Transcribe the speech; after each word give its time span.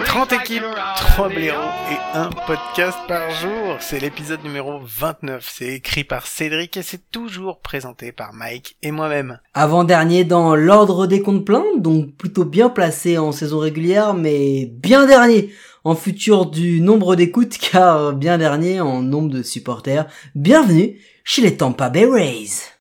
30 0.00 0.32
équipes, 0.32 0.62
3 0.96 1.28
blaireaux 1.28 1.70
et 1.90 2.16
un 2.16 2.30
podcast 2.46 2.98
par 3.06 3.30
jour. 3.30 3.76
C'est 3.80 4.00
l'épisode 4.00 4.42
numéro 4.42 4.80
29. 4.82 5.46
C'est 5.48 5.74
écrit 5.74 6.04
par 6.04 6.26
Cédric 6.26 6.76
et 6.76 6.82
c'est 6.82 7.10
toujours 7.10 7.60
présenté 7.60 8.10
par 8.10 8.32
Mike 8.32 8.76
et 8.82 8.90
moi-même. 8.90 9.38
Avant-dernier 9.54 10.24
dans 10.24 10.56
l'ordre 10.56 11.06
des 11.06 11.20
comptes 11.20 11.44
pleins, 11.44 11.64
donc 11.76 12.16
plutôt 12.16 12.44
bien 12.44 12.70
placé 12.70 13.18
en 13.18 13.32
saison 13.32 13.58
régulière, 13.58 14.14
mais 14.14 14.66
bien 14.66 15.06
dernier 15.06 15.52
en 15.84 15.94
futur 15.94 16.46
du 16.46 16.80
nombre 16.80 17.14
d'écoutes, 17.14 17.58
car 17.72 18.14
bien 18.14 18.38
dernier 18.38 18.80
en 18.80 19.02
nombre 19.02 19.30
de 19.30 19.42
supporters. 19.42 20.06
Bienvenue 20.34 20.98
chez 21.22 21.42
les 21.42 21.56
Tampa 21.56 21.90
Bay 21.90 22.06
Rays. 22.06 22.71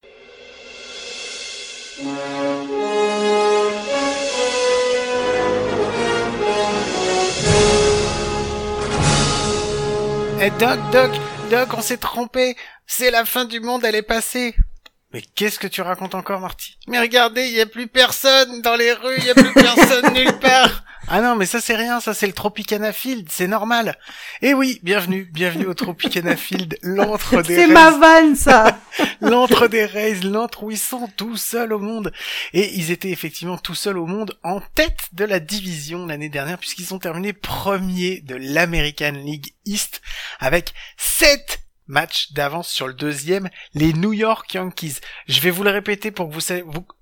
Eh 10.44 10.50
Doc, 10.58 10.80
Doc, 10.91 11.12
Doc, 11.52 11.70
on 11.77 11.81
s'est 11.81 11.98
trompé. 11.98 12.55
C'est 12.88 13.12
la 13.12 13.26
fin 13.26 13.45
du 13.45 13.59
monde, 13.59 13.86
elle 13.86 13.94
est 13.94 14.02
passée. 14.02 14.56
Mais 15.14 15.22
qu'est-ce 15.36 15.59
que 15.59 15.67
tu 15.67 15.81
racontes 15.81 16.16
encore, 16.16 16.40
Marty? 16.40 16.78
Mais 16.88 17.00
regardez, 17.00 17.45
il 17.48 17.54
y 17.54 17.62
a 17.62 17.66
plus 17.66 17.88
personne 17.88 18.62
dans 18.62 18.76
les 18.76 18.94
rues, 18.94 19.18
il 19.18 19.26
y 19.26 19.30
a 19.30 19.36
plus 19.36 19.53
personne 19.53 20.14
nulle 20.14 20.40
part. 20.40 20.84
Ah 21.08 21.20
non, 21.20 21.36
mais 21.36 21.45
ça 21.45 21.59
c'est 21.59 21.76
rien, 21.76 22.00
ça 22.00 22.14
c'est 22.14 22.28
le 22.28 22.31
Tropicana 22.31 22.94
Field, 22.94 23.28
c'est 23.30 23.48
normal. 23.48 23.98
Et 24.42 24.53
oui, 24.53 24.80
bienvenue, 24.84 25.30
bienvenue 25.34 25.66
au 25.66 25.73
Tropicana 25.73 26.38
Field, 26.38 26.78
l'antre 26.84 27.42
des 27.42 27.56
C'est 27.56 27.68
ma 27.68 27.92
vanne, 27.92 28.38
ça 28.38 28.80
l'antre 29.22 29.68
des 29.68 29.86
Rays, 29.86 30.22
l'antre 30.23 30.64
où 30.64 30.72
ils 30.72 30.78
sont 30.78 31.09
tout 31.18 31.36
seuls 31.36 31.73
au 31.73 31.80
monde. 31.80 32.14
Et 32.53 32.73
ils 32.75 32.92
étaient 32.92 33.09
effectivement 33.09 33.58
tout 33.58 33.75
seuls 33.75 33.98
au 33.98 34.06
monde 34.06 34.40
en 34.44 34.62
tête 34.62 35.09
de 35.12 35.25
la 35.25 35.42
division 35.42 36.06
l'année 36.06 36.30
dernière 36.30 36.58
puisqu'ils 36.58 36.94
ont 36.94 37.00
terminé 37.00 37.34
premiers 37.34 38.22
de 38.22 38.36
l'American 38.36 39.12
League 39.12 39.53
East 39.66 40.02
avec 40.40 40.73
7 40.96 41.59
matchs 41.92 42.31
d'avance 42.34 42.70
sur 42.70 42.88
le 42.88 42.94
deuxième, 42.94 43.50
les 43.73 43.94
New 43.94 44.14
York 44.14 44.52
Yankees. 44.53 44.95
Je 45.28 45.42
vais 45.42 45.52
vous 45.52 45.64
le 45.64 45.70
répéter 45.70 46.09
pour 46.09 46.30
que 46.30 46.34
vous 46.34 46.42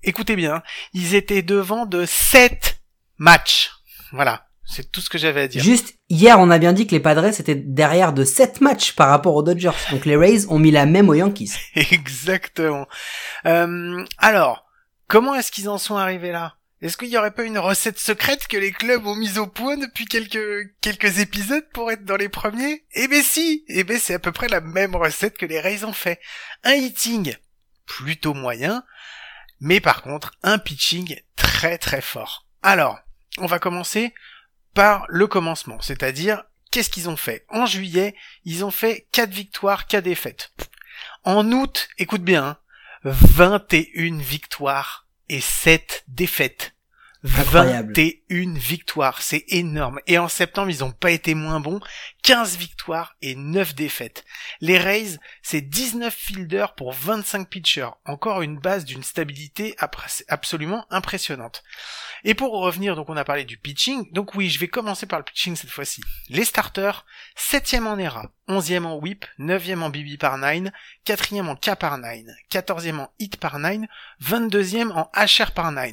écoutez 0.02 0.36
bien. 0.36 0.56
hein. 0.56 0.62
Ils 0.92 1.14
étaient 1.14 1.42
devant 1.42 1.86
de 1.86 2.04
7 2.04 2.80
matchs. 3.16 3.70
Voilà. 4.12 4.46
C'est 4.64 4.92
tout 4.92 5.00
ce 5.00 5.08
que 5.10 5.18
j'avais 5.18 5.42
à 5.42 5.48
dire. 5.48 5.62
Juste, 5.62 5.94
hier, 6.08 6.38
on 6.38 6.50
a 6.50 6.58
bien 6.58 6.72
dit 6.72 6.86
que 6.86 6.92
les 6.92 7.00
Padres 7.00 7.24
étaient 7.40 7.56
derrière 7.56 8.12
de 8.12 8.24
7 8.24 8.60
matchs 8.60 8.92
par 8.92 9.08
rapport 9.08 9.34
aux 9.34 9.42
Dodgers. 9.42 9.70
Donc 9.90 10.06
les 10.06 10.16
Rays 10.16 10.46
ont 10.48 10.58
mis 10.58 10.70
la 10.70 10.86
même 10.86 11.08
aux 11.08 11.14
Yankees. 11.14 11.52
Exactement. 11.74 12.86
Euh, 13.46 14.04
alors, 14.18 14.64
comment 15.08 15.34
est-ce 15.34 15.50
qu'ils 15.50 15.68
en 15.68 15.78
sont 15.78 15.96
arrivés 15.96 16.30
là? 16.30 16.54
Est-ce 16.82 16.96
qu'il 16.96 17.08
y 17.08 17.18
aurait 17.18 17.34
pas 17.34 17.44
une 17.44 17.58
recette 17.58 17.98
secrète 17.98 18.48
que 18.48 18.56
les 18.56 18.72
clubs 18.72 19.06
ont 19.06 19.14
mise 19.14 19.36
au 19.36 19.46
point 19.46 19.76
depuis 19.76 20.06
quelques 20.06 20.72
quelques 20.80 21.18
épisodes 21.18 21.68
pour 21.74 21.90
être 21.90 22.06
dans 22.06 22.16
les 22.16 22.30
premiers? 22.30 22.86
Eh 22.94 23.06
ben 23.06 23.22
si 23.22 23.64
Eh 23.68 23.84
ben 23.84 23.98
c'est 23.98 24.14
à 24.14 24.18
peu 24.18 24.32
près 24.32 24.48
la 24.48 24.62
même 24.62 24.96
recette 24.96 25.36
que 25.36 25.44
les 25.44 25.60
Rays 25.60 25.84
ont 25.84 25.92
fait. 25.92 26.20
Un 26.64 26.72
hitting 26.72 27.36
plutôt 27.84 28.32
moyen, 28.32 28.82
mais 29.60 29.80
par 29.80 30.00
contre 30.00 30.32
un 30.42 30.56
pitching 30.56 31.20
très 31.36 31.76
très 31.76 32.00
fort. 32.00 32.46
Alors, 32.62 32.98
on 33.36 33.46
va 33.46 33.58
commencer 33.58 34.14
par 34.72 35.04
le 35.08 35.26
commencement, 35.26 35.82
c'est-à-dire 35.82 36.44
qu'est-ce 36.70 36.88
qu'ils 36.88 37.10
ont 37.10 37.16
fait? 37.16 37.44
En 37.50 37.66
juillet, 37.66 38.14
ils 38.44 38.64
ont 38.64 38.70
fait 38.70 39.06
4 39.12 39.28
victoires, 39.28 39.86
4 39.86 40.04
défaites. 40.04 40.52
En 41.24 41.52
août, 41.52 41.88
écoute 41.98 42.22
bien, 42.22 42.44
hein, 42.46 42.56
21 43.04 44.18
victoires 44.18 45.06
et 45.30 45.40
7 45.40 46.04
défaites. 46.08 46.74
Incroyable. 47.22 47.92
21 47.94 48.54
victoires, 48.54 49.20
c'est 49.20 49.44
énorme. 49.48 50.00
Et 50.06 50.16
en 50.16 50.28
septembre, 50.28 50.70
ils 50.70 50.82
ont 50.82 50.92
pas 50.92 51.10
été 51.10 51.34
moins 51.34 51.60
bons. 51.60 51.80
15 52.22 52.56
victoires 52.56 53.16
et 53.20 53.34
9 53.34 53.74
défaites. 53.74 54.24
Les 54.60 54.78
Rays, 54.78 55.18
c'est 55.42 55.60
19 55.60 56.14
fielders 56.14 56.74
pour 56.74 56.92
25 56.92 57.48
pitchers. 57.48 57.90
Encore 58.06 58.40
une 58.42 58.58
base 58.58 58.84
d'une 58.84 59.02
stabilité 59.02 59.76
absolument 60.28 60.86
impressionnante. 60.90 61.62
Et 62.24 62.34
pour 62.34 62.52
revenir, 62.52 62.96
donc 62.96 63.08
on 63.08 63.16
a 63.16 63.24
parlé 63.24 63.44
du 63.44 63.58
pitching. 63.58 64.10
Donc 64.12 64.34
oui, 64.34 64.48
je 64.48 64.58
vais 64.58 64.68
commencer 64.68 65.06
par 65.06 65.18
le 65.18 65.24
pitching 65.24 65.56
cette 65.56 65.70
fois-ci. 65.70 66.02
Les 66.28 66.44
starters, 66.44 67.04
7ème 67.36 67.86
en 67.86 67.98
ERA, 67.98 68.30
11ème 68.48 68.84
en 68.84 68.96
whip, 68.96 69.26
9ème 69.38 69.82
en 69.82 69.90
BB 69.90 70.18
par 70.18 70.38
9, 70.38 70.68
4ème 71.06 71.48
en 71.48 71.56
K 71.56 71.74
par 71.78 71.98
9, 71.98 72.14
14ème 72.50 72.98
en 72.98 73.12
hit 73.18 73.36
par 73.36 73.58
9, 73.58 73.80
22ème 74.22 74.90
en 74.92 75.10
HR 75.14 75.52
par 75.52 75.72
9. 75.72 75.92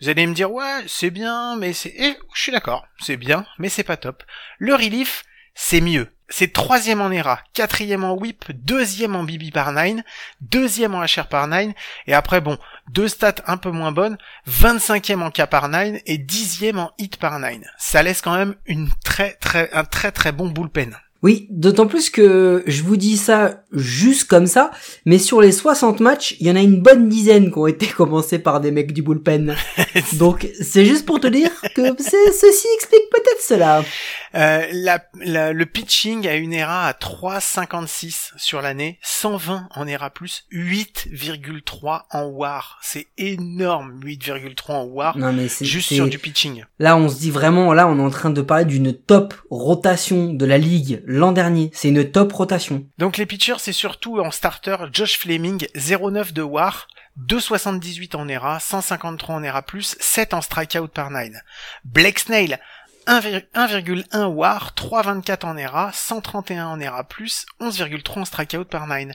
Vous 0.00 0.08
allez 0.08 0.26
me 0.26 0.34
dire, 0.34 0.52
ouais, 0.52 0.84
c'est 0.86 1.10
bien, 1.10 1.56
mais 1.56 1.72
c'est... 1.72 1.88
Et 1.88 2.16
je 2.34 2.42
suis 2.42 2.52
d'accord, 2.52 2.86
c'est 3.00 3.16
bien, 3.16 3.46
mais 3.58 3.68
c'est 3.68 3.84
pas 3.84 3.96
top. 3.96 4.22
Le 4.58 4.74
relief, 4.74 5.24
c'est 5.54 5.80
mieux. 5.80 6.12
C'est 6.28 6.52
troisième 6.52 7.00
en 7.00 7.10
ERA, 7.10 7.40
quatrième 7.54 8.02
en 8.02 8.14
whip, 8.14 8.46
deuxième 8.52 9.14
en 9.14 9.22
BB 9.22 9.52
par 9.52 9.70
9, 9.72 10.00
deuxième 10.40 10.94
en 10.94 11.02
HR 11.04 11.28
par 11.28 11.46
9, 11.46 11.68
et 12.08 12.14
après, 12.14 12.40
bon, 12.40 12.58
deux 12.90 13.06
stats 13.06 13.36
un 13.46 13.56
peu 13.56 13.70
moins 13.70 13.92
bonnes, 13.92 14.18
25e 14.48 15.22
en 15.22 15.30
K 15.30 15.46
par 15.46 15.68
9 15.68 16.00
et 16.04 16.18
10e 16.18 16.78
en 16.78 16.92
hit 16.98 17.16
par 17.18 17.38
9. 17.38 17.60
Ça 17.78 18.02
laisse 18.02 18.22
quand 18.22 18.36
même 18.36 18.56
une 18.66 18.90
très 19.04 19.34
très 19.34 19.70
un 19.72 19.84
très 19.84 20.10
très 20.10 20.32
bon 20.32 20.48
bullpen. 20.48 20.96
Oui, 21.22 21.46
d'autant 21.50 21.86
plus 21.86 22.10
que 22.10 22.62
je 22.66 22.82
vous 22.82 22.96
dis 22.96 23.16
ça 23.16 23.62
juste 23.72 24.28
comme 24.28 24.46
ça, 24.46 24.70
mais 25.06 25.18
sur 25.18 25.40
les 25.40 25.52
60 25.52 26.00
matchs, 26.00 26.36
il 26.40 26.46
y 26.46 26.50
en 26.50 26.56
a 26.56 26.60
une 26.60 26.80
bonne 26.80 27.08
dizaine 27.08 27.50
qui 27.50 27.58
ont 27.58 27.66
été 27.66 27.86
commencés 27.96 28.38
par 28.38 28.60
des 28.60 28.70
mecs 28.70 28.92
du 28.92 29.02
bullpen. 29.02 29.54
Donc 30.14 30.46
c'est 30.60 30.84
juste 30.84 31.06
pour 31.06 31.18
te 31.20 31.26
dire 31.26 31.50
que 31.74 31.82
ceci 31.98 32.66
explique 32.76 33.10
peut-être 33.10 33.40
cela. 33.42 33.82
Euh, 34.34 34.66
la, 34.72 35.02
la- 35.24 35.52
le 35.54 35.66
pitching 35.66 36.26
a 36.28 36.34
une 36.36 36.52
ERA 36.52 36.86
à 36.86 36.92
3,56 36.92 38.32
sur 38.36 38.60
l'année, 38.60 38.98
120 39.02 39.68
en 39.74 39.86
ERA+, 39.86 40.10
8,3 40.52 42.02
en 42.10 42.24
WAR. 42.26 42.78
C'est 42.82 43.06
énorme, 43.18 43.98
8,3 44.04 44.72
en 44.72 44.84
WAR, 44.84 45.16
Non 45.18 45.32
mais 45.32 45.48
c'est 45.48 45.64
juste 45.64 45.92
sur 45.92 46.08
du 46.08 46.18
pitching. 46.18 46.64
Là, 46.78 46.96
on 46.96 47.08
se 47.08 47.18
dit 47.18 47.30
vraiment, 47.30 47.72
là, 47.72 47.88
on 47.88 47.98
est 47.98 48.02
en 48.02 48.10
train 48.10 48.30
de 48.30 48.42
parler 48.42 48.64
d'une 48.64 48.92
top 48.92 49.34
rotation 49.50 50.32
de 50.32 50.44
la 50.44 50.58
ligue 50.58 51.02
l'an 51.06 51.32
dernier. 51.32 51.70
C'est 51.72 51.88
une 51.88 52.10
top 52.10 52.32
rotation. 52.32 52.84
Donc 52.98 53.16
les 53.16 53.24
pitchers, 53.24 53.58
c'est 53.58 53.72
surtout 53.72 54.18
en 54.18 54.30
starter 54.30 54.76
Josh 54.92 55.18
Fleming, 55.18 55.66
0,9 55.74 56.32
de 56.32 56.42
WAR, 56.42 56.88
2,78 57.26 58.16
en 58.16 58.28
ERA, 58.28 58.60
153 58.60 59.34
en 59.36 59.42
ERA+, 59.42 59.64
7 59.80 60.34
en 60.34 60.42
strikeout 60.42 60.88
par 60.88 61.10
9. 61.10 61.30
Blake 61.84 62.18
Snail, 62.18 62.58
1,1 63.06 64.24
WAR, 64.26 64.74
3,24 64.76 65.46
en 65.46 65.56
ERA, 65.56 65.92
131 65.94 66.66
en 66.66 66.80
ERA+, 66.80 67.06
11,3 67.60 68.18
en 68.18 68.24
strikeout 68.24 68.64
par 68.64 68.86
9. 68.86 69.12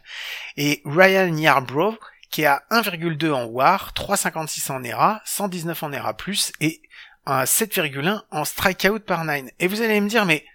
Et 0.57 0.81
Ryan 0.85 1.35
Yarbrough, 1.35 1.97
qui 2.31 2.43
est 2.43 2.45
à 2.45 2.63
1,2 2.71 3.31
en 3.31 3.45
WAR, 3.45 3.91
3,56 3.93 4.71
en 4.71 4.83
ERA, 4.83 5.21
119 5.25 5.83
en 5.83 5.91
ERA+, 5.91 6.15
et 6.61 6.81
un 7.25 7.43
7,1 7.43 8.21
en 8.31 8.45
strikeout 8.45 8.99
par 9.05 9.25
9. 9.25 9.43
Et 9.59 9.67
vous 9.67 9.81
allez 9.81 9.99
me 9.99 10.07
dire, 10.07 10.25
mais 10.25 10.45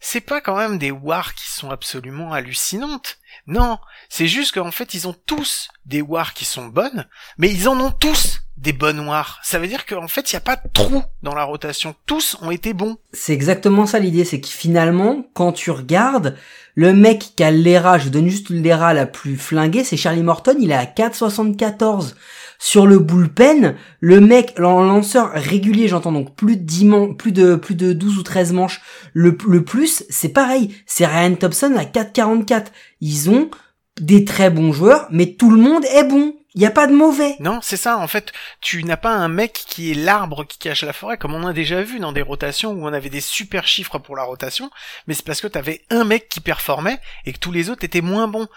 c'est 0.00 0.22
pas 0.22 0.40
quand 0.40 0.56
même 0.56 0.78
des 0.78 0.90
wars 0.90 1.34
qui 1.34 1.48
sont 1.50 1.70
absolument 1.70 2.32
hallucinantes. 2.32 3.18
Non, 3.46 3.78
c'est 4.08 4.26
juste 4.26 4.54
qu'en 4.54 4.70
fait 4.70 4.94
ils 4.94 5.06
ont 5.06 5.14
tous 5.26 5.68
des 5.84 6.02
wars 6.02 6.34
qui 6.34 6.44
sont 6.44 6.66
bonnes, 6.66 7.06
mais 7.38 7.50
ils 7.50 7.68
en 7.68 7.78
ont 7.78 7.92
tous 7.92 8.40
des 8.56 8.72
bonnes 8.72 9.00
wars. 9.00 9.38
Ça 9.42 9.58
veut 9.58 9.68
dire 9.68 9.86
qu'en 9.86 10.08
fait 10.08 10.32
il 10.32 10.34
n'y 10.34 10.38
a 10.38 10.42
pas 10.42 10.56
de 10.56 10.68
trou 10.72 11.02
dans 11.22 11.34
la 11.34 11.44
rotation. 11.44 11.94
Tous 12.06 12.36
ont 12.40 12.50
été 12.50 12.72
bons. 12.72 12.98
C'est 13.12 13.32
exactement 13.32 13.86
ça 13.86 13.98
l'idée, 13.98 14.24
c'est 14.24 14.40
que 14.40 14.48
finalement, 14.48 15.24
quand 15.34 15.52
tu 15.52 15.70
regardes, 15.70 16.36
le 16.74 16.92
mec 16.92 17.32
qui 17.36 17.44
a 17.44 17.50
l'ERA, 17.50 17.98
je 17.98 18.08
donne 18.08 18.28
juste 18.28 18.50
l'ERA 18.50 18.94
la 18.94 19.06
plus 19.06 19.36
flinguée, 19.36 19.84
c'est 19.84 19.96
Charlie 19.96 20.22
Morton, 20.22 20.56
il 20.58 20.70
est 20.70 20.74
à 20.74 20.84
4,74. 20.84 22.14
Sur 22.62 22.86
le 22.86 22.98
bullpen, 22.98 23.74
le 24.00 24.20
mec, 24.20 24.52
en 24.60 24.82
lanceur 24.82 25.30
régulier, 25.32 25.88
j'entends 25.88 26.12
donc 26.12 26.36
plus 26.36 26.58
de 26.58 26.62
10 26.62 26.84
man- 26.84 27.16
plus 27.16 27.32
de, 27.32 27.54
plus 27.56 27.74
de 27.74 27.94
12 27.94 28.18
ou 28.18 28.22
13 28.22 28.52
manches, 28.52 28.82
le, 29.14 29.36
le 29.48 29.64
plus, 29.64 30.04
c'est 30.10 30.28
pareil, 30.28 30.76
c'est 30.84 31.06
Ryan 31.06 31.34
Thompson 31.36 31.74
à 31.78 31.84
4,44. 31.84 32.66
Ils 33.00 33.30
ont 33.30 33.50
des 33.98 34.26
très 34.26 34.50
bons 34.50 34.72
joueurs, 34.74 35.08
mais 35.10 35.34
tout 35.34 35.50
le 35.50 35.56
monde 35.60 35.84
est 35.86 36.04
bon. 36.04 36.34
Il 36.54 36.60
Il 36.60 36.62
y 36.62 36.66
a 36.66 36.70
pas 36.70 36.86
de 36.86 36.92
mauvais. 36.94 37.36
Non, 37.40 37.60
c'est 37.62 37.76
ça. 37.78 37.96
En 37.96 38.08
fait, 38.08 38.32
tu 38.60 38.84
n'as 38.84 38.96
pas 38.98 39.12
un 39.12 39.28
mec 39.28 39.52
qui 39.66 39.92
est 39.92 39.94
l'arbre 39.94 40.44
qui 40.44 40.58
cache 40.58 40.82
la 40.82 40.92
forêt, 40.92 41.16
comme 41.16 41.32
on 41.34 41.46
a 41.46 41.52
déjà 41.54 41.80
vu 41.82 41.98
dans 41.98 42.12
des 42.12 42.22
rotations 42.22 42.72
où 42.72 42.84
on 42.86 42.92
avait 42.92 43.08
des 43.08 43.20
super 43.22 43.66
chiffres 43.66 43.98
pour 43.98 44.16
la 44.16 44.24
rotation, 44.24 44.68
mais 45.06 45.14
c'est 45.14 45.24
parce 45.24 45.40
que 45.40 45.46
t'avais 45.46 45.80
un 45.88 46.04
mec 46.04 46.28
qui 46.28 46.40
performait 46.40 47.00
et 47.24 47.32
que 47.32 47.38
tous 47.38 47.52
les 47.52 47.70
autres 47.70 47.84
étaient 47.84 48.00
moins 48.02 48.28
bons 48.28 48.48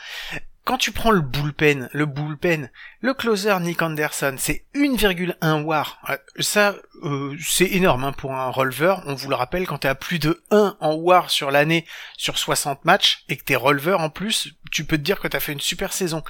quand 0.65 0.77
tu 0.77 0.91
prends 0.91 1.11
le 1.11 1.21
bullpen, 1.21 1.89
le 1.91 2.05
bullpen, 2.05 2.69
le 3.01 3.13
closer 3.13 3.59
Nick 3.59 3.81
Anderson, 3.81 4.35
c'est 4.37 4.65
1,1 4.75 5.63
war. 5.63 5.99
Euh, 6.09 6.17
ça, 6.39 6.75
euh, 7.03 7.35
c'est 7.41 7.65
énorme 7.65 8.03
hein, 8.03 8.13
pour 8.13 8.33
un 8.33 8.49
releveur. 8.49 9.03
On 9.05 9.13
vous 9.13 9.29
le 9.29 9.35
rappelle, 9.35 9.67
quand 9.67 9.79
t'es 9.79 9.87
à 9.87 9.95
plus 9.95 10.19
de 10.19 10.43
1 10.51 10.77
en 10.79 10.93
war 10.95 11.29
sur 11.29 11.51
l'année, 11.51 11.85
sur 12.17 12.37
60 12.37 12.85
matchs, 12.85 13.23
et 13.29 13.37
que 13.37 13.43
t'es 13.43 13.55
releveur 13.55 13.99
en 13.99 14.09
plus, 14.09 14.53
tu 14.71 14.85
peux 14.85 14.97
te 14.97 15.03
dire 15.03 15.19
que 15.19 15.27
t'as 15.27 15.39
fait 15.39 15.53
une 15.53 15.59
super 15.59 15.93
saison. 15.93 16.23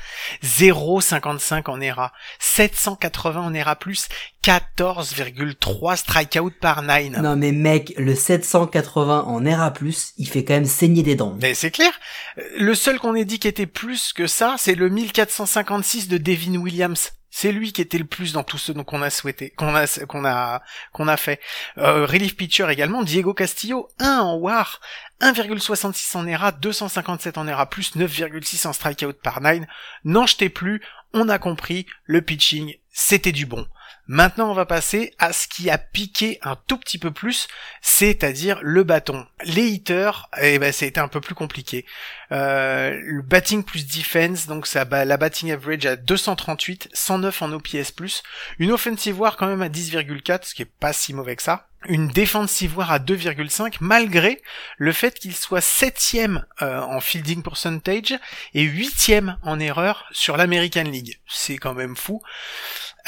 0,55 0.44 1.70
en 1.70 1.80
ERA, 1.80 2.12
780 2.40 3.42
en 3.42 3.54
ERA+, 3.54 3.78
14,3 4.44 5.96
strikeout 5.96 6.54
par 6.60 6.82
9. 6.82 7.22
Non 7.22 7.36
mais 7.36 7.52
mec, 7.52 7.94
le 7.98 8.16
780 8.16 9.26
en 9.28 9.46
ERA+, 9.46 9.74
il 10.18 10.28
fait 10.28 10.44
quand 10.44 10.54
même 10.54 10.66
saigner 10.66 11.04
des 11.04 11.16
dents. 11.16 11.38
Mais 11.42 11.54
c'est 11.54 11.72
clair. 11.72 11.94
Le 12.58 12.76
seul 12.76 13.00
qu'on 13.00 13.16
ait 13.16 13.26
dit 13.26 13.40
qui 13.40 13.48
était 13.48 13.68
plus 13.68 14.12
que 14.14 14.28
ça, 14.28 14.56
c'est 14.58 14.76
le 14.76 14.90
1456 14.90 16.08
de 16.08 16.18
Devin 16.18 16.56
Williams. 16.56 17.14
C'est 17.36 17.52
lui 17.52 17.74
qui 17.74 17.82
était 17.82 17.98
le 17.98 18.06
plus 18.06 18.32
dans 18.32 18.44
tout 18.44 18.60
ce 18.60 18.72
qu'on 18.72 19.02
a 19.02 19.10
souhaité, 19.10 19.50
qu'on 19.50 19.74
a, 19.74 20.62
qu'on 20.92 21.08
a, 21.08 21.18
fait. 21.18 21.42
Euh, 21.80 22.06
relief 22.06 22.36
pitcher 22.36 22.70
également, 22.70 23.02
Diego 23.02 23.34
Castillo, 23.34 23.90
1 23.98 24.20
en 24.20 24.36
WAR, 24.36 24.80
1,66 25.20 26.16
en 26.16 26.28
ERA, 26.28 26.52
257 26.52 27.40
en 27.40 27.48
ERA, 27.48 27.68
plus 27.68 27.96
9,6 27.96 28.68
en 28.68 28.74
strikeout 28.74 29.14
par 29.14 29.42
9. 29.42 29.62
N'en 30.04 30.28
jetez 30.28 30.50
plus, 30.50 30.84
on 31.12 31.28
a 31.28 31.40
compris, 31.40 31.88
le 32.06 32.22
pitching, 32.22 32.76
c'était 32.92 33.32
du 33.32 33.48
bon. 33.48 33.68
Maintenant, 34.06 34.52
on 34.52 34.54
va 34.54 34.66
passer 34.66 35.16
à 35.18 35.32
ce 35.32 35.48
qui 35.48 35.70
a 35.70 35.78
piqué 35.78 36.38
un 36.42 36.58
tout 36.68 36.78
petit 36.78 36.98
peu 36.98 37.12
plus, 37.12 37.48
c'est-à-dire 37.82 38.60
le 38.62 38.84
bâton. 38.84 39.26
Les 39.46 39.68
hitters, 39.68 40.30
eh 40.42 40.60
ben, 40.60 40.74
été 40.74 41.00
un 41.00 41.08
peu 41.08 41.22
plus 41.22 41.36
compliqué. 41.36 41.86
Euh, 42.32 43.00
le 43.04 43.22
batting 43.22 43.64
plus 43.64 43.86
defense, 43.86 44.48
donc 44.48 44.68
ça, 44.68 44.86
la 44.86 45.18
batting 45.18 45.52
average 45.52 45.86
à 45.86 45.96
238, 45.96 46.90
109 46.94 47.42
en 47.42 47.54
OPS+, 47.54 47.94
une 48.60 48.72
offensive 48.72 49.20
war 49.20 49.38
quand 49.38 49.48
même 49.48 49.62
à 49.62 49.70
10,4, 49.70 50.40
ce 50.44 50.54
qui 50.54 50.62
est 50.62 50.72
pas 50.80 50.94
si 50.94 51.14
mauvais 51.14 51.36
que 51.36 51.44
ça 51.44 51.68
une 51.88 52.08
defensive 52.08 52.78
war 52.78 52.92
à 52.92 53.00
2,5 53.00 53.78
malgré 53.82 54.42
le 54.78 54.92
fait 54.92 55.20
qu'il 55.20 55.36
soit 55.36 55.62
septième 55.62 56.46
euh, 56.62 56.80
en 56.80 57.00
fielding 57.00 57.44
percentage 57.44 58.18
et 58.54 58.64
huitième 58.64 59.38
en 59.42 59.60
erreur 59.60 60.06
sur 60.12 60.38
l'American 60.38 60.84
League. 60.84 61.20
C'est 61.28 61.58
quand 61.58 61.74
même 61.74 61.96
fou. 61.96 62.22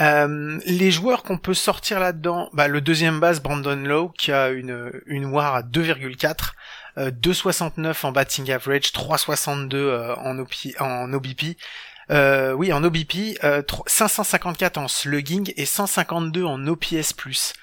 Euh, 0.02 0.60
les 0.66 0.92
joueurs 0.92 1.24
qu'on 1.24 1.38
peut 1.38 1.54
sortir 1.54 2.00
là-dedans, 2.00 2.50
bah, 2.54 2.68
le 2.68 2.82
deuxième 2.82 3.20
base 3.20 3.42
Brandon 3.42 3.78
Lowe 3.78 4.12
qui 4.18 4.32
a 4.32 4.50
une 4.50 4.92
une 5.06 5.26
WAR 5.26 5.56
à 5.56 5.62
2,4, 5.62 6.52
euh, 6.98 7.12
2,69 7.12 8.06
en 8.06 8.12
batting 8.12 8.52
average, 8.52 8.92
3,62 8.94 9.76
euh, 9.76 10.16
en, 10.16 10.38
en 10.80 11.14
OBP. 11.14 11.58
Euh, 12.12 12.54
oui, 12.54 12.72
en 12.72 12.84
OBP, 12.84 13.40
554 13.88 14.78
en 14.78 14.88
slugging 14.88 15.52
et 15.58 15.66
152 15.66 16.44
en 16.44 16.68
OPS+. 16.68 17.16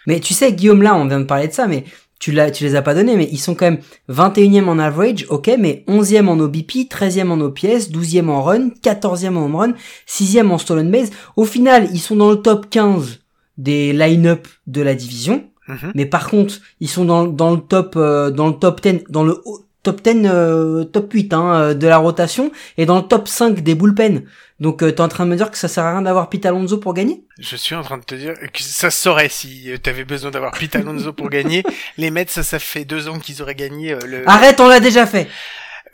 Mais 0.07 0.21
tu 0.21 0.35
sais, 0.35 0.53
Guillaume, 0.53 0.83
là, 0.83 0.97
on 0.97 1.07
vient 1.07 1.21
de 1.21 1.25
parler 1.25 1.49
de 1.49 1.53
ça, 1.53 1.69
mais 1.69 1.85
tu, 2.19 2.33
l'as, 2.33 2.51
tu 2.51 2.65
les 2.65 2.75
as 2.75 2.83
pas 2.83 2.95
donnés, 2.95 3.17
mais 3.17 3.29
ils 3.31 3.39
sont 3.39 3.55
quand 3.55 3.71
même 3.71 3.81
21e 4.09 4.69
en 4.69 4.79
average, 4.79 5.27
ok, 5.29 5.51
mais 5.59 5.85
11e 5.89 6.29
en 6.29 6.39
OBP, 6.39 6.89
13e 6.91 7.31
en 7.31 7.41
OPS, 7.41 7.91
12e 7.91 8.29
en 8.29 8.43
run, 8.43 8.69
14e 8.83 9.37
en 9.37 9.45
home 9.45 9.57
run, 9.57 9.75
6e 10.09 10.51
en 10.51 10.59
stolen 10.59 10.91
base. 10.91 11.11
Au 11.37 11.45
final, 11.45 11.89
ils 11.93 12.01
sont 12.01 12.17
dans 12.17 12.31
le 12.31 12.37
top 12.37 12.69
15 12.71 13.21
des 13.59 13.93
line-up 13.93 14.49
de 14.67 14.83
la 14.83 14.95
division. 14.95 15.52
Mhm. 15.73 15.93
Mais 15.95 16.07
par 16.07 16.29
contre, 16.29 16.55
ils 16.81 16.89
sont 16.89 17.05
dans, 17.05 17.25
dans 17.25 17.51
le 17.51 17.61
top 17.61 17.95
euh, 17.97 18.31
dans 18.31 18.49
le 18.49 18.55
top 18.55 18.81
10, 18.81 19.05
dans 19.09 19.25
le 19.25 19.43
top 19.83 20.01
10, 20.03 20.23
euh, 20.25 20.85
top 20.85 21.13
8 21.13 21.33
hein, 21.33 21.55
euh, 21.55 21.75
de 21.75 21.87
la 21.87 21.99
rotation 21.99 22.53
et 22.79 22.87
dans 22.87 22.97
le 22.97 23.03
top 23.03 23.29
5 23.29 23.61
des 23.61 23.75
bullpen. 23.75 24.25
Donc 24.61 24.83
euh, 24.83 24.93
t'es 24.93 25.01
en 25.01 25.09
train 25.09 25.25
de 25.27 25.31
me 25.31 25.37
dire 25.37 25.51
que 25.51 25.59
ça 25.59 25.69
sert 25.69 25.85
à 25.85 25.93
rien 25.93 26.03
d'avoir 26.03 26.29
Pete 26.29 26.47
Alonso 26.47 26.79
pour 26.79 26.95
gagner? 26.95 27.25
Je 27.39 27.57
suis 27.57 27.75
en 27.75 27.83
train 27.83 27.99
de 27.99 28.05
te 28.05 28.15
dire 28.15 28.35
que 28.35 28.63
ça 28.63 28.91
saurait 28.91 29.29
si 29.29 29.71
t'avais 29.83 30.05
besoin 30.05 30.31
d'avoir 30.31 30.53
Pete 30.53 30.77
Alonso 30.77 31.13
pour 31.13 31.31
gagner. 31.31 31.65
Les 31.97 32.11
Mets, 32.11 32.27
ça, 32.29 32.43
ça 32.43 32.59
fait 32.59 32.85
deux 32.85 33.09
ans 33.09 33.19
qu'ils 33.19 33.43
auraient 33.43 33.57
gagné 33.57 33.97
le... 34.07 34.29
Arrête, 34.29 34.61
on 34.61 34.69
l'a 34.69 34.81
déjà 34.81 35.07
fait 35.07 35.29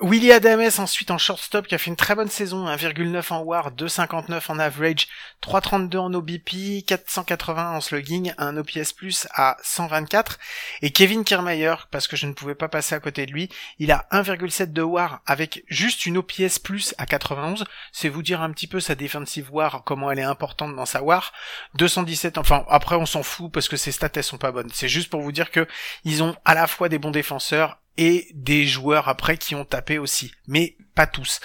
Willie 0.01 0.31
Adames 0.31 0.71
ensuite 0.79 1.11
en 1.11 1.19
shortstop 1.19 1.67
qui 1.67 1.75
a 1.75 1.79
fait 1.79 1.91
une 1.91 1.97
très 1.97 2.15
bonne 2.15 2.29
saison, 2.29 2.69
1,9 2.69 3.33
en 3.33 3.41
WAR, 3.43 3.73
2,59 3.73 4.43
en 4.49 4.61
average, 4.61 5.09
3,32 5.43 5.97
en 5.99 6.15
OBP, 6.15 6.85
480 6.87 7.73
en 7.73 7.81
slugging, 7.81 8.33
un 8.39 8.57
OPS 8.57 8.93
plus 8.93 9.27
à 9.35 9.57
124. 9.65 10.39
Et 10.83 10.91
Kevin 10.91 11.25
Kiermaier, 11.25 11.75
parce 11.91 12.07
que 12.07 12.17
je 12.17 12.27
ne 12.29 12.33
pouvais 12.33 12.55
pas 12.55 12.69
passer 12.69 12.95
à 12.95 13.01
côté 13.01 13.27
de 13.27 13.33
lui, 13.33 13.49
il 13.81 13.91
a 13.91 14.07
1,7 14.13 14.73
de 14.73 14.83
WAR 14.83 15.21
avec 15.27 15.65
juste 15.67 16.07
une 16.07 16.19
OPS 16.19 16.61
plus 16.61 16.95
à 16.99 17.07
91. 17.07 17.65
C'est 17.91 18.09
vous 18.09 18.23
dire 18.23 18.41
un 18.41 18.53
petit 18.53 18.69
peu 18.69 18.79
sa 18.79 18.95
defensive 18.95 19.53
WAR, 19.53 19.83
comment 19.85 20.13
elle 20.13 20.21
est 20.21 20.23
importante 20.23 20.77
dans 20.77 20.87
sa 20.87 21.03
WAR. 21.03 21.33
217, 21.75 22.39
enfin 22.39 22.65
après 22.69 22.95
on 22.95 23.07
s'en 23.07 23.25
fout 23.25 23.51
parce 23.51 23.67
que 23.67 23.77
ses 23.77 23.91
stats 23.91 24.11
elles 24.15 24.23
sont 24.23 24.39
pas 24.39 24.53
bonnes. 24.53 24.71
C'est 24.73 24.89
juste 24.89 25.11
pour 25.11 25.23
vous 25.23 25.33
dire 25.33 25.51
que 25.51 25.67
ils 26.05 26.23
ont 26.23 26.37
à 26.45 26.55
la 26.55 26.69
fois 26.69 26.89
des 26.89 27.01
bons 27.01 27.11
défenseurs 27.11 27.79
et 27.99 28.29
des 28.33 28.67
joueurs 28.67 29.09
après 29.09 29.37
qui 29.37 29.55
ont 29.55 29.65
tapé 29.65 29.99
aussi, 29.99 30.33
mais 30.47 30.77
pas 30.95 31.07
tous. 31.07 31.41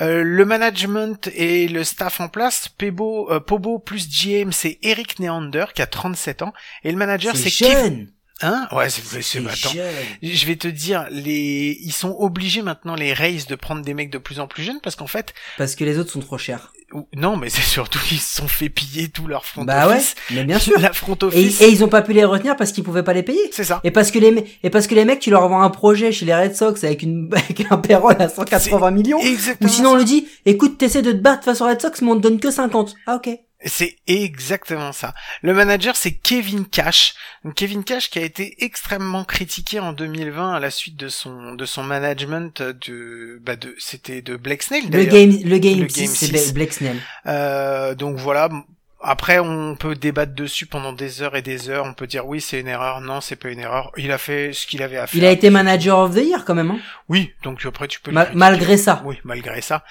Euh, 0.00 0.22
le 0.22 0.44
management 0.44 1.28
et 1.34 1.68
le 1.68 1.84
staff 1.84 2.20
en 2.20 2.28
place, 2.28 2.68
Pebo, 2.78 3.30
euh, 3.30 3.40
Pobo 3.40 3.78
plus 3.78 4.08
GM, 4.08 4.52
c'est 4.52 4.78
Eric 4.82 5.18
Neander 5.18 5.66
qui 5.74 5.82
a 5.82 5.86
37 5.86 6.42
ans, 6.42 6.54
et 6.84 6.90
le 6.90 6.96
manager 6.96 7.36
c'est 7.36 7.50
Kevin. 7.50 8.10
Hein? 8.40 8.68
Ouais, 8.70 8.88
c'est 8.88 9.20
c'est 9.20 9.38
attends. 9.38 9.72
Je 10.22 10.46
vais 10.46 10.54
te 10.54 10.68
dire 10.68 11.08
les 11.10 11.76
ils 11.80 11.92
sont 11.92 12.14
obligés 12.16 12.62
maintenant 12.62 12.94
les 12.94 13.12
Rays 13.12 13.40
de 13.48 13.54
prendre 13.56 13.82
des 13.82 13.94
mecs 13.94 14.10
de 14.10 14.18
plus 14.18 14.38
en 14.38 14.46
plus 14.46 14.62
jeunes 14.62 14.80
parce 14.80 14.94
qu'en 14.94 15.08
fait 15.08 15.34
parce 15.56 15.74
que 15.74 15.82
les 15.82 15.98
autres 15.98 16.12
sont 16.12 16.20
trop 16.20 16.38
chers. 16.38 16.72
Non, 17.14 17.36
mais 17.36 17.50
c'est 17.50 17.60
surtout 17.60 17.98
qu'ils 17.98 18.18
se 18.18 18.36
sont 18.36 18.48
fait 18.48 18.70
piller 18.70 19.08
tout 19.08 19.26
leur 19.26 19.44
front 19.44 19.64
bah 19.64 19.88
office. 19.88 20.14
ouais, 20.30 20.36
mais 20.36 20.44
bien 20.44 20.58
sûr. 20.58 20.78
La 20.80 20.92
front 20.92 21.18
office. 21.20 21.60
Et, 21.60 21.68
ils 21.68 21.84
ont 21.84 21.88
pas 21.88 22.00
pu 22.00 22.14
les 22.14 22.24
retenir 22.24 22.56
parce 22.56 22.72
qu'ils 22.72 22.84
pouvaient 22.84 23.02
pas 23.02 23.12
les 23.12 23.22
payer. 23.22 23.50
C'est 23.52 23.64
ça. 23.64 23.80
Et 23.84 23.90
parce 23.90 24.10
que 24.10 24.18
les 24.18 24.44
et 24.62 24.70
parce 24.70 24.86
que 24.86 24.94
les 24.94 25.04
mecs, 25.04 25.20
tu 25.20 25.30
leur 25.30 25.46
vends 25.48 25.60
un 25.60 25.70
projet 25.70 26.12
chez 26.12 26.24
les 26.24 26.34
Red 26.34 26.56
Sox 26.56 26.84
avec 26.84 27.02
une 27.02 27.28
avec 27.32 27.66
un 27.70 27.76
payroll 27.76 28.16
à 28.18 28.28
180 28.28 28.90
millions. 28.90 29.20
Exactement. 29.20 29.68
Ou 29.68 29.72
sinon 29.72 29.90
on 29.90 29.96
lui 29.96 30.04
dit, 30.04 30.26
écoute, 30.46 30.78
t'essaies 30.78 31.02
de 31.02 31.12
te 31.12 31.18
battre 31.18 31.44
face 31.44 31.60
aux 31.60 31.66
Red 31.66 31.80
Sox, 31.82 32.00
mais 32.00 32.10
on 32.10 32.16
te 32.16 32.22
donne 32.22 32.40
que 32.40 32.50
50. 32.50 32.94
Ah 33.06 33.16
ok. 33.16 33.38
C'est 33.64 33.96
exactement 34.06 34.92
ça. 34.92 35.14
Le 35.42 35.52
manager, 35.52 35.96
c'est 35.96 36.12
Kevin 36.12 36.64
Cash. 36.64 37.14
Kevin 37.56 37.82
Cash 37.82 38.08
qui 38.08 38.20
a 38.20 38.22
été 38.22 38.64
extrêmement 38.64 39.24
critiqué 39.24 39.80
en 39.80 39.92
2020 39.92 40.54
à 40.54 40.60
la 40.60 40.70
suite 40.70 40.96
de 40.96 41.08
son 41.08 41.54
de 41.54 41.64
son 41.64 41.82
management 41.82 42.62
de 42.62 43.40
bah 43.42 43.56
de 43.56 43.74
c'était 43.78 44.22
de 44.22 44.36
Blake 44.36 44.62
Snell. 44.62 44.84
Le 44.90 45.04
game 45.04 45.36
le 45.44 45.58
game, 45.58 45.88
c'est 45.88 46.52
Blake 46.52 46.72
Snell. 46.72 46.98
Euh, 47.26 47.96
donc 47.96 48.16
voilà, 48.16 48.48
après, 49.00 49.38
on 49.38 49.76
peut 49.76 49.94
débattre 49.94 50.34
dessus 50.34 50.66
pendant 50.66 50.92
des 50.92 51.22
heures 51.22 51.36
et 51.36 51.42
des 51.42 51.70
heures. 51.70 51.84
On 51.84 51.94
peut 51.94 52.08
dire 52.08 52.26
oui, 52.26 52.40
c'est 52.40 52.60
une 52.60 52.66
erreur. 52.66 53.00
Non, 53.00 53.20
c'est 53.20 53.36
pas 53.36 53.48
une 53.48 53.60
erreur. 53.60 53.92
Il 53.96 54.10
a 54.10 54.18
fait 54.18 54.52
ce 54.52 54.66
qu'il 54.66 54.82
avait 54.82 54.96
à 54.96 55.06
faire. 55.06 55.16
Il 55.16 55.24
a 55.24 55.30
été 55.30 55.50
manager 55.50 55.98
of 55.98 56.16
the 56.16 56.18
year 56.18 56.44
quand 56.44 56.56
même. 56.56 56.72
Hein 56.72 56.80
oui, 57.08 57.32
donc 57.44 57.64
après 57.64 57.86
tu 57.86 58.00
peux. 58.00 58.10
malgré 58.34 58.76
ça. 58.76 59.00
Oui, 59.04 59.18
malgré 59.22 59.60
ça. 59.60 59.84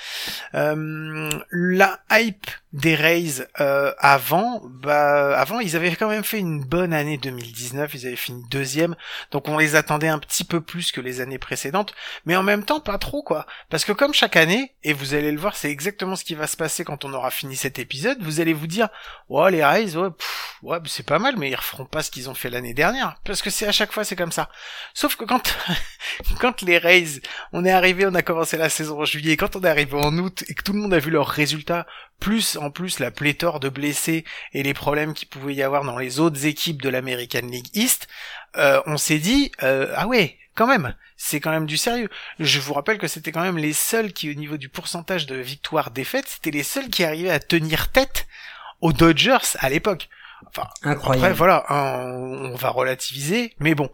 Euh, 0.56 1.30
la 1.52 2.00
hype 2.12 2.48
des 2.74 2.96
Rays 2.96 3.48
euh, 3.60 3.94
avant, 3.98 4.62
bah 4.66 5.38
avant 5.40 5.60
ils 5.60 5.76
avaient 5.76 5.96
quand 5.96 6.10
même 6.10 6.24
fait 6.24 6.40
une 6.40 6.64
bonne 6.64 6.94
année 6.94 7.18
2019. 7.18 7.94
Ils 7.94 8.08
avaient 8.08 8.16
fini 8.16 8.44
deuxième, 8.50 8.96
donc 9.32 9.48
on 9.48 9.58
les 9.58 9.76
attendait 9.76 10.08
un 10.08 10.20
petit 10.20 10.44
peu 10.44 10.62
plus 10.62 10.92
que 10.92 11.02
les 11.02 11.22
années 11.22 11.40
précédentes, 11.40 11.96
mais 12.26 12.36
en 12.36 12.44
même 12.44 12.64
temps 12.64 12.80
pas 12.80 12.98
trop 12.98 13.24
quoi. 13.24 13.46
Parce 13.70 13.86
que 13.86 13.94
comme 13.94 14.14
chaque 14.14 14.36
année, 14.36 14.76
et 14.84 14.94
vous 14.94 15.14
allez 15.14 15.32
le 15.32 15.40
voir, 15.40 15.56
c'est 15.56 15.72
exactement 15.72 16.16
ce 16.16 16.24
qui 16.24 16.36
va 16.36 16.48
se 16.48 16.58
passer 16.58 16.84
quand 16.84 17.06
on 17.06 17.14
aura 17.14 17.32
fini 17.32 17.56
cet 17.56 17.80
épisode. 17.80 18.22
Vous 18.22 18.42
allez 18.42 18.54
vous 18.54 18.68
dire 18.68 18.90
ouais 19.30 19.52
les 19.52 19.64
Rays 19.64 19.96
ouais, 19.96 20.10
ouais 20.64 20.80
c'est 20.86 21.06
pas 21.06 21.20
mal 21.20 21.36
mais 21.38 21.50
ils 21.50 21.56
referont 21.56 21.86
pas 21.86 22.04
ce 22.04 22.12
qu'ils 22.12 22.30
ont 22.30 22.34
fait 22.34 22.50
l'année 22.50 22.74
dernière 22.74 23.16
parce 23.24 23.42
que 23.42 23.50
c'est 23.50 23.68
à 23.68 23.72
chaque 23.72 23.92
fois 23.92 24.04
c'est 24.04 24.16
comme 24.16 24.32
ça 24.32 24.50
sauf 24.94 25.16
que 25.16 25.26
quand 25.26 25.56
quand 26.40 26.62
les 26.62 26.78
Rays 26.78 27.22
on 27.54 27.66
est 27.66 27.72
arrivé 27.72 28.06
on 28.06 28.16
a 28.16 28.22
commencé 28.22 28.58
la 28.58 28.70
saison 28.70 29.02
en 29.02 29.06
juillet 29.06 29.38
quand 29.38 29.56
on 29.56 29.64
est 29.64 29.70
arrivé 29.70 29.96
en 29.96 30.18
août 30.18 30.44
et 30.48 30.54
que 30.54 30.64
tout 30.64 30.74
le 30.74 30.80
monde 30.80 30.94
a 30.94 31.00
vu 31.00 31.12
leurs 31.12 31.28
résultats 31.28 31.86
plus 32.20 32.58
en 32.58 32.72
plus 32.72 33.00
la 33.00 33.12
pléthore 33.12 33.60
de 33.60 33.70
blessés 33.70 34.26
et 34.54 34.64
les 34.64 34.74
problèmes 34.74 35.14
qu'il 35.14 35.28
pouvait 35.28 35.54
y 35.54 35.64
avoir 35.64 35.84
dans 35.84 35.98
les 35.98 36.20
autres 36.20 36.46
équipes 36.46 36.82
de 36.82 36.90
l'American 36.90 37.48
League 37.48 37.70
East 37.74 38.08
euh, 38.58 38.82
on 38.86 38.98
s'est 38.98 39.20
dit 39.20 39.52
euh, 39.64 39.92
ah 39.96 40.08
ouais 40.08 40.38
quand 40.58 40.68
même, 40.68 40.96
c'est 41.16 41.40
quand 41.40 41.52
même 41.52 41.68
du 41.68 41.78
sérieux. 41.78 42.10
Je 42.40 42.60
vous 42.60 42.74
rappelle 42.74 42.98
que 42.98 43.08
c'était 43.08 43.32
quand 43.32 43.44
même 43.44 43.60
les 43.60 43.74
seuls 43.74 44.12
qui, 44.12 44.32
au 44.32 44.34
niveau 44.34 44.58
du 44.58 44.70
pourcentage 44.70 45.28
de 45.28 45.36
victoires-défaites, 45.36 46.28
c'était 46.28 46.50
les 46.50 46.64
seuls 46.64 46.90
qui 46.90 47.04
arrivaient 47.04 47.30
à 47.30 47.40
tenir 47.40 47.92
tête 47.92 48.26
aux 48.82 48.92
Dodgers 48.92 49.56
à 49.60 49.70
l'époque. 49.70 50.10
Enfin, 50.48 50.68
Incroyable. 50.82 51.26
Après, 51.26 51.38
voilà, 51.38 51.66
on, 51.70 52.56
va 52.56 52.70
relativiser, 52.70 53.54
mais 53.60 53.76
bon. 53.76 53.90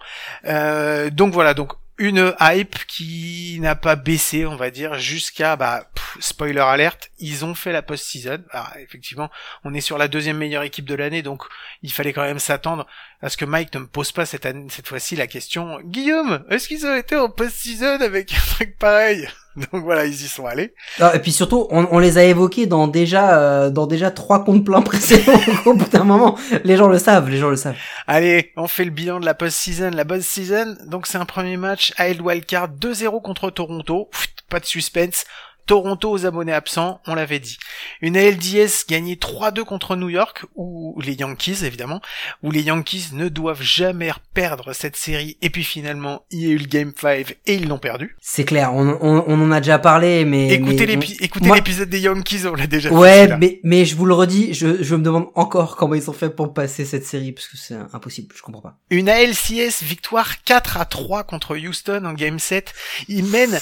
Euh, 0.46 1.10
donc 1.10 1.34
voilà, 1.34 1.54
donc 1.54 1.74
une 1.98 2.34
hype 2.40 2.86
qui 2.88 3.58
n'a 3.62 3.76
pas 3.76 3.96
baissé, 3.96 4.46
on 4.46 4.56
va 4.56 4.72
dire, 4.72 4.98
jusqu'à 4.98 5.56
bah 5.56 5.90
spoiler 6.20 6.60
alerte, 6.60 7.12
ils 7.20 7.46
ont 7.46 7.56
fait 7.56 7.72
la 7.72 7.82
post-season. 7.82 8.44
Effectivement, 8.80 9.30
on 9.64 9.74
est 9.74 9.82
sur 9.82 9.98
la 9.98 10.08
deuxième 10.08 10.38
meilleure 10.38 10.64
équipe 10.64 10.86
de 10.86 10.96
l'année, 10.96 11.22
donc 11.22 11.44
il 11.82 11.92
fallait 11.92 12.14
quand 12.14 12.24
même 12.24 12.40
s'attendre 12.40 12.88
à 13.22 13.30
ce 13.30 13.38
que 13.38 13.46
Mike 13.46 13.74
ne 13.76 13.80
me 13.80 13.88
pose 13.88 14.12
pas 14.12 14.26
cette 14.26 14.48
cette 14.70 14.88
fois-ci 14.88 15.16
la 15.16 15.28
question 15.28 15.80
Guillaume, 15.82 16.46
est-ce 16.50 16.68
qu'ils 16.68 16.86
ont 16.86 16.96
été 16.96 17.16
en 17.16 17.30
post-season 17.30 18.02
avec 18.02 18.34
un 18.34 18.54
truc 18.56 18.78
pareil? 18.78 19.28
Donc 19.72 19.84
voilà, 19.84 20.06
ils 20.06 20.14
y 20.14 20.28
sont 20.28 20.46
allés. 20.46 20.74
Ah, 21.00 21.12
et 21.16 21.20
puis 21.20 21.32
surtout, 21.32 21.68
on, 21.70 21.88
on 21.92 22.00
les 22.00 22.18
a 22.18 22.24
évoqués 22.24 22.66
dans 22.66 22.88
déjà 22.88 23.38
euh, 23.38 23.70
dans 23.70 23.86
déjà 23.86 24.10
trois 24.10 24.44
comptes 24.44 24.66
pleins 24.66 24.82
précédents. 24.92 25.40
Au 25.66 25.74
bout 25.74 25.90
d'un 25.90 26.04
moment, 26.04 26.38
les 26.64 26.78
gens 26.78 26.88
le 26.88 26.98
savent, 26.98 27.30
les 27.30 27.38
gens 27.38 27.50
le 27.50 27.56
savent. 27.56 27.76
Allez, 28.08 28.52
on 28.58 28.68
fait 28.68 28.86
le 28.86 28.92
bilan 28.92 29.20
de 29.20 29.26
la 29.26 29.34
post-season. 29.34 29.92
La 29.92 30.06
post-season, 30.06 30.78
donc 30.88 31.08
c'est 31.08 31.18
un 31.18 31.26
premier 31.26 31.58
match 31.58 31.94
à 31.98 32.10
Wildcard 32.10 32.70
2-0 32.70 33.22
contre 33.22 33.50
Toronto. 33.52 34.10
Pas 34.50 34.60
de 34.60 34.66
suspense. 34.66 35.26
Toronto 35.66 36.12
aux 36.12 36.26
abonnés 36.26 36.54
absents, 36.54 37.02
on 37.08 37.16
l'avait 37.16 37.40
dit. 37.40 37.58
Une 38.02 38.18
ALDS 38.18 38.86
gagnée 38.88 39.16
3-2 39.16 39.64
contre 39.64 39.96
New 39.96 40.10
York, 40.10 40.46
ou 40.56 41.00
les 41.02 41.14
Yankees 41.14 41.64
évidemment, 41.64 42.02
où 42.42 42.52
les 42.52 42.62
Yankees 42.62 43.10
ne 43.14 43.30
doivent 43.30 43.62
jamais 43.62 44.12
perdre 44.34 44.74
cette 44.74 44.96
série, 44.96 45.38
et 45.42 45.50
puis 45.50 45.64
finalement 45.64 46.26
il 46.32 46.42
y 46.42 46.46
a 46.48 46.50
eu 46.50 46.58
le 46.58 46.66
Game 46.66 46.92
5 47.00 47.38
et 47.46 47.56
ils 47.56 47.68
l'ont 47.68 47.78
perdu. 47.78 48.16
C'est 48.22 48.46
clair, 48.46 48.74
on, 48.74 48.98
on, 49.02 49.24
on 49.28 49.42
en 49.42 49.52
a 49.52 49.60
déjà 49.60 49.80
parlé, 49.80 50.26
mais... 50.26 50.52
Écoutez 50.52 50.86
mais- 50.88 51.56
l'épisode 51.56 51.90
des 51.90 52.00
Yankees, 52.02 52.46
on 52.46 52.56
l'a 52.56 52.68
déjà 52.68 52.90
fait. 52.90 52.96
Ouais, 52.96 53.38
mais, 53.38 53.60
mais 53.64 53.86
je 53.86 53.96
vous 53.96 54.06
le 54.06 54.14
redis, 54.14 54.54
je, 54.54 54.84
je 54.84 54.96
me 54.96 55.04
demande 55.04 55.28
encore 55.36 55.76
comment 55.76 55.96
ils 55.96 56.10
ont 56.10 56.14
fait 56.14 56.30
pour 56.30 56.54
passer 56.54 56.86
cette 56.86 57.06
série, 57.06 57.32
parce 57.32 57.48
que 57.48 57.58
c'est 57.58 57.76
impossible, 57.94 58.34
je 58.36 58.42
comprends 58.42 58.62
pas. 58.62 58.78
Une 58.90 59.10
ALCS 59.10 59.82
victoire 59.84 60.44
4 60.44 60.78
à 60.78 60.86
3 60.86 61.24
contre 61.24 61.56
Houston 61.58 62.04
en 62.06 62.14
game 62.14 62.40
7. 62.40 62.74
Ils 63.08 63.26
mènent, 63.26 63.60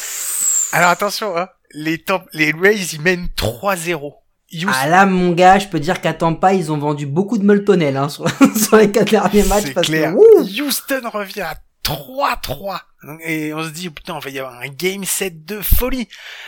alors 0.72 0.90
attention, 0.90 1.38
hein, 1.38 1.50
les, 1.74 2.04
les 2.34 2.52
Rays, 2.52 2.76
ils 2.94 3.02
mènent 3.02 3.28
3-0. 3.38 4.14
Houston, 4.54 4.70
Ah 4.74 4.88
là, 4.88 5.06
mon 5.06 5.32
gars, 5.32 5.60
je 5.60 5.68
peux 5.68 5.80
dire 5.80 6.02
qu'à 6.02 6.14
Tampa, 6.14 6.54
ils 6.54 6.72
ont 6.72 6.78
vendu 6.78 7.06
beaucoup 7.06 7.38
de 7.38 7.46
Moltonel 7.46 7.96
hein, 7.96 8.10
sur, 8.10 8.26
sur 8.56 8.78
les 8.78 8.92
quatre 8.92 9.12
derniers 9.12 9.44
matchs. 9.44 9.74
parce 9.74 9.88
clair. 9.88 10.14
Que, 10.14 10.62
Houston 10.62 11.10
revient 11.10 11.42
à 11.42 11.56
3-3. 11.84 12.82
Donc, 13.04 13.20
Et 13.24 13.54
on 13.54 13.64
se 13.64 13.70
dit, 13.70 13.90
putain, 13.90 14.16
on 14.16 14.20
va 14.20 14.30
y 14.30 14.40
avoir 14.40 14.60
un 14.60 14.68
game 14.68 15.06
7 15.06 15.46
de 15.46 15.62
folie. 15.62 16.08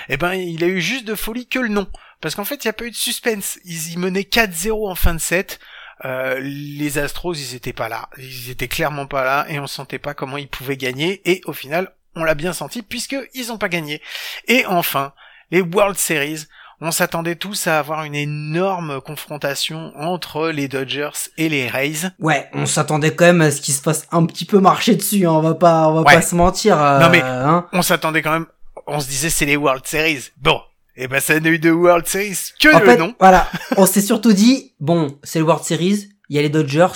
Eh 0.09 0.17
ben, 0.17 0.33
il 0.33 0.63
a 0.63 0.67
eu 0.67 0.81
juste 0.81 1.05
de 1.05 1.15
folie 1.15 1.47
que 1.47 1.59
le 1.59 1.69
nom. 1.69 1.87
Parce 2.21 2.35
qu'en 2.35 2.45
fait, 2.45 2.63
il 2.63 2.67
n'y 2.67 2.69
a 2.69 2.73
pas 2.73 2.85
eu 2.85 2.91
de 2.91 2.95
suspense. 2.95 3.57
Ils 3.65 3.93
y 3.93 3.97
menaient 3.97 4.21
4-0 4.21 4.89
en 4.89 4.95
fin 4.95 5.13
de 5.13 5.19
set. 5.19 5.59
Euh, 6.05 6.39
les 6.41 6.97
Astros, 6.97 7.33
ils 7.33 7.55
étaient 7.55 7.73
pas 7.73 7.89
là. 7.89 8.09
Ils 8.17 8.49
étaient 8.49 8.67
clairement 8.67 9.07
pas 9.07 9.23
là 9.23 9.45
et 9.49 9.59
on 9.59 9.67
sentait 9.67 9.99
pas 9.99 10.13
comment 10.13 10.37
ils 10.37 10.49
pouvaient 10.49 10.77
gagner. 10.77 11.21
Et 11.29 11.41
au 11.45 11.53
final, 11.53 11.93
on 12.15 12.23
l'a 12.23 12.35
bien 12.35 12.53
senti 12.53 12.81
puisque 12.81 13.15
ils 13.33 13.51
ont 13.51 13.57
pas 13.57 13.69
gagné. 13.69 14.01
Et 14.47 14.65
enfin, 14.65 15.13
les 15.51 15.61
World 15.61 15.97
Series. 15.97 16.45
On 16.85 16.91
s'attendait 16.91 17.35
tous 17.35 17.67
à 17.67 17.79
avoir 17.79 18.03
une 18.03 18.15
énorme 18.15 18.99
confrontation 18.99 19.93
entre 19.95 20.49
les 20.49 20.67
Dodgers 20.67 21.11
et 21.37 21.47
les 21.47 21.69
Rays. 21.69 22.09
Ouais, 22.19 22.49
on 22.53 22.65
s'attendait 22.65 23.15
quand 23.15 23.23
même 23.25 23.39
à 23.41 23.51
ce 23.51 23.61
qu'ils 23.61 23.73
se 23.73 23.81
fasse 23.81 24.05
un 24.11 24.25
petit 24.25 24.43
peu 24.43 24.59
marcher 24.59 24.95
dessus, 24.95 25.25
hein, 25.25 25.31
on 25.31 25.39
va 25.39 25.53
pas, 25.53 25.87
on 25.87 25.93
va 25.93 26.01
Ouais. 26.01 26.15
pas 26.15 26.21
se 26.21 26.35
mentir. 26.35 26.81
euh, 26.81 26.99
Non, 26.99 27.09
mais- 27.09 27.21
hein. 27.21 27.67
on 27.71 27.81
s'attendait 27.83 28.21
quand 28.21 28.31
même, 28.33 28.47
on 28.85 28.99
se 28.99 29.07
disait 29.07 29.29
c'est 29.29 29.45
les 29.45 29.55
World 29.55 29.85
Series. 29.87 30.31
Bon, 30.41 30.59
et 30.97 31.07
ben 31.07 31.21
ça 31.21 31.39
n'a 31.39 31.49
eu 31.49 31.59
de 31.59 31.71
World 31.71 32.05
Series 32.05 32.37
que 32.59 32.75
En 32.75 32.79
le 32.79 32.85
fait, 32.85 32.97
nom. 32.97 33.15
voilà, 33.17 33.47
on 33.77 33.85
s'est 33.85 34.01
surtout 34.01 34.33
dit, 34.33 34.73
bon, 34.81 35.17
c'est 35.23 35.39
le 35.39 35.45
World 35.45 35.63
Series, 35.63 36.09
il 36.27 36.35
y 36.35 36.39
a 36.39 36.41
les 36.41 36.49
Dodgers, 36.49 36.91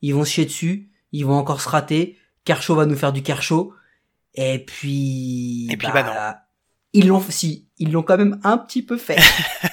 ils 0.00 0.14
vont 0.14 0.24
se 0.24 0.30
chier 0.30 0.46
dessus, 0.46 0.88
ils 1.12 1.26
vont 1.26 1.36
encore 1.36 1.60
se 1.60 1.68
rater, 1.68 2.16
Kershaw 2.46 2.74
va 2.74 2.86
nous 2.86 2.96
faire 2.96 3.12
du 3.12 3.22
Kershaw, 3.22 3.74
et 4.36 4.58
puis... 4.58 5.66
Et 5.70 5.76
puis, 5.76 5.88
bah 5.92 6.02
non. 6.02 6.12
Ils 6.92 7.08
l'ont, 7.08 7.22
si, 7.28 7.68
ils 7.78 7.92
l'ont 7.92 8.02
quand 8.02 8.16
même 8.16 8.40
un 8.44 8.58
petit 8.58 8.82
peu 8.82 8.96
fait. 8.96 9.18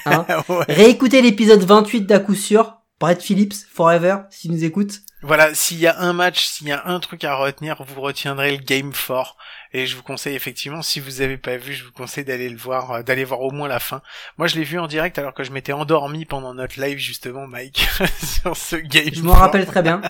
Hein. 0.05 0.25
Ouais. 0.49 0.65
Réécoutez 0.67 1.21
l'épisode 1.21 1.63
28 1.63 2.01
d'à 2.01 2.19
coup 2.19 2.35
sûr, 2.35 2.81
Brett 2.99 3.21
Phillips, 3.21 3.53
Forever, 3.71 4.17
s'il 4.29 4.51
nous 4.51 4.65
écoute. 4.65 4.99
Voilà, 5.21 5.55
s'il 5.55 5.79
y 5.79 5.87
a 5.87 5.97
un 6.01 6.11
match, 6.11 6.43
s'il 6.45 6.67
y 6.67 6.73
a 6.73 6.85
un 6.85 6.99
truc 6.99 7.23
à 7.23 7.35
retenir, 7.35 7.81
vous 7.87 8.01
retiendrez 8.01 8.51
le 8.51 8.57
Game 8.57 8.91
4. 8.91 9.37
Et 9.71 9.87
je 9.87 9.95
vous 9.95 10.03
conseille 10.03 10.35
effectivement, 10.35 10.81
si 10.81 10.99
vous 10.99 11.21
avez 11.21 11.37
pas 11.37 11.55
vu, 11.55 11.73
je 11.73 11.85
vous 11.85 11.93
conseille 11.93 12.25
d'aller 12.25 12.49
le 12.49 12.57
voir, 12.57 12.91
euh, 12.91 13.03
d'aller 13.03 13.23
voir 13.23 13.39
au 13.39 13.51
moins 13.51 13.69
la 13.69 13.79
fin. 13.79 14.01
Moi, 14.37 14.47
je 14.47 14.55
l'ai 14.55 14.65
vu 14.65 14.77
en 14.79 14.87
direct 14.87 15.17
alors 15.17 15.33
que 15.33 15.45
je 15.45 15.51
m'étais 15.51 15.71
endormi 15.71 16.25
pendant 16.25 16.53
notre 16.53 16.79
live 16.81 16.97
justement, 16.97 17.47
Mike, 17.47 17.87
sur 18.21 18.57
ce 18.57 18.75
Game. 18.75 19.13
Je 19.13 19.21
m'en 19.21 19.31
4. 19.31 19.41
rappelle 19.41 19.65
très 19.65 19.81
bien. 19.81 20.01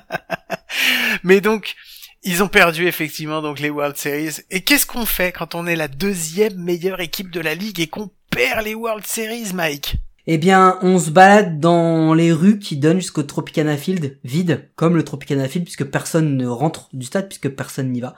Mais 1.23 1.41
donc, 1.41 1.75
ils 2.23 2.41
ont 2.41 2.47
perdu 2.47 2.87
effectivement 2.87 3.41
donc 3.41 3.59
les 3.59 3.69
World 3.69 3.97
Series. 3.97 4.41
Et 4.49 4.61
qu'est-ce 4.61 4.85
qu'on 4.85 5.05
fait 5.05 5.31
quand 5.31 5.55
on 5.55 5.67
est 5.67 5.75
la 5.75 5.87
deuxième 5.87 6.55
meilleure 6.55 7.01
équipe 7.01 7.31
de 7.31 7.41
la 7.41 7.55
ligue 7.55 7.79
et 7.79 7.87
qu'on 7.87 8.09
perd 8.29 8.65
les 8.65 8.75
World 8.75 9.05
Series, 9.05 9.53
Mike? 9.53 9.97
Eh 10.25 10.37
bien, 10.37 10.77
on 10.81 10.99
se 10.99 11.09
balade 11.09 11.59
dans 11.59 12.13
les 12.13 12.31
rues 12.31 12.57
qui 12.57 12.77
donnent 12.77 13.01
jusqu'au 13.01 13.23
Tropicana 13.23 13.75
Field, 13.75 14.19
vide, 14.23 14.69
comme 14.77 14.95
le 14.95 15.03
Tropicana 15.03 15.49
Field, 15.49 15.65
puisque 15.65 15.83
personne 15.83 16.37
ne 16.37 16.47
rentre 16.47 16.87
du 16.93 17.05
stade, 17.05 17.27
puisque 17.27 17.49
personne 17.49 17.91
n'y 17.91 17.99
va. 17.99 18.15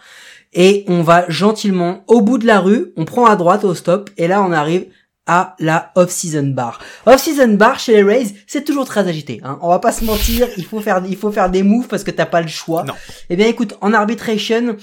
Et 0.53 0.85
on 0.88 1.01
va 1.01 1.25
gentiment 1.29 2.03
au 2.07 2.21
bout 2.21 2.38
de 2.38 2.45
la 2.45 2.59
rue, 2.59 2.93
on 2.95 3.05
prend 3.05 3.25
à 3.25 3.35
droite 3.35 3.63
au 3.63 3.74
stop, 3.74 4.12
et 4.17 4.27
là 4.27 4.43
on 4.43 4.51
arrive 4.51 4.85
à 5.27 5.55
la 5.60 5.91
off-season 5.96 6.48
bar. 6.48 6.79
Off-season 7.05 7.53
bar 7.53 7.79
chez 7.79 7.94
les 7.94 8.03
Rays, 8.03 8.27
c'est 8.48 8.63
toujours 8.63 8.86
très 8.86 9.08
agité. 9.08 9.41
Hein. 9.44 9.58
On 9.62 9.70
va 9.70 9.79
pas 9.79 9.91
se 9.91 10.03
mentir, 10.03 10.48
il 10.58 10.65
faut 10.65 10.79
faire, 10.79 11.03
il 11.08 11.17
faut 11.17 11.32
faire 11.32 11.50
des 11.50 11.63
moves 11.63 11.88
parce 11.88 12.03
que 12.03 12.12
t'as 12.12 12.25
pas 12.25 12.41
le 12.41 12.48
choix. 12.48 12.84
Non. 12.84 12.94
Eh 13.29 13.36
bien, 13.36 13.48
écoute, 13.48 13.75
en 13.82 13.94
arbitration, 13.94 14.77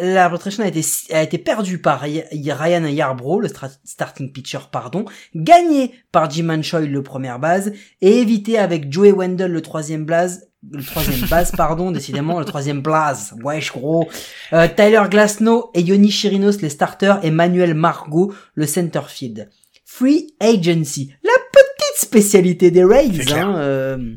l'arbitration 0.00 0.62
a 0.62 0.68
été, 0.68 0.84
a 1.12 1.22
été 1.22 1.38
perdue 1.38 1.78
par 1.78 2.00
Ryan 2.00 2.84
Yarbrough, 2.84 3.40
le 3.40 3.48
starting 3.84 4.32
pitcher, 4.32 4.58
pardon, 4.70 5.04
gagné 5.34 5.94
par 6.12 6.30
Jim 6.30 6.62
Choi, 6.62 6.80
le 6.80 7.02
première 7.02 7.38
base, 7.38 7.72
et 8.00 8.20
évité 8.20 8.58
avec 8.58 8.92
Joey 8.92 9.12
Wendell, 9.12 9.50
le 9.50 9.62
troisième 9.62 10.04
base, 10.04 10.50
le 10.70 10.82
troisième 10.82 11.28
base, 11.28 11.52
pardon, 11.52 11.90
décidément, 11.92 12.38
le 12.38 12.44
troisième 12.44 12.80
blaze. 12.80 13.34
Wesh, 13.42 13.72
gros. 13.72 14.08
Euh, 14.52 14.68
Tyler 14.68 15.02
Glasnow 15.10 15.70
et 15.74 15.80
Yoni 15.80 16.10
Chirinos, 16.10 16.60
les 16.60 16.68
starters, 16.68 17.18
et 17.24 17.30
Manuel 17.30 17.74
Margot, 17.74 18.32
le 18.54 18.66
center 18.66 19.02
field. 19.08 19.48
Free 19.92 20.34
agency. 20.38 21.10
La 21.24 21.32
petite 21.52 21.98
spécialité 22.00 22.70
des 22.70 22.84
Rays, 22.84 23.10
hein, 23.32 23.56
euh, 23.56 24.14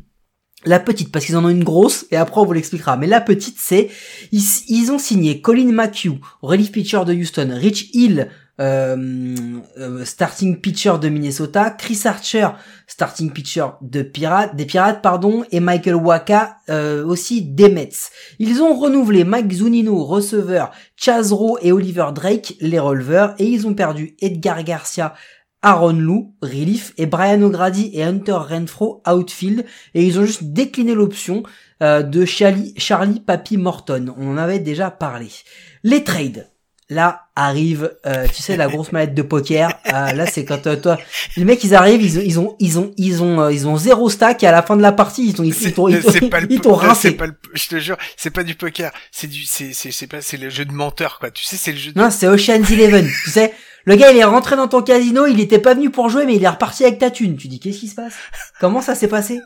la 0.66 0.80
petite, 0.80 1.12
parce 1.12 1.26
qu'ils 1.26 1.36
en 1.36 1.44
ont 1.44 1.50
une 1.50 1.64
grosse, 1.64 2.06
et 2.12 2.16
après 2.16 2.40
on 2.40 2.46
vous 2.46 2.54
l'expliquera. 2.54 2.96
Mais 2.96 3.08
la 3.08 3.20
petite, 3.22 3.58
c'est, 3.58 3.90
ils, 4.32 4.44
ils 4.68 4.92
ont 4.92 5.00
signé 5.00 5.42
Colin 5.42 5.72
McHugh, 5.72 6.20
relief 6.44 6.72
pitcher 6.72 7.02
de 7.06 7.14
Houston, 7.14 7.50
Rich 7.60 7.90
Hill, 7.94 8.30
euh, 8.62 9.36
euh, 9.80 10.06
starting 10.06 10.62
pitcher 10.62 10.94
de 11.02 11.10
Minnesota, 11.10 11.72
Chris 11.72 12.02
Archer, 12.06 12.50
starting 12.86 13.32
pitcher 13.32 13.66
de 13.82 14.04
Pirates, 14.04 14.56
des 14.56 14.66
Pirates, 14.66 15.02
pardon, 15.02 15.44
et 15.52 15.60
Michael 15.60 15.96
Waka, 15.96 16.58
euh, 16.70 17.04
aussi 17.04 17.42
des 17.42 17.70
Mets. 17.70 17.90
Ils 18.38 18.62
ont 18.62 18.80
renouvelé 18.80 19.24
Mike 19.24 19.52
Zunino, 19.52 20.06
receveur, 20.06 20.72
Chaz 20.96 21.34
Rowe 21.34 21.58
et 21.64 21.72
Oliver 21.72 22.10
Drake, 22.14 22.54
les 22.62 22.80
releveurs, 22.80 23.34
et 23.40 23.48
ils 23.48 23.66
ont 23.66 23.74
perdu 23.74 24.16
Edgar 24.22 24.64
Garcia, 24.64 25.16
Aaron 25.64 25.94
Lou, 25.94 26.36
relief, 26.42 26.94
et 26.98 27.06
Brian 27.06 27.42
O'Grady 27.42 27.90
et 27.94 28.04
Hunter 28.04 28.34
Renfro, 28.50 29.02
outfield, 29.10 29.66
et 29.96 30.04
ils 30.06 30.20
ont 30.20 30.26
juste 30.26 30.44
décliné 30.44 30.94
l'option 30.94 31.44
euh, 31.82 32.04
de 32.04 32.26
Charlie, 32.26 32.74
Charlie 32.78 33.20
Papi 33.22 33.58
Morton. 33.58 34.14
On 34.18 34.34
en 34.34 34.38
avait 34.38 34.60
déjà 34.60 34.92
parlé. 34.92 35.28
Les 35.84 36.04
trades. 36.04 36.50
Là 36.90 37.22
arrive, 37.36 37.96
euh, 38.06 38.28
tu 38.28 38.44
sais, 38.44 38.58
la 38.58 38.68
grosse 38.68 38.92
mallette 38.92 39.16
de 39.16 39.22
poker. 39.22 39.70
Euh, 39.88 40.12
là, 40.12 40.26
c'est 40.28 40.44
quand 40.46 40.68
euh, 40.68 40.76
toi, 40.76 41.00
les 41.38 41.46
mecs, 41.46 41.64
ils 41.64 41.74
arrivent, 41.74 42.04
ils 42.04 42.20
ont, 42.20 42.24
ils 42.24 42.40
ont, 42.40 42.56
ils 42.60 42.78
ont, 42.78 42.92
ils 42.98 43.24
ont, 43.24 43.42
euh, 43.42 43.52
ils 43.54 43.68
ont 43.68 43.78
zéro 43.78 44.10
stack 44.10 44.44
et 44.44 44.48
à 44.48 44.52
la 44.52 44.62
fin 44.62 44.76
de 44.76 44.82
la 44.82 44.92
partie, 44.92 45.26
ils 45.28 45.34
t'ont, 45.34 45.44
ils 45.44 45.74
t'ont- 45.74 45.88
ils 45.88 46.60
t'ont 46.62 46.74
rincé. 46.74 47.12
pas 47.12 47.26
le, 47.28 47.34
je 47.54 47.68
te 47.70 47.80
jure, 47.80 47.98
c'est 48.18 48.30
pas 48.32 48.44
du 48.44 48.54
poker, 48.56 48.92
c'est 49.12 49.28
du, 49.28 49.44
c'est, 49.44 49.72
c'est, 49.74 49.92
c'est 49.92 50.08
pas, 50.08 50.22
c'est 50.22 50.38
le 50.38 50.50
jeu 50.50 50.66
de 50.66 50.74
menteur, 50.74 51.18
quoi. 51.20 51.32
Tu 51.32 51.44
sais, 51.46 51.56
c'est 51.56 51.72
le 51.72 51.78
jeu 51.78 51.94
de... 51.94 52.00
Non, 52.00 52.12
c'est 52.12 52.28
Ocean's 52.28 52.70
Eleven. 52.70 53.10
tu 53.24 53.30
sais, 53.32 53.54
le 53.86 53.96
gars, 53.96 54.12
il 54.12 54.18
est 54.18 54.24
rentré 54.24 54.56
dans 54.56 54.68
ton 54.68 54.82
casino, 54.82 55.26
il 55.26 55.40
était 55.40 55.60
pas 55.60 55.74
venu 55.74 55.90
pour 55.90 56.10
jouer, 56.10 56.26
mais 56.26 56.36
il 56.36 56.44
est 56.44 56.50
reparti 56.50 56.84
avec 56.84 57.00
ta 57.00 57.12
thune. 57.12 57.36
Tu 57.36 57.48
dis, 57.48 57.60
qu'est-ce 57.60 57.80
qui 57.80 57.88
se 57.88 57.96
passe? 57.96 58.14
Comment 58.60 58.82
ça 58.82 58.96
s'est 58.96 59.08
passé? 59.08 59.40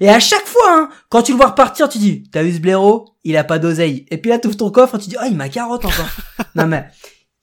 Et 0.00 0.08
à 0.08 0.20
chaque 0.20 0.46
fois, 0.46 0.68
hein, 0.68 0.88
quand 1.08 1.22
tu 1.22 1.32
le 1.32 1.38
vois 1.38 1.48
repartir, 1.48 1.88
tu 1.88 1.98
dis, 1.98 2.24
t'as 2.30 2.42
eu 2.42 2.52
ce 2.52 2.58
blaireau? 2.58 3.16
Il 3.24 3.36
a 3.36 3.44
pas 3.44 3.58
d'oseille. 3.58 4.06
Et 4.10 4.18
puis 4.18 4.30
là, 4.30 4.38
tu 4.38 4.48
ouvres 4.48 4.56
ton 4.56 4.70
coffre, 4.70 4.98
tu 4.98 5.08
dis, 5.08 5.16
ah, 5.18 5.26
il 5.28 5.36
m'a 5.36 5.48
carotte 5.48 5.84
encore. 5.84 6.10
non 6.54 6.66
mais, 6.66 6.86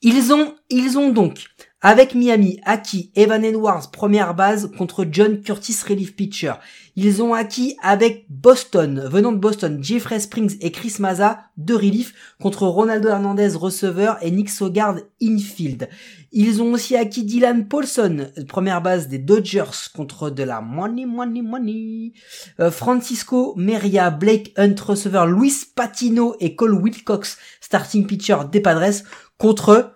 ils 0.02 0.32
ont, 0.32 0.54
ils 0.70 0.98
ont 0.98 1.10
donc 1.10 1.46
Avec 1.86 2.14
Miami, 2.14 2.60
acquis 2.64 3.12
Evan 3.14 3.44
Edwards, 3.44 3.90
première 3.92 4.34
base, 4.34 4.70
contre 4.78 5.04
John 5.12 5.42
Curtis, 5.42 5.76
relief 5.86 6.16
pitcher. 6.16 6.54
Ils 6.96 7.22
ont 7.22 7.34
acquis 7.34 7.76
avec 7.82 8.24
Boston, 8.30 9.06
venant 9.12 9.32
de 9.32 9.36
Boston, 9.36 9.84
Jeffrey 9.84 10.18
Springs 10.18 10.56
et 10.62 10.70
Chris 10.72 10.94
Maza, 10.98 11.40
deux 11.58 11.76
relief, 11.76 12.14
contre 12.40 12.66
Ronaldo 12.66 13.10
Hernandez, 13.10 13.48
receveur, 13.48 14.16
et 14.22 14.30
Nick 14.30 14.48
Sogard, 14.48 14.96
infield. 15.20 15.90
Ils 16.32 16.62
ont 16.62 16.72
aussi 16.72 16.96
acquis 16.96 17.22
Dylan 17.22 17.68
Paulson, 17.68 18.28
première 18.48 18.80
base 18.80 19.08
des 19.08 19.18
Dodgers, 19.18 19.90
contre 19.94 20.30
de 20.30 20.42
la 20.42 20.62
money, 20.62 21.04
money, 21.04 21.42
money. 21.42 22.14
Euh, 22.60 22.70
Francisco 22.70 23.52
Meria, 23.58 24.08
Blake 24.08 24.54
Hunt, 24.56 24.76
receveur, 24.82 25.26
Luis 25.26 25.66
Patino 25.76 26.34
et 26.40 26.56
Cole 26.56 26.82
Wilcox, 26.82 27.36
starting 27.60 28.06
pitcher 28.06 28.38
des 28.50 28.60
Padres, 28.60 29.02
contre 29.36 29.92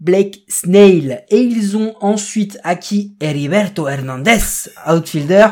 Blake 0.00 0.44
Snail. 0.48 1.24
Et 1.30 1.40
ils 1.40 1.76
ont 1.76 1.94
ensuite 2.00 2.58
acquis 2.64 3.16
Heriberto 3.20 3.88
Hernandez, 3.88 4.70
outfielder. 4.88 5.48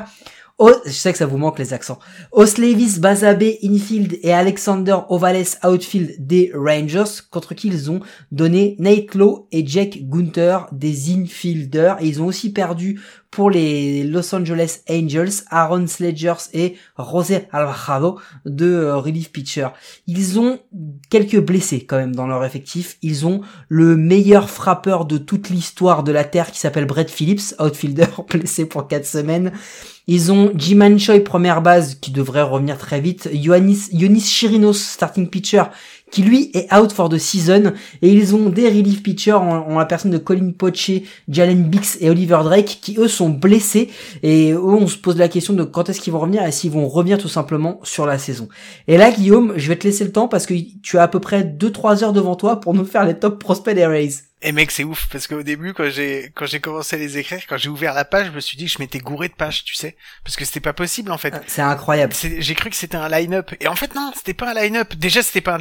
Je 0.59 0.91
sais 0.91 1.13
que 1.13 1.19
ça 1.19 1.27
vous 1.27 1.37
manque 1.37 1.59
les 1.59 1.75
accents. 1.75 1.99
Oslevis 2.33 2.99
Bazabe 2.99 3.45
infield 3.63 4.19
et 4.23 4.33
Alexander 4.33 4.97
Ovales 5.11 5.59
outfield 5.63 6.15
des 6.19 6.51
Rangers, 6.55 7.21
contre 7.31 7.55
qui 7.55 7.69
ils 7.69 7.91
ont 7.91 8.01
donné 8.33 8.75
Nate 8.79 9.15
Lowe 9.15 9.49
et 9.53 9.67
Jack 9.67 9.99
Gunther 10.09 10.67
des 10.73 11.13
infielders. 11.13 11.99
Et 12.01 12.07
ils 12.07 12.23
ont 12.23 12.27
aussi 12.27 12.53
perdu 12.53 12.99
pour 13.37 13.51
les 13.51 14.03
Los 14.03 14.35
Angeles 14.35 14.81
Angels, 14.89 15.43
Aaron 15.51 15.87
Sledgers 15.87 16.49
et 16.55 16.77
José 16.99 17.49
Alvarado 17.53 18.19
de 18.47 18.65
euh, 18.65 18.97
relief 18.97 19.31
pitcher. 19.31 19.69
Ils 20.07 20.41
ont 20.41 20.59
quelques 21.11 21.41
blessés 21.41 21.85
quand 21.85 21.99
même 21.99 22.17
dans 22.17 22.27
leur 22.27 22.47
effectif. 22.47 22.97
Ils 23.03 23.27
ont 23.27 23.43
le 23.69 23.95
meilleur 23.95 24.49
frappeur 24.49 25.05
de 25.05 25.19
toute 25.19 25.51
l'histoire 25.51 26.03
de 26.03 26.13
la 26.13 26.25
Terre 26.25 26.51
qui 26.51 26.59
s'appelle 26.59 26.87
Brett 26.87 27.11
Phillips, 27.11 27.55
outfielder 27.61 28.07
blessé 28.31 28.65
pour 28.65 28.89
4 28.89 29.05
semaines. 29.05 29.53
Ils 30.07 30.33
ont 30.33 30.53
Jiman 30.57 30.99
Choi, 30.99 31.21
première 31.21 31.61
base, 31.61 31.97
qui 31.97 32.13
devrait 32.13 32.41
revenir 32.41 32.79
très 32.79 33.01
vite. 33.01 33.29
Yonis, 33.33 33.89
Yonis 33.93 34.21
Chirinos, 34.21 34.79
starting 34.79 35.29
pitcher, 35.29 35.65
qui 36.11 36.23
lui 36.23 36.51
est 36.55 36.73
out 36.75 36.93
for 36.93 37.09
the 37.09 37.19
season. 37.19 37.73
Et 38.03 38.11
ils 38.11 38.35
ont 38.35 38.49
des 38.49 38.69
relief 38.69 39.03
pitchers 39.03 39.33
en, 39.33 39.79
la 39.79 39.85
personne 39.85 40.11
de 40.11 40.19
Colin 40.19 40.53
Poche, 40.57 40.91
Jalen 41.29 41.65
Bix 41.65 41.99
et 42.01 42.11
Oliver 42.11 42.41
Drake, 42.45 42.79
qui 42.81 42.97
eux 42.99 43.09
sont 43.09 43.31
blessés. 43.31 43.91
Et 44.23 44.53
eux, 44.53 44.61
on 44.61 44.87
se 44.87 44.97
pose 44.97 45.17
la 45.17 45.29
question 45.29 45.55
de 45.55 45.65
quand 45.65 45.89
est-ce 45.89 46.01
qu'ils 46.01 46.13
vont 46.13 46.21
revenir 46.21 46.45
et 46.45 46.53
s'ils 46.53 46.71
vont 46.71 46.89
revenir 46.89 47.19
tout 47.19 47.29
simplement 47.29 47.81
sur 47.83 48.07
la 48.07 48.19
saison. 48.19 48.49
Et 48.89 48.97
là, 48.97 49.11
Guillaume, 49.11 49.55
je 49.57 49.69
vais 49.69 49.77
te 49.77 49.87
laisser 49.87 50.05
le 50.05 50.13
temps 50.13 50.29
parce 50.29 50.47
que 50.47 50.55
tu 50.83 50.99
as 50.99 51.03
à 51.03 51.09
peu 51.09 51.21
près 51.21 51.43
2-3 51.43 52.05
heures 52.05 52.13
devant 52.13 52.37
toi 52.37 52.61
pour 52.61 52.75
nous 52.75 52.85
faire 52.85 53.05
les 53.05 53.15
top 53.15 53.39
prospects 53.39 53.75
des 53.75 53.87
Rays. 53.87 54.26
Et 54.43 54.53
mec, 54.53 54.71
c'est 54.71 54.85
ouf 54.85 55.09
parce 55.11 55.27
qu'au 55.27 55.43
début, 55.43 55.73
quand 55.73 55.89
j'ai 55.89 56.31
quand 56.35 56.45
j'ai 56.45 56.61
commencé 56.61 56.97
à 56.97 56.99
les 56.99 57.17
écrire, 57.17 57.41
quand 57.49 57.57
j'ai 57.57 57.71
ouvert 57.71 57.95
la 57.95 58.05
page, 58.05 58.27
je 58.27 58.33
me 58.33 58.41
suis 58.41 58.59
dit 58.59 58.67
que 58.67 58.71
je 58.73 58.79
m'étais 58.79 58.99
gouré 58.99 59.29
de 59.29 59.35
pages, 59.35 59.65
tu 59.65 59.75
sais, 59.75 59.97
parce 60.25 60.37
que 60.37 60.45
c'était 60.45 60.61
pas 60.61 60.75
possible 60.75 61.11
en 61.11 61.17
fait. 61.17 61.33
Ah, 61.35 61.41
c'est 61.47 61.63
incroyable. 61.63 62.13
J'ai 62.15 62.55
cru 62.55 62.69
que 62.69 62.77
c'était 62.77 62.99
un 62.99 63.09
line-up 63.09 63.53
et 63.61 63.67
en 63.67 63.77
fait 63.77 63.95
non, 63.95 64.13
c'était 64.15 64.35
pas 64.35 64.51
un 64.51 64.55
line-up. 64.55 64.95
Déjà, 64.95 65.23
c'était 65.23 65.41
pas 65.41 65.55
un 65.57 65.61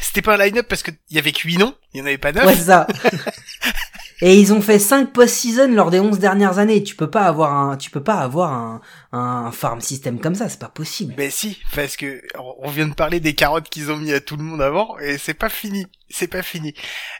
c'était 0.00 0.22
pas 0.22 0.34
un 0.34 0.44
line-up 0.44 0.66
parce 0.68 0.82
que 0.82 0.90
il 1.10 1.16
y 1.16 1.18
avait 1.20 1.30
que 1.30 1.42
8 1.42 1.58
noms, 1.58 1.74
il 1.94 2.00
y 2.00 2.02
en 2.02 2.06
avait 2.06 2.18
pas 2.18 2.32
9. 2.32 2.44
Ouais, 2.44 2.56
ça. 2.56 2.88
Et 4.22 4.40
ils 4.40 4.52
ont 4.54 4.62
fait 4.62 4.78
5 4.78 5.12
post-season 5.12 5.68
lors 5.74 5.90
des 5.90 6.00
11 6.00 6.18
dernières 6.18 6.58
années. 6.58 6.82
Tu 6.82 6.96
peux 6.96 7.10
pas 7.10 7.26
avoir 7.26 7.52
un, 7.54 7.76
tu 7.76 7.90
peux 7.90 8.02
pas 8.02 8.14
avoir 8.14 8.50
un, 8.50 8.80
un 9.12 9.50
farm 9.52 9.82
system 9.82 10.20
comme 10.20 10.34
ça, 10.34 10.48
c'est 10.48 10.58
pas 10.58 10.68
possible. 10.68 11.14
Mais 11.18 11.28
si, 11.28 11.58
parce 11.74 11.96
que 11.96 12.22
on 12.38 12.70
vient 12.70 12.88
de 12.88 12.94
parler 12.94 13.20
des 13.20 13.34
carottes 13.34 13.68
qu'ils 13.68 13.90
ont 13.90 13.96
mis 13.96 14.12
à 14.12 14.20
tout 14.20 14.36
le 14.36 14.42
monde 14.42 14.62
avant 14.62 14.98
et 14.98 15.18
c'est 15.18 15.34
pas 15.34 15.50
fini, 15.50 15.86
c'est 16.08 16.28
pas 16.28 16.42
fini. 16.42 16.74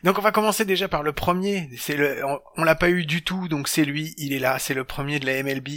Donc 0.04 0.18
on 0.18 0.22
va 0.22 0.30
commencer 0.30 0.64
déjà 0.64 0.88
par 0.88 1.02
le 1.02 1.12
premier. 1.12 1.68
C'est 1.78 1.96
le, 1.96 2.22
on, 2.56 2.64
l'a 2.64 2.74
pas 2.74 2.90
eu 2.90 3.04
du 3.04 3.22
tout, 3.22 3.48
donc 3.48 3.68
c'est 3.68 3.84
lui, 3.84 4.14
il 4.16 4.32
est 4.32 4.38
là, 4.38 4.58
c'est 4.58 4.74
le 4.74 4.84
premier 4.84 5.18
de 5.18 5.26
la 5.26 5.42
MLB. 5.42 5.68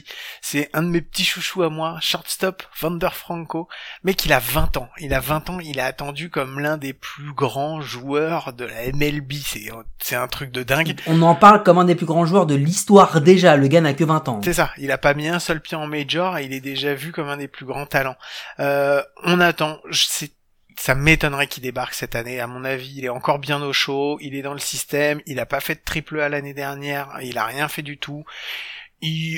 C'est 0.41 0.69
un 0.73 0.83
de 0.83 0.89
mes 0.89 1.01
petits 1.01 1.23
chouchous 1.23 1.63
à 1.63 1.69
moi, 1.69 1.97
shortstop 2.01 2.63
Vander 2.79 3.09
Franco. 3.11 3.67
Mec, 4.03 4.25
il 4.25 4.33
a 4.33 4.39
20 4.39 4.77
ans. 4.77 4.89
Il 4.99 5.13
a 5.13 5.19
20 5.19 5.49
ans, 5.49 5.59
il 5.59 5.79
a 5.79 5.85
attendu 5.85 6.29
comme 6.29 6.59
l'un 6.59 6.77
des 6.77 6.93
plus 6.93 7.33
grands 7.33 7.81
joueurs 7.81 8.53
de 8.53 8.65
la 8.65 8.91
MLB. 8.91 9.33
C'est, 9.43 9.69
c'est 9.99 10.15
un 10.15 10.27
truc 10.27 10.51
de 10.51 10.63
dingue. 10.63 10.95
On 11.07 11.21
en 11.21 11.35
parle 11.35 11.63
comme 11.63 11.77
un 11.77 11.85
des 11.85 11.95
plus 11.95 12.05
grands 12.05 12.25
joueurs 12.25 12.45
de 12.45 12.55
l'histoire 12.55 13.21
déjà. 13.21 13.57
Le 13.57 13.67
gars 13.67 13.81
n'a 13.81 13.93
que 13.93 14.03
20 14.03 14.29
ans. 14.29 14.41
C'est 14.43 14.53
ça. 14.53 14.71
Il 14.77 14.91
a 14.91 14.97
pas 14.97 15.13
mis 15.13 15.27
un 15.27 15.39
seul 15.39 15.61
pied 15.61 15.77
en 15.77 15.87
major 15.87 16.37
et 16.37 16.45
il 16.45 16.53
est 16.53 16.61
déjà 16.61 16.93
vu 16.93 17.11
comme 17.11 17.29
un 17.29 17.37
des 17.37 17.47
plus 17.47 17.65
grands 17.65 17.85
talents. 17.85 18.17
Euh, 18.59 19.01
on 19.23 19.39
attend. 19.39 19.79
C'est 19.91 20.31
ça 20.79 20.95
m'étonnerait 20.95 21.47
qu'il 21.47 21.63
débarque 21.63 21.93
cette 21.93 22.15
année. 22.15 22.39
À 22.39 22.47
mon 22.47 22.63
avis, 22.63 22.93
il 22.95 23.05
est 23.05 23.09
encore 23.09 23.37
bien 23.37 23.61
au 23.61 23.73
chaud, 23.73 24.17
il 24.21 24.33
est 24.33 24.41
dans 24.41 24.53
le 24.53 24.59
système, 24.59 25.19
il 25.25 25.37
a 25.41 25.45
pas 25.45 25.59
fait 25.59 25.75
de 25.75 25.81
triple 25.83 26.21
A 26.21 26.29
l'année 26.29 26.53
dernière, 26.53 27.09
il 27.21 27.37
a 27.37 27.45
rien 27.45 27.67
fait 27.67 27.81
du 27.81 27.97
tout. 27.97 28.23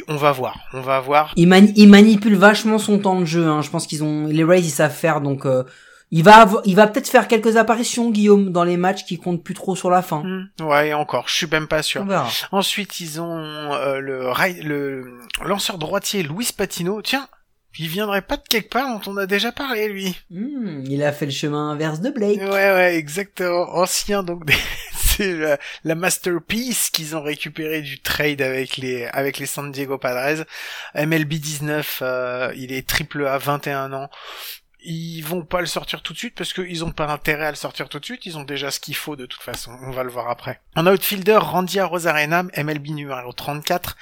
on 0.08 0.16
va 0.18 0.32
voir, 0.32 0.60
on 0.74 0.82
va 0.82 1.00
voir. 1.00 1.34
Il, 1.38 1.48
manipule 1.48 2.36
vachement 2.36 2.78
son 2.78 3.00
temps 3.00 3.20
de 3.20 3.26
jeu. 3.26 3.48
Hein. 3.48 3.64
Je 3.64 3.72
pense 3.72 3.88
qu'ils 3.88 4.04
ont 4.04 4.28
les 4.28 4.44
Rays, 4.44 4.62
ils 4.62 4.70
savent 4.70 4.96
faire, 4.96 5.20
donc 5.20 5.48
euh, 5.48 5.64
il 6.12 6.24
va, 6.24 6.48
il 6.66 6.76
va 6.76 6.86
peut-être 6.86 7.10
faire 7.10 7.28
quelques 7.28 7.58
apparitions, 7.58 8.12
Guillaume, 8.12 8.52
dans 8.52 8.64
les 8.64 8.78
matchs 8.78 9.04
qui 9.04 9.18
comptent 9.18 9.44
plus 9.44 9.56
trop 9.56 9.76
sur 9.76 9.90
la 9.90 10.04
fin. 10.04 10.22
Hmm. 10.24 10.68
ouais, 10.68 10.94
encore, 10.94 11.28
je 11.28 11.34
suis 11.34 11.48
même 11.48 11.68
pas 11.68 11.82
sûr. 11.82 12.06
Ensuite, 12.52 13.00
ils 13.00 13.20
ont 13.20 13.74
euh, 13.74 13.98
le, 13.98 14.32
le 14.64 15.18
lanceur 15.44 15.80
droitier 15.80 16.22
Louis 16.22 16.52
Patino. 16.56 17.02
Tiens, 17.02 17.28
il 17.80 17.88
viendrait 17.88 18.22
pas 18.22 18.38
de 18.38 18.44
quelque 18.48 18.70
part 18.70 19.00
dont 19.00 19.12
on 19.12 19.18
a 19.18 19.26
déjà 19.26 19.52
parlé, 19.52 19.88
lui. 19.88 20.18
Hmm, 20.30 20.84
il 20.86 21.04
a 21.04 21.12
fait 21.12 21.26
le 21.26 21.32
chemin 21.32 21.72
inverse 21.72 22.02
de 22.02 22.10
Blake. 22.10 22.40
Ouais, 22.40 22.50
ouais, 22.50 22.96
exactement. 22.96 23.76
Ancien, 23.76 24.24
donc, 24.24 24.44
c'est 24.94 25.58
la, 25.84 25.96
masterpiece 25.96 26.90
qu'ils 26.90 27.16
ont 27.16 27.22
récupéré 27.22 27.82
du 27.82 28.00
trade 28.00 28.42
avec 28.42 28.78
les, 28.78 29.06
avec 29.06 29.38
les 29.38 29.46
San 29.46 29.72
Diego 29.72 29.98
Padres. 29.98 30.46
MLB 30.96 31.34
19, 31.34 32.00
euh, 32.02 32.54
il 32.56 32.74
est 32.74 32.88
triple 32.88 33.26
A, 33.26 33.38
21 33.38 33.94
ans 33.94 34.10
ils 34.84 35.22
vont 35.22 35.44
pas 35.44 35.62
le 35.62 35.68
sortir 35.68 36.02
tout 36.02 36.14
de 36.14 36.18
suite 36.18 36.36
parce 36.36 36.54
qu'ils 36.54 36.84
ont 36.84 36.92
pas 36.92 37.08
intérêt 37.08 37.46
à 37.46 37.50
le 37.52 37.56
sortir 37.56 37.90
tout 37.90 38.00
de 38.00 38.06
suite, 38.06 38.26
ils 38.26 38.38
ont 38.38 38.44
déjà 38.44 38.72
ce 38.72 38.80
qu'il 38.80 38.96
faut 38.96 39.16
de 39.16 39.26
toute 39.26 39.42
façon, 39.42 39.72
on 39.84 39.92
va 39.92 40.04
le 40.04 40.10
voir 40.10 40.30
après. 40.30 40.62
En 40.76 40.88
outfielder, 40.88 41.38
Randy 41.38 41.80
Rosarena, 41.80 42.44
MLB 42.58 42.90
numéro 42.90 43.32
34, 43.32 43.96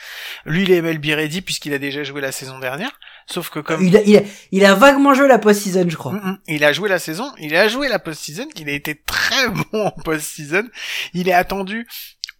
lui 0.46 0.64
il 0.64 0.72
est 0.72 0.82
MLB 0.82 1.06
ready 1.08 1.42
puisqu'il 1.42 1.74
a 1.74 1.80
déjà 1.80 2.04
joué 2.04 2.22
la 2.22 2.32
saison 2.32 2.60
dernière, 2.60 3.00
sauf 3.28 3.50
que 3.50 3.60
comme... 3.60 3.82
Il 3.86 3.98
a, 3.98 4.02
il 4.02 4.18
a, 4.18 4.22
il 4.52 4.66
a 4.66 4.76
vaguement 4.76 5.14
joué 5.14 5.28
la 5.28 5.40
post-season 5.40 5.90
je 5.90 5.98
crois. 5.98 6.14
Mm, 6.14 6.18
mm. 6.18 6.40
il 6.48 6.64
a 6.64 6.74
joué 6.74 6.90
la 6.90 7.00
saison, 7.00 7.32
il 7.38 7.56
a 7.56 7.68
joué 7.68 7.90
la 7.90 8.00
post-season, 8.00 8.48
il 8.56 8.70
a 8.70 8.74
été 8.74 8.96
très 8.96 9.50
bon 9.72 9.86
en 9.86 9.92
post-season, 9.92 10.68
il 11.14 11.28
est 11.30 11.34
attendu 11.34 11.88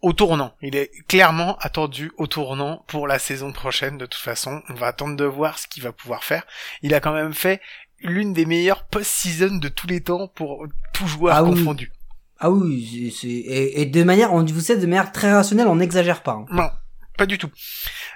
au 0.02 0.12
tournant. 0.12 0.54
Il 0.62 0.76
est 0.76 0.90
clairement 1.08 1.56
attendu 1.58 2.10
au 2.16 2.26
tournant 2.26 2.84
pour 2.88 3.06
la 3.06 3.18
saison 3.18 3.52
prochaine 3.52 3.98
de 3.98 4.06
toute 4.06 4.22
façon. 4.22 4.62
On 4.68 4.74
va 4.74 4.88
attendre 4.88 5.16
de 5.16 5.24
voir 5.24 5.58
ce 5.58 5.66
qu'il 5.66 5.82
va 5.82 5.92
pouvoir 5.92 6.24
faire. 6.24 6.46
Il 6.82 6.94
a 6.94 7.00
quand 7.00 7.12
même 7.12 7.34
fait 7.34 7.60
l'une 8.02 8.32
des 8.32 8.46
meilleures 8.46 8.84
post-season 8.84 9.56
de 9.56 9.68
tous 9.68 9.86
les 9.86 10.00
temps 10.00 10.28
pour 10.28 10.66
tout 10.92 11.06
joueur 11.06 11.36
ah 11.36 11.42
confondu. 11.42 11.92
Ah 12.38 12.50
oui, 12.50 13.14
c'est 13.14 13.28
et, 13.28 13.84
de 13.84 14.02
manière, 14.02 14.32
on 14.32 14.42
vous 14.42 14.60
sait 14.60 14.78
de 14.78 14.86
manière 14.86 15.12
très 15.12 15.32
rationnelle, 15.32 15.66
on 15.66 15.76
n'exagère 15.76 16.22
pas. 16.22 16.32
Hein. 16.32 16.46
Non, 16.50 16.70
pas 17.16 17.26
du 17.26 17.36
tout. 17.36 17.50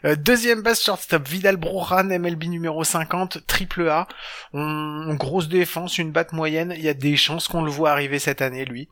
Euh, 0.05 0.17
deuxième 0.17 0.63
base 0.63 0.83
shortstop, 0.83 1.29
Vidal 1.29 1.57
Broran, 1.57 2.05
MLB 2.05 2.45
numéro 2.45 2.85
50, 2.85 3.47
triple 3.47 3.89
A. 3.89 4.07
On, 4.53 5.15
grosse 5.15 5.49
défense, 5.49 5.99
une 5.99 6.11
batte 6.11 6.33
moyenne. 6.33 6.73
Il 6.77 6.83
y 6.83 6.89
a 6.89 6.95
des 6.95 7.17
chances 7.17 7.49
qu'on 7.49 7.63
le 7.63 7.71
voit 7.71 7.91
arriver 7.91 8.19
cette 8.19 8.41
année, 8.41 8.65
lui. 8.65 8.89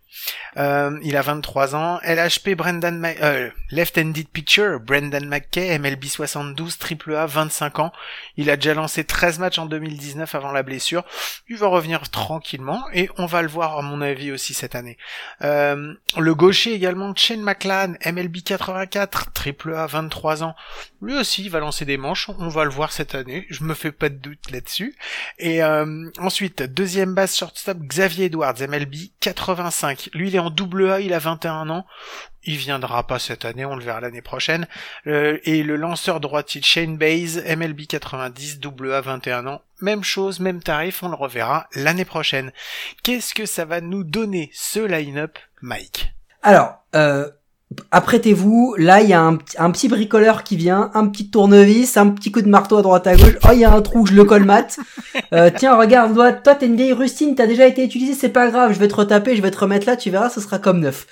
Euh, 0.59 0.99
il 1.03 1.17
a 1.17 1.23
23 1.23 1.77
ans. 1.77 1.99
LHP 2.05 2.51
Brendan 2.57 3.03
euh, 3.23 3.51
left-handed 3.71 4.29
pitcher, 4.29 4.77
Brendan 4.83 5.27
McKay, 5.27 5.79
MLB 5.79 6.05
72, 6.05 6.79
triple 6.79 7.15
A, 7.15 7.27
25 7.27 7.79
ans. 7.79 7.93
Il 8.37 8.51
a 8.51 8.57
déjà 8.57 8.75
lancé 8.75 9.05
13 9.05 9.39
matchs 9.39 9.59
en 9.59 9.67
2019 9.67 10.35
avant 10.35 10.53
la 10.53 10.63
blessure. 10.63 11.05
Il 11.49 11.57
va 11.57 11.69
revenir 11.69 12.09
tranquillement 12.11 12.83
et 12.93 13.09
on 13.19 13.27
va 13.27 13.43
le 13.43 13.49
voir 13.49 13.79
à 13.79 13.83
mon 13.83 14.01
avis 14.01 14.33
aussi 14.33 14.55
cette 14.55 14.75
année. 14.75 14.99
le 15.41 16.33
gaucher 16.35 16.75
également, 16.75 17.15
Shane 17.15 17.43
McLean, 17.43 17.95
MLB 18.05 18.43
84, 18.45 19.33
triple 19.33 19.75
A, 19.75 19.87
23 19.93 20.43
ans. 20.43 20.55
Lui 21.01 21.15
aussi, 21.15 21.49
va 21.49 21.61
lancer 21.61 21.85
des 21.85 21.99
manches. 21.99 22.31
On 22.39 22.49
va 22.49 22.65
le 22.65 22.71
voir 22.71 22.93
cette 22.93 23.15
année. 23.15 23.47
Je 23.51 23.63
me 23.65 23.75
fais 23.75 23.93
pas 23.93 24.09
de 24.09 24.17
doute 24.17 24.51
là-dessus. 24.51 24.97
Et 25.39 25.63
euh, 25.63 26.09
ensuite, 26.19 26.63
deuxième 26.63 27.15
base 27.15 27.37
shortstop, 27.37 27.79
Xavier 27.79 28.27
Edwards, 28.27 28.55
MLB 28.61 28.95
85. 29.21 30.11
Lui, 30.15 30.29
il 30.29 30.37
est 30.37 30.41
en 30.41 30.51
double 30.51 30.91
A, 30.91 31.01
il 31.01 31.13
a 31.13 31.19
21 31.19 31.71
ans. 31.71 31.87
Il 32.45 32.57
viendra 32.57 33.07
pas 33.07 33.21
cette 33.21 33.45
année, 33.45 33.65
on 33.65 33.77
le 33.77 33.85
verra 33.85 34.01
l'année 34.01 34.23
prochaine. 34.23 34.67
Euh, 35.07 35.39
et 35.45 35.63
le 35.63 35.77
lanceur 35.77 36.19
droitier 36.19 36.61
Shane 36.63 36.97
Bays, 36.97 37.41
MLB 37.57 37.83
90, 37.87 38.59
double 38.59 38.95
A 38.95 39.01
21 39.01 39.47
ans. 39.47 39.63
Même 39.81 40.03
chose, 40.03 40.41
même 40.41 40.63
tarif, 40.63 41.03
on 41.03 41.09
le 41.09 41.15
reverra 41.15 41.69
l'année 41.75 42.05
prochaine. 42.05 42.53
Qu'est-ce 43.03 43.35
que 43.35 43.47
ça 43.47 43.65
va 43.65 43.81
nous 43.81 44.03
donner 44.03 44.51
ce 44.55 44.81
line-up, 44.81 45.39
Mike? 45.61 46.13
Alors, 46.43 46.85
euh, 46.97 47.31
apprêtez-vous, 47.91 48.75
là 48.79 49.01
il 49.01 49.09
y 49.09 49.13
a 49.13 49.23
un, 49.23 49.71
petit 49.71 49.89
bricoleur 49.89 50.45
qui 50.45 50.57
vient, 50.57 50.91
un 50.95 51.07
petit 51.07 51.31
tournevis, 51.31 51.97
un 51.97 52.09
petit 52.09 52.31
coup 52.31 52.43
de 52.43 52.49
marteau 52.49 52.77
à 52.79 52.83
droite 52.83 53.07
à 53.07 53.17
gauche, 53.17 53.37
oh 53.45 53.49
il 53.53 53.61
y 53.61 53.65
a 53.65 53.73
un 53.73 53.81
trou, 53.83 54.07
je 54.07 54.15
le 54.15 54.25
colmate. 54.25 54.79
Euh, 55.35 55.51
tiens 55.55 55.77
regarde, 55.77 56.15
toi, 56.15 56.33
toi 56.33 56.55
t'es 56.55 56.67
une 56.67 56.77
vieille 56.77 56.93
rustine, 56.93 57.35
t'as 57.35 57.47
déjà 57.47 57.67
été 57.67 57.83
utilisé, 57.83 58.13
c'est 58.13 58.29
pas 58.29 58.51
grave, 58.51 58.75
je 58.75 58.79
vais 58.79 58.89
te 58.89 58.95
retaper, 58.95 59.35
je 59.35 59.41
vais 59.41 59.51
te 59.51 59.59
remettre 59.59 59.87
là, 59.87 59.97
tu 59.97 60.11
verras, 60.11 60.29
ce 60.29 60.43
sera 60.43 60.59
comme 60.59 60.81
neuf. 60.81 61.07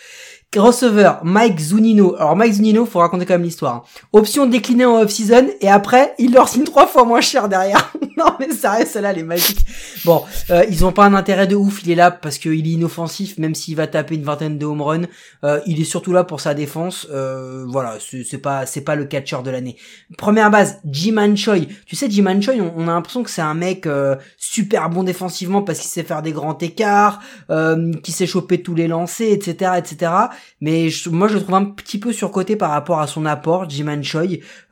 Receveur, 0.56 1.20
Mike 1.22 1.60
Zunino. 1.60 2.16
Alors 2.16 2.34
Mike 2.34 2.54
Zunino, 2.54 2.84
faut 2.84 2.98
raconter 2.98 3.24
quand 3.24 3.34
même 3.34 3.44
l'histoire. 3.44 3.74
hein. 3.76 3.82
Option 4.12 4.46
déclinée 4.46 4.84
en 4.84 5.00
off-season 5.00 5.46
et 5.60 5.70
après, 5.70 6.14
il 6.18 6.32
leur 6.34 6.48
signe 6.48 6.64
trois 6.64 6.86
fois 6.86 7.04
moins 7.04 7.20
cher 7.20 7.48
derrière. 7.48 7.92
non 8.16 8.26
mais 8.38 8.50
sérieux, 8.52 8.86
celle-là, 8.86 9.12
elle 9.12 9.18
est 9.18 9.22
magique. 9.22 9.58
Bon, 10.04 10.22
euh, 10.50 10.64
ils 10.70 10.84
ont 10.84 10.92
pas 10.92 11.04
un 11.04 11.14
intérêt 11.14 11.46
de 11.46 11.56
ouf. 11.56 11.82
Il 11.84 11.90
est 11.90 11.94
là 11.94 12.10
parce 12.10 12.38
qu'il 12.38 12.66
est 12.66 12.70
inoffensif, 12.70 13.38
même 13.38 13.54
s'il 13.54 13.76
va 13.76 13.86
taper 13.86 14.14
une 14.16 14.22
vingtaine 14.24 14.58
de 14.58 14.66
home 14.66 14.82
runs. 14.82 15.06
Euh, 15.44 15.60
il 15.66 15.80
est 15.80 15.84
surtout 15.84 16.12
là 16.12 16.24
pour 16.24 16.40
sa 16.40 16.54
défense. 16.54 17.06
Euh, 17.10 17.64
voilà, 17.68 17.98
c'est 18.00 18.38
pas 18.38 18.66
c'est 18.66 18.80
pas 18.82 18.94
le 18.96 19.04
catcher 19.04 19.38
de 19.44 19.50
l'année. 19.50 19.76
Première 20.18 20.50
base, 20.50 20.80
Jiman 20.90 21.36
Choi. 21.36 21.56
Tu 21.86 21.96
sais, 21.96 22.10
Jiman 22.10 22.40
Choi, 22.42 22.54
on, 22.60 22.72
on 22.76 22.88
a 22.88 22.92
l'impression 22.92 23.22
que 23.22 23.30
c'est 23.30 23.42
un 23.42 23.54
mec 23.54 23.86
euh, 23.86 24.16
super 24.36 24.88
bon 24.90 25.02
défensivement 25.02 25.62
parce 25.62 25.78
qu'il 25.78 25.90
sait 25.90 26.02
faire 26.02 26.22
des 26.22 26.32
grands 26.32 26.56
écarts, 26.58 27.20
euh, 27.50 27.92
qui 28.02 28.12
sait 28.12 28.26
choper 28.26 28.62
tous 28.62 28.74
les 28.74 28.88
lancers, 28.88 29.32
etc., 29.32 29.72
etc. 29.78 30.12
Mais 30.60 30.88
je- 30.90 31.10
moi, 31.10 31.28
je 31.28 31.34
le 31.34 31.40
trouve 31.42 31.54
un 31.54 31.64
petit 31.64 31.98
peu 31.98 32.12
surcoté 32.12 32.56
par 32.56 32.70
rapport 32.70 33.00
à 33.00 33.06
son 33.06 33.26
apport, 33.26 33.68
Jiman 33.68 34.02
Choi. 34.02 34.22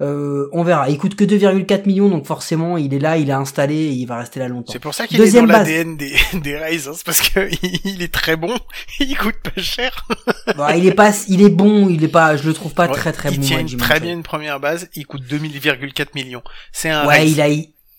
Euh, 0.01 0.49
on 0.53 0.63
verra. 0.63 0.89
Il 0.91 0.99
coûte 0.99 1.15
que 1.15 1.25
2,4 1.25 1.87
millions, 1.87 2.09
donc 2.09 2.27
forcément, 2.27 2.77
il 2.77 2.93
est 2.95 2.99
là, 2.99 3.17
est 3.31 3.33
installé, 3.33 3.75
et 3.77 3.91
il 3.93 4.07
va 4.07 4.19
rester 4.19 4.41
là 4.41 4.49
longtemps. 4.49 4.73
C'est 4.73 4.79
pour 4.79 4.95
ça 4.95 5.07
qu'il 5.07 5.21
est 5.21 5.33
dans 5.33 5.45
l'ADN 5.47 5.97
des, 5.97 6.15
des 6.35 6.57
Rays, 6.57 6.89
hein. 6.89 6.93
c'est 6.95 7.05
parce 7.07 7.21
que 7.21 7.49
il 7.85 8.03
est 8.03 8.13
très 8.13 8.37
bon, 8.37 8.55
il 9.01 9.17
coûte 9.17 9.37
pas 9.43 9.61
cher. 9.61 10.07
Bon, 10.57 10.69
il 10.77 10.87
est 10.87 10.93
pas, 10.95 11.13
il 11.29 11.43
est 11.43 11.49
bon, 11.51 11.89
il 11.89 12.03
est 12.05 12.09
pas, 12.09 12.37
je 12.37 12.47
le 12.47 12.55
trouve 12.55 12.75
pas 12.75 12.87
Ouais, 12.89 12.95
très 12.95 13.13
très 13.13 13.31
il 13.33 13.41
bon. 13.41 13.47
tient 13.47 13.59
une- 13.61 13.69
Jiman 13.69 13.87
très 13.87 14.01
bien 14.01 14.13
une 14.13 14.23
première 14.23 14.61
base, 14.61 14.89
il 14.95 15.07
coûte 15.07 15.23
2000,4 15.29 16.09
millions. 16.15 16.43
C'est 16.73 16.91
un 16.91 17.07
Ouais, 17.07 17.19
Rays. 17.19 17.31
il 17.31 17.41
a, 17.41 17.47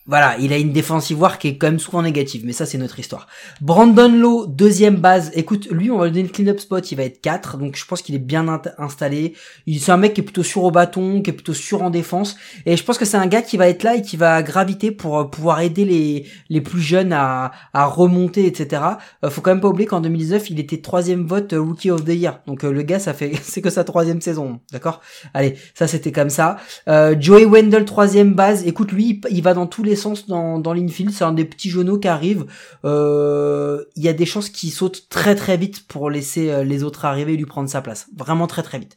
voilà, 0.09 0.37
il 0.39 0.51
a 0.51 0.57
une 0.57 0.71
défensive 0.71 1.21
war 1.21 1.37
qui 1.37 1.49
est 1.49 1.57
quand 1.57 1.67
même 1.67 1.77
souvent 1.77 2.01
négative, 2.01 2.41
mais 2.43 2.51
ça 2.51 2.65
c'est 2.65 2.79
notre 2.79 2.97
histoire. 2.97 3.27
Brandon 3.61 4.11
Lowe, 4.11 4.47
deuxième 4.47 4.95
base. 4.95 5.29
Écoute, 5.35 5.67
lui, 5.69 5.91
on 5.91 5.99
va 5.99 6.05
lui 6.05 6.13
donner 6.13 6.23
le 6.23 6.29
clean-up 6.29 6.59
spot, 6.59 6.91
il 6.91 6.95
va 6.95 7.03
être 7.03 7.21
4, 7.21 7.57
donc 7.57 7.75
je 7.75 7.85
pense 7.85 8.01
qu'il 8.01 8.15
est 8.15 8.17
bien 8.17 8.59
installé. 8.79 9.35
Il, 9.67 9.79
c'est 9.79 9.91
un 9.91 9.97
mec 9.97 10.15
qui 10.15 10.21
est 10.21 10.23
plutôt 10.23 10.41
sûr 10.41 10.63
au 10.63 10.71
bâton, 10.71 11.21
qui 11.21 11.29
est 11.29 11.33
plutôt 11.33 11.53
sûr 11.53 11.83
en 11.83 11.91
défense, 11.91 12.37
et 12.65 12.75
je 12.75 12.83
pense 12.83 12.97
que 12.97 13.05
c'est 13.05 13.17
un 13.17 13.27
gars 13.27 13.43
qui 13.43 13.55
va 13.55 13.69
être 13.69 13.83
là 13.83 13.97
et 13.97 14.01
qui 14.01 14.17
va 14.17 14.41
graviter 14.41 14.89
pour 14.89 15.19
euh, 15.19 15.25
pouvoir 15.25 15.61
aider 15.61 15.85
les, 15.85 16.25
les 16.49 16.61
plus 16.61 16.81
jeunes 16.81 17.13
à, 17.13 17.51
à 17.73 17.85
remonter, 17.85 18.47
etc. 18.47 18.81
Euh, 19.23 19.29
faut 19.29 19.41
quand 19.41 19.51
même 19.51 19.61
pas 19.61 19.67
oublier 19.67 19.85
qu'en 19.85 20.01
2019, 20.01 20.49
il 20.49 20.59
était 20.59 20.81
troisième 20.81 21.27
vote 21.27 21.53
euh, 21.53 21.61
Rookie 21.61 21.91
of 21.91 22.03
the 22.03 22.15
Year, 22.15 22.39
donc 22.47 22.63
le 22.63 22.81
gars, 22.81 22.97
ça 22.97 23.13
fait, 23.13 23.33
c'est 23.43 23.61
que 23.61 23.69
sa 23.69 23.83
troisième 23.83 24.21
saison, 24.21 24.59
d'accord? 24.71 25.01
Allez, 25.35 25.53
ça 25.75 25.85
c'était 25.85 26.11
comme 26.11 26.31
ça. 26.31 26.57
Joey 26.87 27.45
Wendell, 27.45 27.85
troisième 27.85 28.33
base. 28.33 28.65
Écoute, 28.65 28.91
lui, 28.91 29.21
il 29.29 29.43
va 29.43 29.53
dans 29.53 29.67
tous 29.67 29.83
les 29.83 29.98
sens 29.99 30.27
dans, 30.27 30.57
dans 30.57 30.73
l'infield. 30.73 31.11
C'est 31.11 31.23
un 31.23 31.33
des 31.33 31.45
petits 31.45 31.69
genoux 31.69 31.99
qui 31.99 32.07
arrive. 32.07 32.45
Euh, 32.85 33.83
Il 33.95 34.03
y 34.03 34.09
a 34.09 34.13
des 34.13 34.25
chances 34.25 34.49
qu'il 34.49 34.71
saute 34.71 35.07
très 35.09 35.35
très 35.35 35.57
vite 35.57 35.87
pour 35.87 36.09
laisser 36.09 36.49
euh, 36.49 36.63
les 36.63 36.83
autres 36.83 37.05
arriver 37.05 37.33
et 37.33 37.37
lui 37.37 37.45
prendre 37.45 37.69
sa 37.69 37.81
place. 37.81 38.07
Vraiment 38.15 38.47
très 38.47 38.63
très 38.63 38.79
vite. 38.79 38.95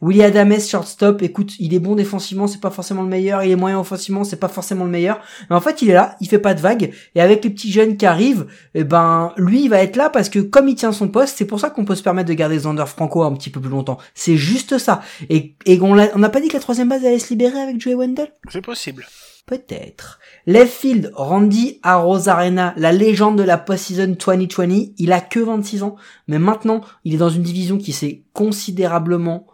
Willy 0.00 0.22
Adames, 0.22 0.60
shortstop. 0.60 1.22
Écoute, 1.22 1.52
il 1.58 1.72
est 1.72 1.78
bon 1.78 1.94
défensivement, 1.94 2.46
c'est 2.46 2.60
pas 2.60 2.70
forcément 2.70 3.02
le 3.02 3.08
meilleur. 3.08 3.44
Il 3.44 3.50
est 3.50 3.56
moyen 3.56 3.78
offensivement, 3.78 4.24
c'est 4.24 4.40
pas 4.40 4.48
forcément 4.48 4.84
le 4.84 4.90
meilleur. 4.90 5.20
Mais 5.48 5.56
en 5.56 5.60
fait, 5.60 5.82
il 5.82 5.90
est 5.90 5.94
là, 5.94 6.16
il 6.20 6.28
fait 6.28 6.38
pas 6.38 6.54
de 6.54 6.60
vagues. 6.60 6.92
Et 7.14 7.20
avec 7.20 7.44
les 7.44 7.50
petits 7.50 7.70
jeunes 7.70 7.96
qui 7.96 8.06
arrivent, 8.06 8.46
eh 8.74 8.84
ben, 8.84 9.32
lui, 9.36 9.64
il 9.64 9.68
va 9.68 9.82
être 9.82 9.96
là 9.96 10.10
parce 10.10 10.28
que 10.28 10.40
comme 10.40 10.68
il 10.68 10.74
tient 10.74 10.92
son 10.92 11.08
poste, 11.08 11.36
c'est 11.38 11.44
pour 11.44 11.60
ça 11.60 11.70
qu'on 11.70 11.84
peut 11.84 11.94
se 11.94 12.02
permettre 12.02 12.28
de 12.28 12.34
garder 12.34 12.56
Xander 12.56 12.86
Franco 12.86 13.22
un 13.22 13.32
petit 13.34 13.50
peu 13.50 13.60
plus 13.60 13.70
longtemps. 13.70 13.98
C'est 14.14 14.36
juste 14.36 14.78
ça. 14.78 15.00
Et, 15.30 15.54
et 15.64 15.80
on 15.80 15.94
n'a 15.94 16.28
pas 16.28 16.40
dit 16.40 16.48
que 16.48 16.54
la 16.54 16.60
troisième 16.60 16.88
base 16.88 17.04
allait 17.04 17.18
se 17.18 17.30
libérer 17.30 17.60
avec 17.60 17.80
Joey 17.80 17.94
Wendell? 17.94 18.32
C'est 18.50 18.62
possible. 18.64 19.06
Peut-être. 19.46 20.18
Left 20.46 20.72
field, 20.72 21.10
Randy 21.14 21.78
Arozarena, 21.82 22.72
la 22.78 22.92
légende 22.92 23.36
de 23.36 23.42
la 23.42 23.58
post-season 23.58 24.16
2020. 24.18 24.92
Il 24.98 25.12
a 25.12 25.20
que 25.20 25.40
26 25.40 25.82
ans, 25.82 25.96
mais 26.28 26.38
maintenant, 26.38 26.80
il 27.04 27.14
est 27.14 27.18
dans 27.18 27.28
une 27.28 27.42
division 27.42 27.76
qui 27.76 27.92
s'est 27.92 28.24
considérablement 28.32 29.46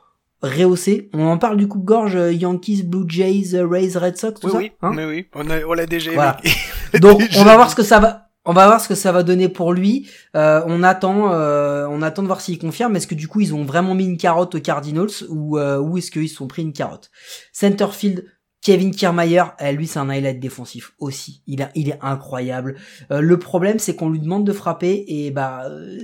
rehaussée. 0.42 1.10
On 1.12 1.26
en 1.26 1.38
parle 1.38 1.56
du 1.56 1.66
coupe-gorge 1.68 2.16
euh, 2.16 2.32
Yankees, 2.32 2.84
Blue 2.84 3.04
Jays, 3.08 3.54
euh, 3.54 3.66
Rays, 3.66 3.98
Red 3.98 4.16
Sox, 4.16 4.40
tout 4.40 4.46
Oui, 4.46 4.52
ça. 4.52 4.58
oui, 4.58 4.72
hein 4.82 4.92
mais 4.94 5.04
oui, 5.04 5.26
on 5.34 5.50
a- 5.50 5.64
on 5.66 5.72
l'a 5.74 5.86
déjà 5.86 6.12
Voilà. 6.12 6.36
Donc, 7.00 7.20
on 7.36 7.44
va 7.44 7.56
voir 7.56 7.68
ce 7.70 7.74
que 7.76 7.82
ça 7.82 7.98
va. 7.98 8.28
On 8.46 8.54
va 8.54 8.66
voir 8.66 8.80
ce 8.80 8.88
que 8.88 8.94
ça 8.94 9.12
va 9.12 9.22
donner 9.22 9.50
pour 9.50 9.74
lui. 9.74 10.08
Euh, 10.34 10.62
on 10.66 10.82
attend, 10.82 11.30
euh, 11.34 11.86
on 11.90 12.00
attend 12.00 12.22
de 12.22 12.26
voir 12.26 12.40
s'il 12.40 12.58
confirme. 12.58 12.96
Est-ce 12.96 13.06
que 13.06 13.14
du 13.14 13.28
coup 13.28 13.42
ils 13.42 13.54
ont 13.54 13.64
vraiment 13.64 13.94
mis 13.94 14.06
une 14.06 14.16
carotte 14.16 14.54
aux 14.54 14.60
Cardinals 14.60 15.10
ou 15.28 15.58
euh, 15.58 15.78
ou 15.78 15.98
est-ce 15.98 16.10
qu'ils 16.10 16.28
se 16.30 16.36
sont 16.36 16.46
pris 16.48 16.62
une 16.62 16.72
carotte? 16.72 17.10
Centerfield, 17.52 18.24
Kevin 18.62 18.90
Kiermaier, 18.90 19.44
eh, 19.58 19.72
lui 19.72 19.86
c'est 19.86 19.98
un 19.98 20.08
highlight 20.10 20.38
défensif 20.38 20.92
aussi. 20.98 21.42
Il 21.46 21.60
est 21.62 21.98
incroyable. 22.02 22.76
Euh, 23.10 23.20
le 23.20 23.38
problème 23.38 23.78
c'est 23.78 23.96
qu'on 23.96 24.10
lui 24.10 24.20
demande 24.20 24.46
de 24.46 24.52
frapper 24.52 25.04
et 25.08 25.30
bah 25.30 25.64
euh, 25.66 25.98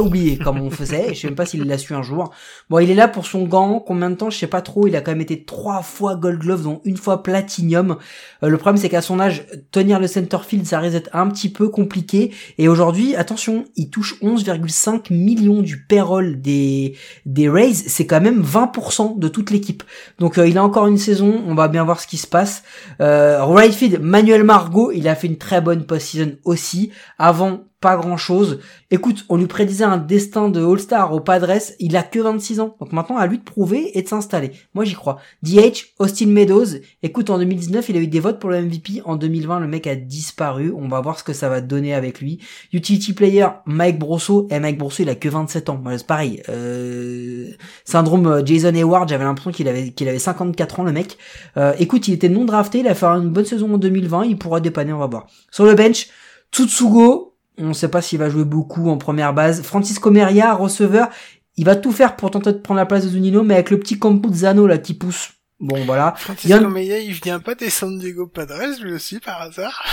oublié 0.00 0.38
comment 0.38 0.62
on 0.62 0.70
faisait. 0.70 1.14
Je 1.14 1.20
sais 1.20 1.26
même 1.26 1.36
pas 1.36 1.46
s'il 1.46 1.64
l'a 1.64 1.78
su 1.78 1.94
un 1.94 2.02
jour. 2.02 2.30
Bon, 2.70 2.78
il 2.78 2.90
est 2.90 2.94
là 2.94 3.08
pour 3.08 3.26
son 3.26 3.44
gant. 3.44 3.80
Combien 3.80 4.10
de 4.10 4.14
temps 4.14 4.30
Je 4.30 4.38
sais 4.38 4.46
pas 4.46 4.62
trop. 4.62 4.86
Il 4.86 4.96
a 4.96 5.00
quand 5.00 5.12
même 5.12 5.20
été 5.20 5.44
trois 5.44 5.82
fois 5.82 6.16
Gold 6.16 6.40
Glove, 6.40 6.62
dont 6.62 6.80
une 6.84 6.96
fois 6.96 7.22
Platinum. 7.22 7.96
Euh, 8.42 8.48
le 8.48 8.58
problème 8.58 8.80
c'est 8.80 8.88
qu'à 8.88 9.02
son 9.02 9.20
âge, 9.20 9.46
tenir 9.70 10.00
le 10.00 10.06
centerfield, 10.06 10.66
ça 10.66 10.78
risque 10.78 10.94
d'être 10.94 11.10
un 11.12 11.28
petit 11.28 11.50
peu 11.50 11.68
compliqué. 11.68 12.32
Et 12.58 12.68
aujourd'hui, 12.68 13.16
attention, 13.16 13.64
il 13.76 13.90
touche 13.90 14.20
11,5 14.22 15.12
millions 15.12 15.62
du 15.62 15.84
payroll 15.84 16.40
des 16.40 16.96
des 17.26 17.48
Rays. 17.48 17.74
C'est 17.74 18.06
quand 18.06 18.20
même 18.20 18.42
20% 18.42 19.18
de 19.18 19.28
toute 19.28 19.50
l'équipe. 19.50 19.82
Donc 20.18 20.38
euh, 20.38 20.48
il 20.48 20.58
a 20.58 20.64
encore 20.64 20.86
une 20.86 20.98
saison. 20.98 21.42
On 21.46 21.54
va 21.54 21.68
bien 21.68 21.84
voir 21.84 22.00
ce 22.00 22.06
qui 22.06 22.16
se 22.16 22.26
passe. 22.26 22.62
Euh, 23.00 23.44
right 23.44 23.72
field, 23.72 24.00
Manuel 24.00 24.44
Margot, 24.44 24.92
il 24.92 25.08
a 25.08 25.14
fait 25.14 25.26
une 25.26 25.38
très 25.38 25.60
bonne 25.60 25.84
post-season 25.86 26.32
aussi. 26.44 26.90
Avant, 27.18 27.64
pas 27.84 27.98
grand 27.98 28.16
chose. 28.16 28.60
Écoute, 28.90 29.26
on 29.28 29.36
lui 29.36 29.46
prédisait 29.46 29.84
un 29.84 29.98
destin 29.98 30.48
de 30.48 30.64
All-Star 30.64 31.12
au 31.12 31.20
Padres, 31.20 31.60
il 31.80 31.98
a 31.98 32.02
que 32.02 32.18
26 32.18 32.60
ans. 32.60 32.76
Donc 32.80 32.92
maintenant, 32.92 33.18
à 33.18 33.26
lui 33.26 33.36
de 33.36 33.42
prouver 33.42 33.90
et 33.98 34.00
de 34.00 34.08
s'installer. 34.08 34.52
Moi, 34.72 34.86
j'y 34.86 34.94
crois. 34.94 35.18
DH, 35.42 35.92
Austin 35.98 36.28
Meadows. 36.28 36.78
Écoute, 37.02 37.28
en 37.28 37.36
2019, 37.36 37.90
il 37.90 37.96
a 37.98 38.00
eu 38.00 38.06
des 38.06 38.20
votes 38.20 38.38
pour 38.38 38.48
le 38.48 38.62
MVP. 38.62 39.02
En 39.04 39.16
2020, 39.16 39.60
le 39.60 39.66
mec 39.66 39.86
a 39.86 39.96
disparu. 39.96 40.72
On 40.74 40.88
va 40.88 41.02
voir 41.02 41.18
ce 41.18 41.24
que 41.24 41.34
ça 41.34 41.50
va 41.50 41.60
donner 41.60 41.92
avec 41.92 42.22
lui. 42.22 42.38
Utility 42.72 43.12
player, 43.12 43.48
Mike 43.66 43.98
Brosso. 43.98 44.48
Et 44.50 44.60
Mike 44.60 44.78
Brosso, 44.78 45.02
il 45.02 45.10
a 45.10 45.14
que 45.14 45.28
27 45.28 45.68
ans. 45.68 45.82
C'est 45.98 46.06
pareil. 46.06 46.42
Euh... 46.48 47.50
Syndrome 47.84 48.26
euh, 48.28 48.42
Jason 48.46 48.74
Hayward, 48.74 49.10
j'avais 49.10 49.24
l'impression 49.24 49.50
qu'il 49.50 49.68
avait, 49.68 49.90
qu'il 49.90 50.08
avait 50.08 50.18
54 50.18 50.80
ans, 50.80 50.84
le 50.84 50.92
mec. 50.92 51.18
Euh, 51.58 51.74
écoute, 51.78 52.08
il 52.08 52.14
était 52.14 52.30
non 52.30 52.46
drafté, 52.46 52.78
il 52.78 52.88
a 52.88 52.94
fait 52.94 53.04
une 53.04 53.28
bonne 53.28 53.44
saison 53.44 53.74
en 53.74 53.78
2020, 53.78 54.24
il 54.24 54.38
pourra 54.38 54.60
dépanner, 54.60 54.94
on 54.94 54.98
va 54.98 55.06
voir. 55.06 55.26
Sur 55.50 55.66
le 55.66 55.74
bench, 55.74 56.08
Tsutsugo, 56.54 57.33
on 57.58 57.68
ne 57.68 57.72
sait 57.72 57.88
pas 57.88 58.02
s'il 58.02 58.18
va 58.18 58.28
jouer 58.30 58.44
beaucoup 58.44 58.88
en 58.90 58.98
première 58.98 59.32
base. 59.34 59.62
Francisco 59.62 60.10
Meria, 60.10 60.54
receveur, 60.54 61.08
il 61.56 61.64
va 61.64 61.76
tout 61.76 61.92
faire 61.92 62.16
pour 62.16 62.30
tenter 62.30 62.52
de 62.52 62.58
prendre 62.58 62.78
la 62.78 62.86
place 62.86 63.04
de 63.04 63.10
Zunino, 63.10 63.42
mais 63.44 63.54
avec 63.54 63.70
le 63.70 63.78
petit 63.78 63.98
Campuzano 63.98 64.66
là 64.66 64.78
qui 64.78 64.94
pousse. 64.94 65.30
Bon 65.60 65.84
voilà, 65.86 66.14
Francisco 66.16 66.48
Yann- 66.58 66.68
Meia, 66.68 66.98
il 66.98 67.12
vient 67.12 67.38
pas 67.38 67.54
des 67.54 67.70
San 67.70 67.96
Diego 67.98 68.26
Padres, 68.26 68.82
lui 68.82 68.92
aussi, 68.92 69.20
par 69.20 69.40
hasard 69.40 69.84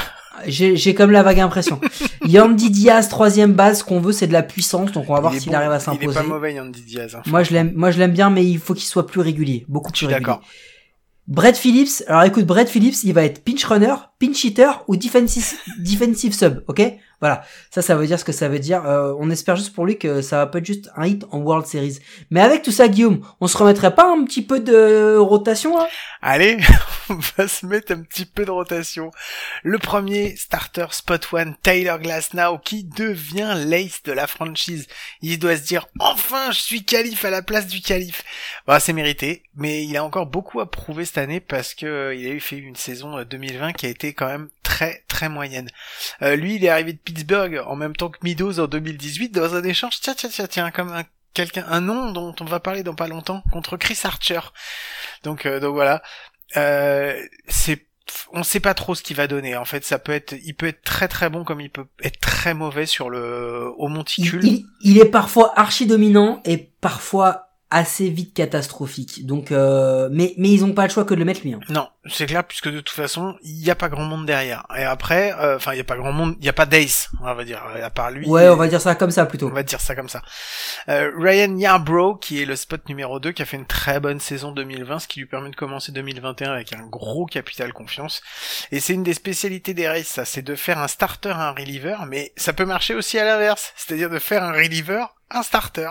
j'ai 0.47 0.95
comme 0.95 1.11
la 1.11 1.23
vague 1.23 1.39
impression. 1.39 1.79
Yandy 2.25 2.71
Diaz, 2.71 3.09
troisième 3.09 3.53
base, 3.53 3.79
ce 3.79 3.83
qu'on 3.83 3.99
veut 3.99 4.11
c'est 4.11 4.27
de 4.27 4.33
la 4.33 4.43
puissance, 4.43 4.91
donc 4.91 5.09
on 5.09 5.13
va 5.13 5.19
voir 5.19 5.33
s'il 5.33 5.51
bon. 5.51 5.57
arrive 5.57 5.69
à 5.71 5.75
Il 5.75 5.77
est 5.77 5.79
s'imposer. 5.81 6.19
pas 6.19 6.23
mauvais, 6.23 6.53
Yandy 6.55 6.81
Diaz. 6.81 7.15
hein. 7.15 7.21
Moi 7.27 7.43
je 7.43 7.51
l'aime, 7.53 7.73
moi 7.75 7.91
je 7.91 7.99
l'aime 7.99 8.11
bien, 8.11 8.29
mais 8.31 8.43
il 8.45 8.57
faut 8.57 8.73
qu'il 8.73 8.85
soit 8.85 9.05
plus 9.05 9.21
régulier, 9.21 9.65
beaucoup 9.69 9.91
plus 9.91 10.07
régulier. 10.07 10.19
d'accord. 10.25 10.41
Brett 11.27 11.55
Phillips, 11.55 12.03
alors 12.07 12.23
écoute, 12.23 12.45
Brett 12.45 12.67
Phillips, 12.69 13.03
il 13.03 13.13
va 13.13 13.23
être 13.23 13.43
pinch 13.43 13.63
runner, 13.65 13.93
pinch 14.21 14.43
hitter 14.43 14.69
ou 14.87 14.95
defensive, 14.95 16.33
sub, 16.33 16.63
ok? 16.67 16.81
Voilà, 17.19 17.43
ça, 17.69 17.83
ça 17.83 17.95
veut 17.95 18.07
dire 18.07 18.19
ce 18.19 18.25
que 18.25 18.31
ça 18.31 18.49
veut 18.49 18.57
dire. 18.57 18.83
Euh, 18.87 19.13
on 19.19 19.29
espère 19.29 19.55
juste 19.55 19.73
pour 19.73 19.85
lui 19.85 19.99
que 19.99 20.21
ça 20.21 20.37
va 20.37 20.47
pas 20.47 20.57
être 20.57 20.65
juste 20.65 20.89
un 20.95 21.05
hit 21.05 21.23
en 21.31 21.37
World 21.37 21.67
Series. 21.67 21.99
Mais 22.31 22.41
avec 22.41 22.63
tout 22.63 22.71
ça, 22.71 22.87
Guillaume, 22.87 23.23
on 23.39 23.47
se 23.47 23.57
remettrait 23.57 23.93
pas 23.93 24.11
un 24.11 24.23
petit 24.23 24.41
peu 24.41 24.59
de 24.59 25.17
rotation 25.17 25.75
Allez, 26.23 26.57
on 27.09 27.19
va 27.37 27.47
se 27.47 27.65
mettre 27.65 27.91
un 27.93 28.01
petit 28.01 28.25
peu 28.25 28.45
de 28.45 28.51
rotation. 28.51 29.11
Le 29.63 29.77
premier 29.77 30.35
starter 30.35 30.87
spot 30.91 31.27
one, 31.31 31.55
Tyler 31.61 31.95
Glasnow, 32.01 32.57
qui 32.57 32.83
devient 32.83 33.55
l'ace 33.55 34.01
de 34.03 34.11
la 34.11 34.25
franchise. 34.25 34.87
Il 35.21 35.37
doit 35.37 35.57
se 35.57 35.63
dire, 35.63 35.87
enfin, 35.99 36.51
je 36.51 36.59
suis 36.59 36.85
calife 36.85 37.23
à 37.25 37.29
la 37.29 37.43
place 37.43 37.67
du 37.67 37.81
calife. 37.81 38.23
Bah, 38.65 38.79
c'est 38.79 38.93
mérité, 38.93 39.43
mais 39.55 39.83
il 39.83 39.95
a 39.95 40.03
encore 40.03 40.25
beaucoup 40.25 40.59
à 40.59 40.69
prouver 40.69 41.05
cette 41.05 41.19
année 41.19 41.39
parce 41.39 41.75
que 41.75 41.85
euh, 41.85 42.15
il 42.15 42.25
a 42.25 42.31
eu 42.31 42.39
fait 42.39 42.57
une 42.57 42.75
saison 42.75 43.17
euh, 43.17 43.25
2020 43.25 43.73
qui 43.73 43.85
a 43.85 43.89
été 43.89 44.10
quand 44.13 44.27
même 44.27 44.49
très 44.63 45.03
très 45.07 45.29
moyenne. 45.29 45.67
Euh, 46.21 46.35
lui, 46.35 46.55
il 46.55 46.65
est 46.65 46.69
arrivé 46.69 46.93
de 46.93 46.97
Pittsburgh 46.99 47.61
en 47.65 47.75
même 47.75 47.95
temps 47.95 48.09
que 48.09 48.17
Meadows 48.23 48.59
en 48.59 48.67
2018 48.67 49.29
dans 49.29 49.55
un 49.55 49.63
échange, 49.63 49.99
tiens, 50.01 50.13
tiens, 50.15 50.29
tiens, 50.31 50.47
tiens, 50.47 50.71
comme 50.71 50.91
un 50.91 51.03
quelqu'un, 51.33 51.65
un 51.69 51.81
nom 51.81 52.11
dont 52.11 52.35
on 52.39 52.45
va 52.45 52.59
parler 52.59 52.83
dans 52.83 52.95
pas 52.95 53.07
longtemps, 53.07 53.43
contre 53.51 53.77
Chris 53.77 53.99
Archer. 54.03 54.41
Donc, 55.23 55.45
euh, 55.45 55.59
donc 55.59 55.73
voilà. 55.73 56.01
Euh, 56.57 57.13
c'est, 57.47 57.85
on 58.33 58.43
sait 58.43 58.59
pas 58.59 58.73
trop 58.73 58.95
ce 58.95 59.03
qu'il 59.03 59.15
va 59.15 59.27
donner. 59.27 59.55
En 59.55 59.65
fait, 59.65 59.85
ça 59.85 59.99
peut 59.99 60.11
être, 60.11 60.35
il 60.43 60.53
peut 60.55 60.67
être 60.67 60.81
très 60.81 61.07
très 61.07 61.29
bon 61.29 61.43
comme 61.43 61.61
il 61.61 61.69
peut 61.69 61.85
être 62.03 62.19
très 62.19 62.53
mauvais 62.53 62.85
sur 62.85 63.09
le, 63.09 63.71
au 63.77 63.87
il, 63.87 63.93
monticule. 63.93 64.43
il, 64.43 64.65
il 64.81 64.97
est 64.97 65.05
parfois 65.05 65.57
archi 65.57 65.85
dominant 65.85 66.41
et 66.45 66.57
parfois 66.57 67.47
assez 67.69 68.09
vite 68.09 68.33
catastrophique. 68.33 69.25
Donc, 69.25 69.51
euh, 69.53 70.09
mais 70.11 70.33
mais 70.37 70.49
ils 70.49 70.65
ont 70.65 70.73
pas 70.73 70.83
le 70.85 70.91
choix 70.91 71.05
que 71.05 71.13
de 71.13 71.19
le 71.19 71.25
mettre 71.25 71.41
lui. 71.41 71.53
hein. 71.53 71.61
Non, 71.69 71.87
c'est 72.09 72.25
clair 72.25 72.43
puisque 72.43 72.69
de 72.69 72.79
toute 72.79 72.95
façon 72.95 73.37
il 73.43 73.63
y 73.63 73.69
a 73.69 73.75
pas 73.75 73.89
grand 73.89 74.03
monde 74.03 74.25
derrière. 74.25 74.65
Et 74.75 74.83
après, 74.83 75.33
euh, 75.33 75.57
enfin 75.57 75.73
il 75.73 75.77
y 75.77 75.81
a 75.81 75.83
pas 75.83 75.97
grand 75.97 76.11
monde, 76.11 76.35
il 76.39 76.45
y 76.45 76.49
a 76.49 76.53
pas 76.53 76.65
Dace, 76.65 77.09
on 77.21 77.33
va 77.33 77.43
dire 77.43 77.63
à 77.81 77.89
part 77.91 78.09
lui. 78.09 78.27
Ouais, 78.27 78.49
on 78.49 78.55
va 78.55 78.67
dire 78.67 78.81
ça 78.81 78.95
comme 78.95 79.11
ça 79.11 79.25
plutôt. 79.25 79.47
On 79.47 79.53
va 79.53 79.63
dire 79.63 79.79
ça 79.79 79.95
comme 79.95 80.09
ça. 80.09 80.21
Euh, 80.89 81.11
Ryan 81.17 81.55
Yarbrough, 81.55 82.19
qui 82.19 82.41
est 82.41 82.45
le 82.45 82.55
spot 82.55 82.89
numéro 82.89 83.19
2, 83.19 83.31
qui 83.31 83.41
a 83.43 83.45
fait 83.45 83.57
une 83.57 83.67
très 83.67 83.99
bonne 83.99 84.19
saison 84.19 84.51
2020, 84.51 84.99
ce 84.99 85.07
qui 85.07 85.19
lui 85.19 85.27
permet 85.27 85.51
de 85.51 85.55
commencer 85.55 85.91
2021 85.91 86.51
avec 86.51 86.73
un 86.73 86.87
gros 86.87 87.25
capital 87.25 87.71
confiance. 87.71 88.21
Et 88.71 88.79
c'est 88.79 88.93
une 88.93 89.03
des 89.03 89.13
spécialités 89.13 89.73
des 89.73 89.87
races, 89.87 90.07
ça, 90.07 90.25
c'est 90.25 90.41
de 90.41 90.55
faire 90.55 90.79
un 90.79 90.87
starter 90.87 91.29
à 91.29 91.49
un 91.49 91.51
reliever, 91.51 91.97
mais 92.07 92.33
ça 92.35 92.53
peut 92.53 92.65
marcher 92.65 92.95
aussi 92.95 93.19
à 93.19 93.25
l'inverse, 93.25 93.73
c'est-à-dire 93.75 94.09
de 94.09 94.19
faire 94.19 94.43
un 94.43 94.53
reliever 94.53 95.03
un 95.33 95.43
starter. 95.43 95.89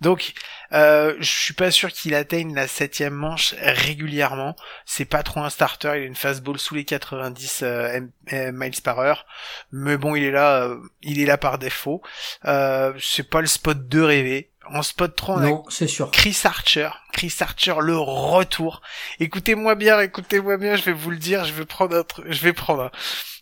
Donc, 0.00 0.32
euh, 0.72 1.14
je 1.18 1.30
suis 1.30 1.54
pas 1.54 1.70
sûr 1.70 1.92
qu'il 1.92 2.14
atteigne 2.14 2.54
la 2.54 2.68
septième 2.68 3.14
manche 3.14 3.54
régulièrement. 3.60 4.56
C'est 4.86 5.04
pas 5.04 5.22
trop 5.22 5.37
un 5.44 5.50
starter. 5.50 5.92
Il 5.96 6.02
a 6.02 6.06
une 6.06 6.14
fastball 6.14 6.58
sous 6.58 6.74
les 6.74 6.84
90 6.84 7.60
euh, 7.62 8.00
euh, 8.32 8.52
miles 8.52 8.80
par 8.82 8.98
heure, 8.98 9.26
mais 9.72 9.96
bon, 9.96 10.14
il 10.14 10.24
est 10.24 10.30
là, 10.30 10.62
euh, 10.62 10.78
il 11.02 11.20
est 11.20 11.26
là 11.26 11.38
par 11.38 11.58
défaut. 11.58 12.02
C'est 12.44 13.28
pas 13.28 13.40
le 13.40 13.46
spot 13.46 13.88
de 13.88 14.00
rêver. 14.00 14.50
En 14.70 14.82
spot 14.82 15.16
3, 15.16 15.36
on 15.36 15.40
non, 15.40 15.64
c'est 15.70 15.86
sûr. 15.86 16.10
Chris 16.10 16.38
Archer. 16.44 16.90
Chris 17.14 17.34
Archer, 17.40 17.74
le 17.80 17.96
retour. 17.96 18.82
Écoutez-moi 19.18 19.74
bien, 19.76 19.98
écoutez-moi 20.00 20.58
bien, 20.58 20.76
je 20.76 20.82
vais 20.82 20.92
vous 20.92 21.10
le 21.10 21.16
dire, 21.16 21.46
je 21.46 21.54
vais 21.54 21.64
prendre 21.64 21.96
un 21.96 22.04
je 22.26 22.42
vais 22.42 22.52
prendre 22.52 22.90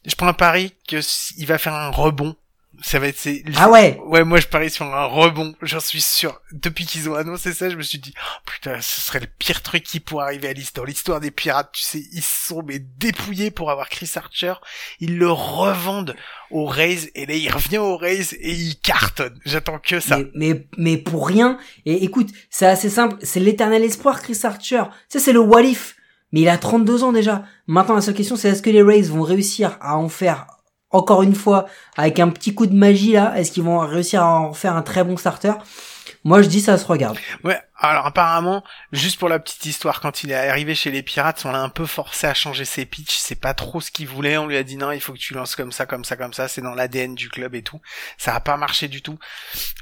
je 0.05 0.15
prends 0.15 0.29
un 0.29 0.35
pari 0.35 0.73
que 0.87 1.01
il 1.37 1.47
va 1.47 1.59
faire 1.59 1.75
un 1.75 1.91
rebond 1.91 2.37
ça 2.83 2.99
va 2.99 3.09
être 3.09 3.19
c'est 3.19 3.43
ah 3.57 3.71
ouais. 3.71 4.01
Ouais 4.07 4.25
moi 4.25 4.39
je 4.41 4.47
parie 4.47 4.71
sur 4.71 4.87
un 4.87 5.05
rebond 5.05 5.55
j'en 5.63 5.81
suis 5.81 6.01
sûr. 6.01 6.41
Depuis 6.53 6.85
qu'ils 6.85 7.09
ont 7.09 7.15
annoncé 7.15 7.53
ça 7.53 7.71
je 7.71 7.77
me 7.77 7.83
suis 7.83 7.99
dit 7.99 8.15
oh, 8.17 8.41
putain 8.47 8.81
ce 8.81 9.01
serait 9.01 9.21
le 9.21 9.27
pire 9.39 9.63
truc 9.63 9.83
qui 9.83 10.01
pourrait 10.01 10.25
arriver 10.25 10.49
à 10.49 10.53
l'histoire 10.53 10.87
l'histoire 10.87 11.21
des 11.21 11.31
pirates 11.31 11.71
tu 11.73 11.83
sais. 11.83 12.03
Ils 12.13 12.23
sont 12.23 12.63
mais 12.67 12.79
dépouillés 12.79 13.51
pour 13.51 13.71
avoir 13.71 13.89
Chris 13.89 14.11
Archer. 14.17 14.55
Ils 15.01 15.19
le 15.19 15.31
revendent 15.31 16.17
au 16.51 16.67
Rays 16.67 17.11
et 17.15 17.27
là 17.27 17.35
il 17.35 17.51
revient 17.51 17.79
au 17.79 17.97
Rays 17.97 18.35
et 18.39 18.53
il 18.53 18.79
cartonne. 18.81 19.39
J'attends 19.45 19.79
que 19.79 20.01
ça. 20.01 20.19
Mais, 20.19 20.31
mais, 20.35 20.67
mais 20.77 20.97
pour 20.97 21.27
rien. 21.27 21.59
Et 21.85 22.05
écoute 22.05 22.31
c'est 22.51 22.67
assez 22.67 22.91
simple. 22.91 23.17
C'est 23.23 23.41
l'éternel 23.41 23.85
espoir 23.85 24.21
Chris 24.23 24.41
Archer. 24.43 24.85
Sais 25.09 25.19
c'est 25.19 25.33
le 25.33 25.41
what 25.41 25.63
if. 25.63 25.97
Mais 26.33 26.41
il 26.41 26.49
a 26.49 26.59
32 26.59 27.05
ans 27.05 27.13
déjà. 27.13 27.45
Maintenant 27.67 27.95
la 27.95 28.01
seule 28.01 28.15
question 28.15 28.37
c'est 28.37 28.49
est-ce 28.49 28.63
que 28.63 28.71
les 28.71 28.83
Rays 28.83 29.03
vont 29.03 29.23
réussir 29.23 29.79
à 29.81 29.97
en 29.97 30.09
faire 30.09 30.47
encore 30.97 31.23
une 31.23 31.35
fois, 31.35 31.67
avec 31.97 32.19
un 32.19 32.29
petit 32.29 32.55
coup 32.55 32.67
de 32.67 32.75
magie 32.75 33.13
là, 33.13 33.35
est-ce 33.37 33.53
qu'ils 33.53 33.63
vont 33.63 33.79
réussir 33.79 34.23
à 34.23 34.41
en 34.41 34.53
faire 34.53 34.75
un 34.75 34.83
très 34.83 35.05
bon 35.05 35.17
starter? 35.17 35.53
Moi 36.25 36.43
je 36.43 36.49
dis 36.49 36.61
ça 36.61 36.79
se 36.79 36.87
regarde. 36.87 37.17
Ouais, 37.45 37.59
alors 37.79 38.07
apparemment, 38.07 38.65
juste 38.93 39.19
pour 39.19 39.29
la 39.29 39.39
petite 39.39 39.67
histoire, 39.67 40.01
quand 40.01 40.23
il 40.23 40.31
est 40.31 40.35
arrivé 40.35 40.75
chez 40.75 40.91
les 40.91 41.03
pirates, 41.03 41.45
on 41.45 41.53
l'a 41.53 41.61
un 41.61 41.69
peu 41.69 41.85
forcé 41.85 42.27
à 42.27 42.33
changer 42.33 42.65
ses 42.65 42.87
pitchs, 42.87 43.19
c'est 43.19 43.39
pas 43.39 43.53
trop 43.53 43.83
ce 43.83 43.91
qu'il 43.91 44.09
voulait, 44.09 44.39
on 44.39 44.47
lui 44.47 44.57
a 44.57 44.63
dit 44.63 44.77
non, 44.77 44.93
il 44.93 45.01
faut 45.01 45.13
que 45.13 45.19
tu 45.19 45.35
lances 45.35 45.57
comme 45.57 45.73
ça, 45.73 45.85
comme 45.85 46.05
ça, 46.05 46.17
comme 46.17 46.33
ça, 46.33 46.49
c'est 46.49 46.63
dans 46.63 46.75
l'ADN 46.75 47.15
du 47.15 47.29
club 47.29 47.55
et 47.55 47.63
tout. 47.63 47.81
Ça 48.17 48.35
a 48.35 48.41
pas 48.41 48.57
marché 48.57 48.89
du 48.89 49.03
tout. 49.03 49.19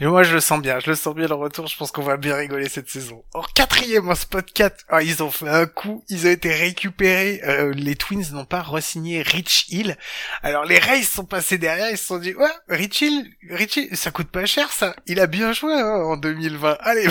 Et 0.00 0.06
moi 0.06 0.24
je 0.24 0.34
le 0.34 0.40
sens 0.40 0.60
bien, 0.60 0.80
je 0.80 0.90
le 0.90 0.96
sens 0.96 1.14
bien 1.14 1.28
le 1.28 1.34
retour, 1.34 1.68
je 1.68 1.76
pense 1.76 1.92
qu'on 1.92 2.02
va 2.02 2.16
bien 2.16 2.34
rigoler 2.34 2.68
cette 2.68 2.90
saison. 2.90 3.24
En 3.32 3.42
quatrième 3.42 4.08
en 4.08 4.14
spot 4.16 4.52
4, 4.52 4.86
ah, 4.88 5.02
ils 5.02 5.22
ont 5.22 5.30
fait 5.30 5.48
un 5.48 5.66
coup, 5.66 6.04
ils 6.08 6.26
ont 6.26 6.30
été 6.30 6.52
récupérés, 6.52 7.42
euh, 7.44 7.72
les 7.74 7.94
Twins 7.94 8.24
n'ont 8.32 8.44
pas 8.44 8.62
re-signé 8.62 9.22
Rich 9.22 9.66
Hill. 9.68 9.96
Alors 10.42 10.64
les 10.64 10.78
Rays 10.78 11.04
sont 11.04 11.24
passés 11.24 11.58
derrière, 11.58 11.90
ils 11.90 11.98
se 11.98 12.06
sont 12.06 12.18
dit 12.18 12.34
ouais, 12.34 12.50
Rich 12.68 13.02
Hill, 13.02 13.30
Rich 13.50 13.76
Hill, 13.76 13.96
ça 13.96 14.10
coûte 14.10 14.28
pas 14.28 14.46
cher 14.46 14.72
ça, 14.72 14.96
il 15.06 15.20
a 15.20 15.28
bien 15.28 15.52
joué 15.52 15.72
hein, 15.72 16.02
en 16.04 16.16
2020, 16.16 16.78
allez 16.80 17.06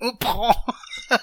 on 0.00 0.14
prend. 0.16 0.54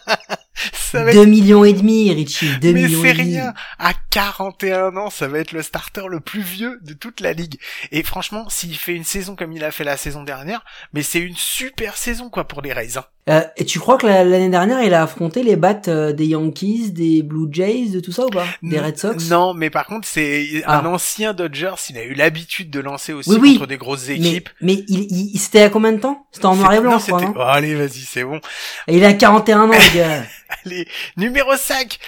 ça 0.73 1.11
2 1.11 1.25
millions 1.25 1.63
et 1.63 1.73
demi, 1.73 2.13
Richie, 2.13 2.57
2 2.59 2.73
Mais 2.73 2.83
millions 2.83 3.03
et 3.03 3.13
demi. 3.13 3.23
rien. 3.35 3.53
À 3.79 3.93
41 4.11 4.95
ans, 4.97 5.09
ça 5.09 5.27
va 5.27 5.39
être 5.39 5.51
le 5.51 5.61
starter 5.61 6.07
le 6.07 6.19
plus 6.19 6.41
vieux 6.41 6.79
de 6.83 6.93
toute 6.93 7.19
la 7.19 7.33
ligue. 7.33 7.59
Et 7.91 8.03
franchement, 8.03 8.49
s'il 8.49 8.77
fait 8.77 8.93
une 8.95 9.03
saison 9.03 9.35
comme 9.35 9.51
il 9.51 9.63
a 9.63 9.71
fait 9.71 9.83
la 9.83 9.97
saison 9.97 10.23
dernière, 10.23 10.63
mais 10.93 11.03
c'est 11.03 11.19
une 11.19 11.35
super 11.35 11.97
saison, 11.97 12.29
quoi, 12.29 12.47
pour 12.47 12.61
les 12.61 12.73
Rays. 12.73 12.97
Hein. 12.97 13.05
Euh, 13.29 13.41
et 13.55 13.63
tu 13.63 13.79
crois 13.79 13.97
que 13.97 14.05
l'année 14.05 14.49
dernière, 14.49 14.83
il 14.83 14.93
a 14.93 15.03
affronté 15.03 15.43
les 15.43 15.55
battes 15.55 15.87
euh, 15.87 16.11
des 16.11 16.25
Yankees, 16.25 16.91
des 16.91 17.23
Blue 17.23 17.47
Jays, 17.49 17.89
de 17.89 18.01
tout 18.01 18.11
ça 18.11 18.25
ou 18.25 18.29
pas? 18.29 18.45
Des 18.61 18.79
Red 18.79 18.97
Sox? 18.97 19.29
Non, 19.29 19.53
mais 19.53 19.69
par 19.69 19.85
contre, 19.85 20.05
c'est 20.07 20.63
un 20.65 20.81
ah. 20.83 20.89
ancien 20.89 21.33
Dodgers. 21.33 21.75
Il 21.89 21.97
a 21.97 22.03
eu 22.03 22.13
l'habitude 22.13 22.69
de 22.69 22.81
lancer 22.81 23.13
aussi 23.13 23.29
contre 23.39 23.67
des 23.67 23.77
grosses 23.77 24.09
équipes. 24.09 24.49
Mais, 24.61 24.75
mais 24.75 24.85
il, 24.89 25.33
il, 25.33 25.39
c'était 25.39 25.61
à 25.61 25.69
combien 25.69 25.93
de 25.93 25.99
temps? 25.99 26.25
C'était 26.31 26.47
en 26.47 26.55
noir 26.55 26.73
et 26.73 26.81
blanc, 26.81 26.99
non, 27.07 27.21
non? 27.21 27.33
Oh, 27.37 27.41
Allez, 27.41 27.75
vas-y, 27.75 27.99
c'est 27.99 28.23
bon. 28.25 28.41
Et 28.87 28.97
il 28.97 29.05
a 29.05 29.13
41 29.13 29.61
ans, 29.61 29.67
les 29.93 29.99
gars. 29.99 30.23
Allez, 30.65 30.87
numéro 31.17 31.55
5 31.55 31.99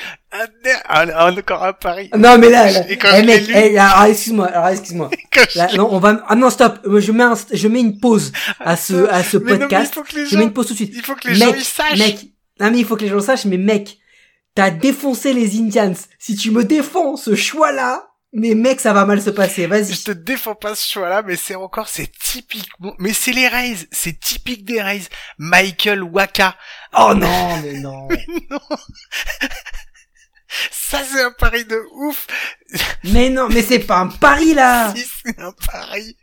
un, 0.90 1.38
encore 1.38 1.64
un 1.64 1.74
pari. 1.74 2.10
Non 2.18 2.38
mais 2.38 2.50
là, 2.50 2.72
là 2.72 2.82
eh, 2.90 3.24
mec, 3.24 3.44
eh, 3.50 3.78
alors 3.78 4.04
excuse-moi, 4.06 4.48
alors 4.48 4.68
excuse-moi. 4.68 5.10
non, 5.78 5.88
on 5.92 6.00
va, 6.00 6.24
ah 6.28 6.36
non 6.36 6.50
stop, 6.50 6.80
je 6.86 7.12
mets 7.12 7.24
un, 7.24 7.36
je 7.52 7.68
mets 7.68 7.80
une 7.80 8.00
pause 8.00 8.32
à 8.60 8.76
ce, 8.76 9.08
à 9.10 9.24
ce 9.24 9.38
podcast. 9.38 9.94
je 10.30 10.38
mets 10.38 10.44
une 10.44 10.54
pause 10.54 10.68
tout 10.68 10.74
de 10.74 10.78
suite. 10.78 10.94
Il 10.96 11.04
faut 11.04 11.16
que 11.16 11.28
les 11.30 11.36
gens 11.36 11.54
ils 11.54 11.64
sachent. 11.64 12.00
Mec, 12.00 12.26
non 12.60 12.72
mais 12.72 12.80
il 12.80 12.86
faut 12.86 12.96
que 12.96 13.04
les 13.04 13.10
gens 13.10 13.22
sachent, 13.22 13.46
mais 13.46 13.58
mec, 13.58 13.98
t'as 14.56 14.72
défoncé 14.72 15.34
les 15.34 15.58
Indians. 15.58 15.94
Si 16.20 16.36
tu 16.36 16.52
me 16.52 16.64
défends 16.64 17.16
ce 17.16 17.36
choix-là, 17.36 18.08
mais 18.38 18.54
mec, 18.54 18.82
ça 18.82 18.92
va 18.92 19.06
mal 19.06 19.22
se 19.22 19.30
passer, 19.30 19.66
vas-y. 19.66 19.94
Je 19.94 20.04
te 20.04 20.12
défends 20.12 20.56
pas 20.56 20.76
ce 20.76 20.92
choix-là, 20.92 21.24
mais 21.26 21.38
c'est 21.38 21.56
encore, 21.56 21.88
c'est 21.88 22.12
typique. 22.12 22.70
Mais 23.00 23.14
c'est 23.14 23.32
les 23.32 23.48
Rays, 23.48 23.78
c'est 23.92 24.20
typique 24.20 24.66
des 24.66 24.82
Rays. 24.82 25.04
Michael 25.38 26.04
Waka. 26.04 26.58
Oh 26.98 27.14
non, 27.14 27.62
mais 27.62 27.74
non. 27.80 28.08
mais 28.10 28.26
non. 28.50 28.60
Ça, 30.72 31.04
c'est 31.04 31.24
un 31.24 31.32
pari 31.32 31.66
de 31.66 31.82
ouf. 31.94 32.28
Mais 33.04 33.30
non, 33.30 33.50
mais 33.50 33.62
c'est 33.62 33.80
pas 33.80 33.98
un 33.98 34.08
pari, 34.08 34.54
là. 34.54 34.94
si, 34.96 35.06
c'est 35.26 35.40
un 35.40 35.52
pari. 35.52 36.16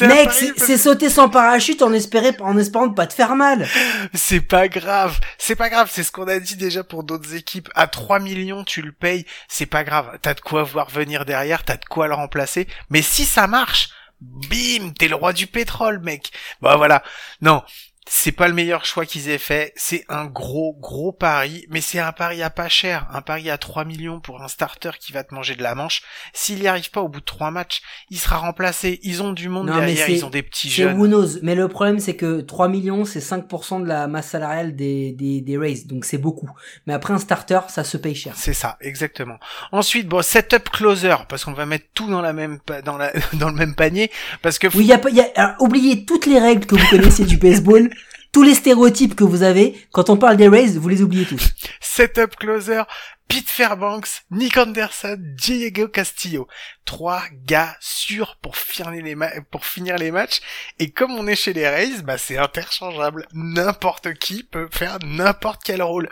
Mec, 0.00 0.30
c'est 0.56 0.78
sauter 0.78 1.10
sans 1.10 1.28
parachute 1.28 1.82
en, 1.82 1.92
espérant, 1.92 2.30
en 2.40 2.56
espérant 2.56 2.86
de 2.86 2.94
pas 2.94 3.06
te 3.06 3.14
faire 3.14 3.34
mal. 3.36 3.68
C'est 4.14 4.40
pas 4.40 4.68
grave. 4.68 5.18
C'est 5.38 5.56
pas 5.56 5.68
grave. 5.68 5.90
C'est 5.92 6.02
ce 6.02 6.12
qu'on 6.12 6.28
a 6.28 6.38
dit 6.38 6.56
déjà 6.56 6.84
pour 6.84 7.04
d'autres 7.04 7.34
équipes. 7.34 7.68
À 7.74 7.86
3 7.86 8.20
millions, 8.20 8.64
tu 8.64 8.80
le 8.80 8.92
payes. 8.92 9.26
C'est 9.48 9.66
pas 9.66 9.84
grave. 9.84 10.18
T'as 10.22 10.34
de 10.34 10.40
quoi 10.40 10.62
voir 10.62 10.88
venir 10.88 11.24
derrière. 11.24 11.64
T'as 11.64 11.76
de 11.76 11.84
quoi 11.84 12.06
le 12.06 12.14
remplacer. 12.14 12.68
Mais 12.90 13.02
si 13.02 13.24
ça 13.24 13.46
marche, 13.46 13.90
bim, 14.20 14.92
t'es 14.98 15.08
le 15.08 15.16
roi 15.16 15.32
du 15.32 15.46
pétrole, 15.46 16.00
mec. 16.00 16.32
Bah 16.60 16.76
voilà. 16.76 17.02
Non, 17.40 17.62
c'est 18.08 18.32
pas 18.32 18.46
le 18.46 18.54
meilleur 18.54 18.84
choix 18.84 19.04
qu'ils 19.04 19.28
aient 19.28 19.38
fait. 19.38 19.72
C'est 19.74 20.04
un 20.08 20.26
gros, 20.26 20.76
gros 20.78 21.12
pari, 21.12 21.66
mais 21.70 21.80
c'est 21.80 21.98
un 21.98 22.12
pari 22.12 22.40
à 22.40 22.50
pas 22.50 22.68
cher. 22.68 23.06
Un 23.12 23.20
pari 23.20 23.50
à 23.50 23.58
3 23.58 23.84
millions 23.84 24.20
pour 24.20 24.42
un 24.42 24.48
starter 24.48 24.90
qui 25.00 25.12
va 25.12 25.24
te 25.24 25.34
manger 25.34 25.56
de 25.56 25.62
la 25.62 25.74
manche. 25.74 26.02
S'il 26.32 26.62
y 26.62 26.68
arrive 26.68 26.90
pas 26.90 27.00
au 27.00 27.08
bout 27.08 27.18
de 27.18 27.24
3 27.24 27.50
matchs, 27.50 27.82
il 28.10 28.18
sera 28.18 28.36
remplacé. 28.36 29.00
Ils 29.02 29.22
ont 29.24 29.32
du 29.32 29.48
monde 29.48 29.66
derrière, 29.66 30.08
ils 30.08 30.24
ont 30.24 30.30
des 30.30 30.42
petits 30.42 30.70
jeunes. 30.70 30.98
Who 30.98 31.08
knows. 31.08 31.40
Mais 31.42 31.56
le 31.56 31.66
problème, 31.66 31.98
c'est 31.98 32.14
que 32.14 32.40
3 32.42 32.68
millions, 32.68 33.04
c'est 33.04 33.18
5% 33.18 33.82
de 33.82 33.88
la 33.88 34.06
masse 34.06 34.28
salariale 34.28 34.76
des, 34.76 35.12
des, 35.12 35.40
des 35.40 35.58
Rays. 35.58 35.82
Donc 35.86 36.04
c'est 36.04 36.18
beaucoup. 36.18 36.50
Mais 36.86 36.92
après 36.94 37.12
un 37.12 37.18
starter, 37.18 37.60
ça 37.68 37.82
se 37.82 37.96
paye 37.96 38.14
cher. 38.14 38.34
C'est 38.36 38.54
ça, 38.54 38.76
exactement. 38.80 39.38
Ensuite, 39.72 40.06
bon, 40.06 40.22
setup 40.22 40.70
closer, 40.70 41.16
parce 41.28 41.44
qu'on 41.44 41.52
va 41.52 41.66
mettre 41.66 41.86
tout 41.92 42.08
dans 42.08 42.22
la 42.22 42.32
même, 42.32 42.60
dans 42.84 42.96
la, 42.96 43.12
dans 43.32 43.48
le 43.48 43.56
même 43.56 43.74
panier, 43.74 44.12
parce 44.42 44.60
que... 44.60 44.68
Oui, 44.68 44.84
il 44.84 44.86
y 44.86 44.92
a, 44.92 45.00
y 45.10 45.20
a, 45.36 45.56
oubliez 45.58 46.04
toutes 46.04 46.26
les 46.26 46.38
règles 46.38 46.66
que 46.66 46.76
vous 46.76 46.86
connaissez 46.88 47.24
du 47.24 47.36
baseball 47.36 47.90
tous 48.36 48.42
les 48.42 48.54
stéréotypes 48.54 49.14
que 49.14 49.24
vous 49.24 49.42
avez, 49.42 49.88
quand 49.92 50.10
on 50.10 50.18
parle 50.18 50.36
des 50.36 50.46
Rays, 50.46 50.76
vous 50.76 50.90
les 50.90 51.00
oubliez 51.00 51.24
tous. 51.24 51.54
Setup 51.80 52.36
closer, 52.36 52.82
Pete 53.28 53.48
Fairbanks, 53.48 54.24
Nick 54.30 54.58
Anderson, 54.58 55.16
Diego 55.18 55.88
Castillo. 55.88 56.46
Trois 56.84 57.22
gars 57.46 57.74
sûrs 57.80 58.36
pour 58.42 58.58
finir 58.58 58.90
les, 58.90 59.16
pour 59.50 59.64
finir 59.64 59.96
les 59.96 60.10
matchs. 60.10 60.42
Et 60.78 60.90
comme 60.90 61.12
on 61.12 61.26
est 61.26 61.34
chez 61.34 61.54
les 61.54 61.66
Rays, 61.66 62.02
bah 62.04 62.18
c'est 62.18 62.36
interchangeable. 62.36 63.26
N'importe 63.32 64.12
qui 64.12 64.42
peut 64.42 64.68
faire 64.70 64.98
n'importe 65.02 65.62
quel 65.64 65.80
rôle. 65.80 66.10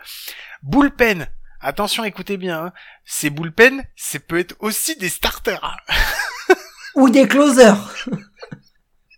Bullpen. 0.62 1.28
Attention, 1.60 2.04
écoutez 2.04 2.38
bien. 2.38 2.58
Hein. 2.58 2.72
Ces 3.04 3.28
bullpen, 3.28 3.84
c'est 3.96 4.26
peut 4.26 4.38
être 4.38 4.56
aussi 4.60 4.96
des 4.96 5.10
starters. 5.10 5.76
Ou 6.94 7.10
des 7.10 7.28
closers. 7.28 7.76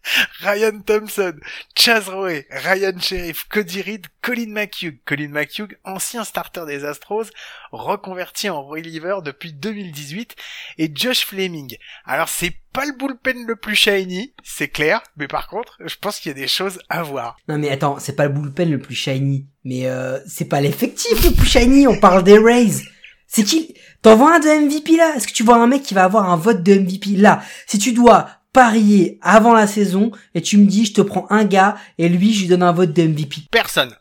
Ryan 0.41 0.81
Thompson, 0.85 1.35
Chaz 1.75 2.09
Rowe, 2.09 2.43
Ryan 2.51 2.99
Sheriff, 3.01 3.47
Cody 3.49 3.83
Reed, 3.83 4.07
Colin 4.23 4.49
McHugh. 4.49 4.99
Colin 5.05 5.29
McHugh, 5.29 5.77
ancien 5.85 6.25
starter 6.25 6.65
des 6.67 6.85
Astros, 6.85 7.27
reconverti 7.73 8.49
en 8.49 8.63
reliever 8.63 9.19
depuis 9.25 9.53
2018, 9.53 10.37
et 10.79 10.91
Josh 10.95 11.27
Fleming. 11.27 11.77
Alors 12.05 12.29
c'est 12.29 12.55
pas 12.73 12.85
le 12.85 12.93
bullpen 12.93 13.47
le 13.47 13.57
plus 13.57 13.77
shiny, 13.77 14.35
c'est 14.45 14.69
clair, 14.69 15.03
mais 15.17 15.29
par 15.29 15.49
contre, 15.49 15.79
je 15.85 15.95
pense 16.01 16.21
qu'il 16.21 16.31
y 16.31 16.35
a 16.35 16.39
des 16.39 16.49
choses 16.49 16.79
à 16.89 17.03
voir. 17.03 17.37
Non 17.49 17.59
mais 17.59 17.71
attends, 17.71 17.99
c'est 17.99 18.17
pas 18.17 18.27
le 18.27 18.33
bullpen 18.33 18.71
le 18.71 18.79
plus 18.79 18.95
shiny, 18.95 19.47
mais 19.65 19.87
euh, 19.87 20.19
c'est 20.27 20.49
pas 20.49 20.61
l'effectif 20.61 21.25
le 21.25 21.31
plus 21.33 21.47
shiny, 21.47 21.87
on 21.87 21.99
parle 21.99 22.23
des 22.23 22.39
Rays. 22.39 22.83
C'est 23.27 23.43
qui? 23.45 23.75
T'en 24.03 24.17
vois 24.17 24.37
un 24.37 24.39
de 24.39 24.67
MVP 24.67 24.97
là? 24.97 25.15
Est-ce 25.17 25.27
que 25.27 25.33
tu 25.33 25.43
vois 25.43 25.57
un 25.57 25.67
mec 25.67 25.83
qui 25.83 25.95
va 25.95 26.05
avoir 26.05 26.31
un 26.31 26.37
vote 26.37 26.63
de 26.63 26.75
MVP 26.75 27.17
là? 27.17 27.43
Si 27.67 27.79
tu 27.79 27.93
dois 27.93 28.29
parier 28.57 29.19
avant 29.21 29.53
la 29.53 29.67
saison 29.67 30.13
et 30.35 30.41
tu 30.41 30.57
me 30.57 30.65
dis 30.65 30.87
je 30.87 30.95
te 30.95 31.03
prends 31.03 31.27
un 31.29 31.45
gars 31.45 31.77
et 31.99 32.09
lui 32.09 32.33
je 32.33 32.41
lui 32.41 32.49
donne 32.49 32.63
un 32.63 32.73
vote 32.73 32.95
de 32.95 33.03
MVP. 33.03 33.43
Personne. 33.51 33.95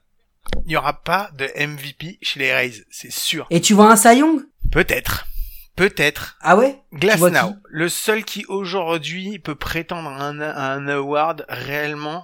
Il 0.66 0.70
n'y 0.70 0.78
aura 0.78 1.04
pas 1.04 1.30
de 1.38 1.46
MVP 1.68 2.20
chez 2.22 2.40
les 2.40 2.54
Rays, 2.54 2.86
c'est 2.90 3.12
sûr. 3.12 3.48
Et 3.50 3.60
tu 3.60 3.74
vois 3.74 3.92
un 3.92 3.98
Cy 3.98 4.24
Peut-être. 4.72 5.28
Peut-être. 5.76 6.38
Ah 6.40 6.56
ouais? 6.56 6.82
Glass 6.94 7.18
vois 7.18 7.32
Now, 7.32 7.50
qui? 7.50 7.56
le 7.70 7.90
seul 7.90 8.24
qui 8.24 8.46
aujourd'hui 8.48 9.40
peut 9.40 9.56
prétendre 9.56 10.08
à 10.08 10.24
un, 10.24 10.40
à 10.40 10.72
un 10.72 10.88
award 10.88 11.46
réellement 11.50 12.24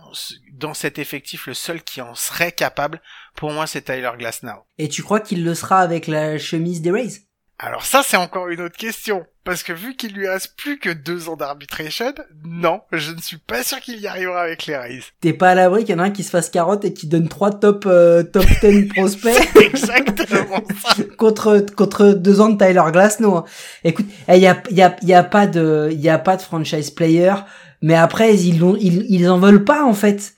dans 0.53 0.73
cet 0.73 0.99
effectif, 0.99 1.47
le 1.47 1.53
seul 1.53 1.83
qui 1.83 1.99
en 1.99 2.15
serait 2.15 2.53
capable, 2.53 3.01
pour 3.35 3.51
moi 3.51 3.67
c'est 3.67 3.81
Tyler 3.81 4.11
Glass 4.17 4.43
Now. 4.43 4.63
Et 4.77 4.87
tu 4.87 5.03
crois 5.03 5.19
qu'il 5.19 5.43
le 5.43 5.53
sera 5.53 5.79
avec 5.79 6.07
la 6.07 6.37
chemise 6.37 6.81
des 6.81 6.91
Rays? 6.91 7.25
Alors 7.63 7.85
ça 7.85 8.01
c'est 8.03 8.17
encore 8.17 8.47
une 8.49 8.59
autre 8.61 8.75
question, 8.75 9.23
parce 9.43 9.61
que 9.61 9.71
vu 9.71 9.95
qu'il 9.95 10.13
lui 10.13 10.27
reste 10.27 10.55
plus 10.57 10.79
que 10.79 10.89
deux 10.89 11.29
ans 11.29 11.35
d'arbitration, 11.35 12.11
non, 12.43 12.81
je 12.91 13.11
ne 13.11 13.21
suis 13.21 13.37
pas 13.37 13.61
sûr 13.61 13.79
qu'il 13.79 13.99
y 13.99 14.07
arrivera 14.07 14.41
avec 14.41 14.65
les 14.65 14.75
Rays. 14.75 15.03
T'es 15.21 15.33
pas 15.33 15.51
à 15.51 15.55
l'abri 15.55 15.85
qu'il 15.85 15.95
y 15.95 15.99
en 15.99 16.01
a 16.01 16.05
un 16.07 16.09
qui 16.09 16.23
se 16.23 16.31
fasse 16.31 16.49
carotte 16.49 16.85
et 16.85 16.93
qui 16.93 17.05
donne 17.05 17.29
trois 17.29 17.51
top 17.51 17.85
euh, 17.85 18.23
top 18.23 18.45
10 18.63 18.85
prospects 18.85 19.37
exactement 19.59 20.63
ça. 20.83 20.95
contre 21.17 21.63
contre 21.75 22.13
deux 22.13 22.41
ans 22.41 22.49
de 22.49 22.57
Tyler 22.57 22.81
Glasnow. 22.91 23.35
hein. 23.35 23.45
Écoute, 23.83 24.07
il 24.27 24.37
y 24.37 24.47
a 24.47 24.63
y 24.71 24.81
a 24.81 24.95
y 25.03 25.13
a 25.13 25.23
pas 25.23 25.45
de 25.45 25.91
y 25.93 26.09
a 26.09 26.17
pas 26.17 26.37
de 26.37 26.41
franchise 26.41 26.89
player, 26.89 27.35
mais 27.83 27.93
après 27.95 28.35
ils 28.35 28.57
l'ont 28.57 28.75
ils 28.79 29.05
ils 29.07 29.29
en 29.29 29.37
veulent 29.37 29.63
pas 29.65 29.83
en 29.85 29.93
fait. 29.93 30.33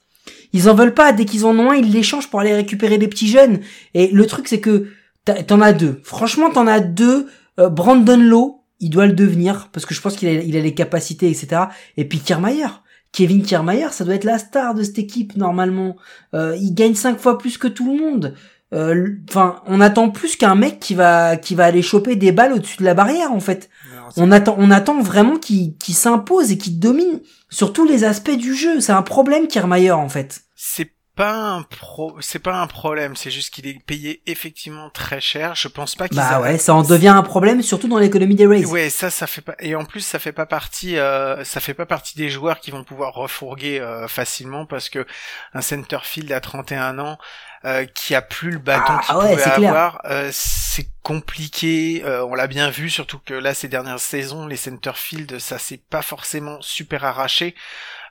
Ils 0.52 0.70
en 0.70 0.76
veulent 0.76 0.94
pas. 0.94 1.14
Dès 1.14 1.24
qu'ils 1.24 1.46
en 1.46 1.58
ont 1.58 1.72
un, 1.72 1.76
ils 1.76 1.90
l'échangent 1.92 2.30
pour 2.30 2.42
aller 2.42 2.54
récupérer 2.54 2.98
les 2.98 3.08
petits 3.08 3.30
jeunes. 3.30 3.62
Et 3.94 4.10
le 4.10 4.28
truc 4.28 4.50
c'est 4.50 4.60
que 4.60 4.88
t'en 5.26 5.62
as 5.62 5.74
deux. 5.74 6.02
Franchement, 6.04 6.50
t'en 6.50 6.68
as 6.68 6.80
deux. 6.80 7.28
Euh, 7.60 7.70
Brandon 7.70 8.18
Lowe, 8.18 8.64
il 8.80 8.90
doit 8.90 9.06
le 9.06 9.14
devenir 9.14 9.70
parce 9.72 9.86
que 9.86 9.94
je 9.94 10.02
pense 10.02 10.16
qu'il 10.16 10.28
a 10.28 10.34
il 10.34 10.58
a 10.58 10.62
les 10.62 10.74
capacités, 10.74 11.30
etc. 11.30 11.64
Et 11.98 12.06
puis 12.06 12.20
Kiermaier. 12.20 12.68
Kevin 13.12 13.44
Kiermaier, 13.44 13.90
ça 13.92 14.04
doit 14.06 14.16
être 14.16 14.24
la 14.24 14.40
star 14.40 14.74
de 14.74 14.82
cette 14.82 14.98
équipe 14.98 15.38
normalement. 15.38 15.96
Euh, 16.34 16.58
il 16.60 16.74
gagne 16.74 16.96
cinq 16.96 17.20
fois 17.20 17.38
plus 17.38 17.58
que 17.60 17.68
tout 17.68 17.86
le 17.86 18.00
monde. 18.00 18.36
Euh, 18.74 19.20
Enfin, 19.30 19.62
on 19.68 19.80
attend 19.82 20.10
plus 20.10 20.36
qu'un 20.36 20.56
mec 20.56 20.80
qui 20.80 20.96
va 20.96 21.38
qui 21.38 21.54
va 21.54 21.66
aller 21.66 21.84
choper 21.84 22.16
des 22.16 22.32
balles 22.32 22.54
au-dessus 22.54 22.78
de 22.78 22.84
la 22.84 22.96
barrière 22.96 23.32
en 23.32 23.40
fait. 23.40 23.70
On 24.18 24.32
attend 24.32 24.56
on 24.58 24.72
attend 24.72 25.00
vraiment 25.00 25.38
qu'il 25.38 25.78
qu'il 25.78 25.94
s'impose 25.94 26.52
et 26.52 26.58
qu'il 26.58 26.80
domine 26.80 27.22
sur 27.50 27.72
tous 27.72 27.86
les 27.86 28.04
aspects 28.04 28.36
du 28.36 28.56
jeu. 28.56 28.80
C'est 28.80 28.92
un 28.92 29.04
problème 29.04 29.48
Kiermaier 29.48 29.92
en 29.92 30.10
fait. 30.10 30.42
C'est 30.56 30.92
pas 31.16 31.34
un 31.34 31.62
pro, 31.64 32.16
c'est 32.22 32.40
pas 32.40 32.56
un 32.56 32.68
problème, 32.68 33.16
c'est 33.16 33.30
juste 33.32 33.54
qu'il 33.54 33.68
est 33.68 33.80
payé 33.86 34.22
effectivement 34.26 34.90
très 34.90 35.22
cher. 35.22 35.56
Je 35.56 35.68
pense 35.68 35.96
pas 35.96 36.08
qu'il 36.08 36.18
Bah 36.18 36.40
ouais, 36.42 36.58
ça 36.58 36.74
en 36.74 36.84
devient 36.84 37.10
un 37.10 37.22
problème 37.24 37.62
surtout 37.62 37.88
dans 37.88 38.00
l'économie 38.00 38.36
des 38.36 38.48
Rays. 38.48 38.66
Ouais, 38.66 38.90
ça, 38.90 39.10
ça 39.10 39.28
fait 39.28 39.42
pas. 39.42 39.56
Et 39.60 39.76
en 39.76 39.86
plus, 39.86 40.02
ça 40.02 40.20
fait 40.20 40.32
pas 40.32 40.46
partie. 40.46 40.98
euh, 40.98 41.44
ça 41.44 41.60
fait 41.60 41.74
pas 41.74 41.86
partie 41.86 42.16
des 42.18 42.30
joueurs 42.30 42.60
qui 42.60 42.72
vont 42.72 42.84
pouvoir 42.84 43.14
refourguer 43.14 43.80
euh, 43.80 44.08
facilement 44.08 44.66
parce 44.66 44.90
que 44.90 45.06
un 45.54 45.62
centerfield 45.62 46.32
à 46.32 46.40
31 46.42 46.98
ans 47.00 47.18
euh, 47.66 47.86
qui 47.86 48.14
a 48.16 48.22
plus 48.22 48.52
le 48.52 48.60
bâton 48.60 48.94
Ah, 48.98 49.02
qu'il 49.06 49.16
ouais, 49.16 49.30
pouvait 49.38 49.44
avoir, 49.68 50.02
euh, 50.06 50.30
c'est 50.34 50.88
compliqué. 51.02 52.02
euh, 52.06 52.26
on 52.26 52.36
l'a 52.36 52.48
bien 52.48 52.70
vu, 52.70 52.90
surtout 52.90 53.20
que 53.20 53.34
là, 53.34 53.54
ces 53.54 53.68
dernières 53.70 54.00
saisons, 54.00 54.48
les 54.48 54.56
centerfield, 54.58 55.40
ça 55.40 55.58
s'est 55.60 55.82
pas 55.90 56.02
forcément 56.02 56.58
super 56.62 57.06
arraché, 57.06 57.56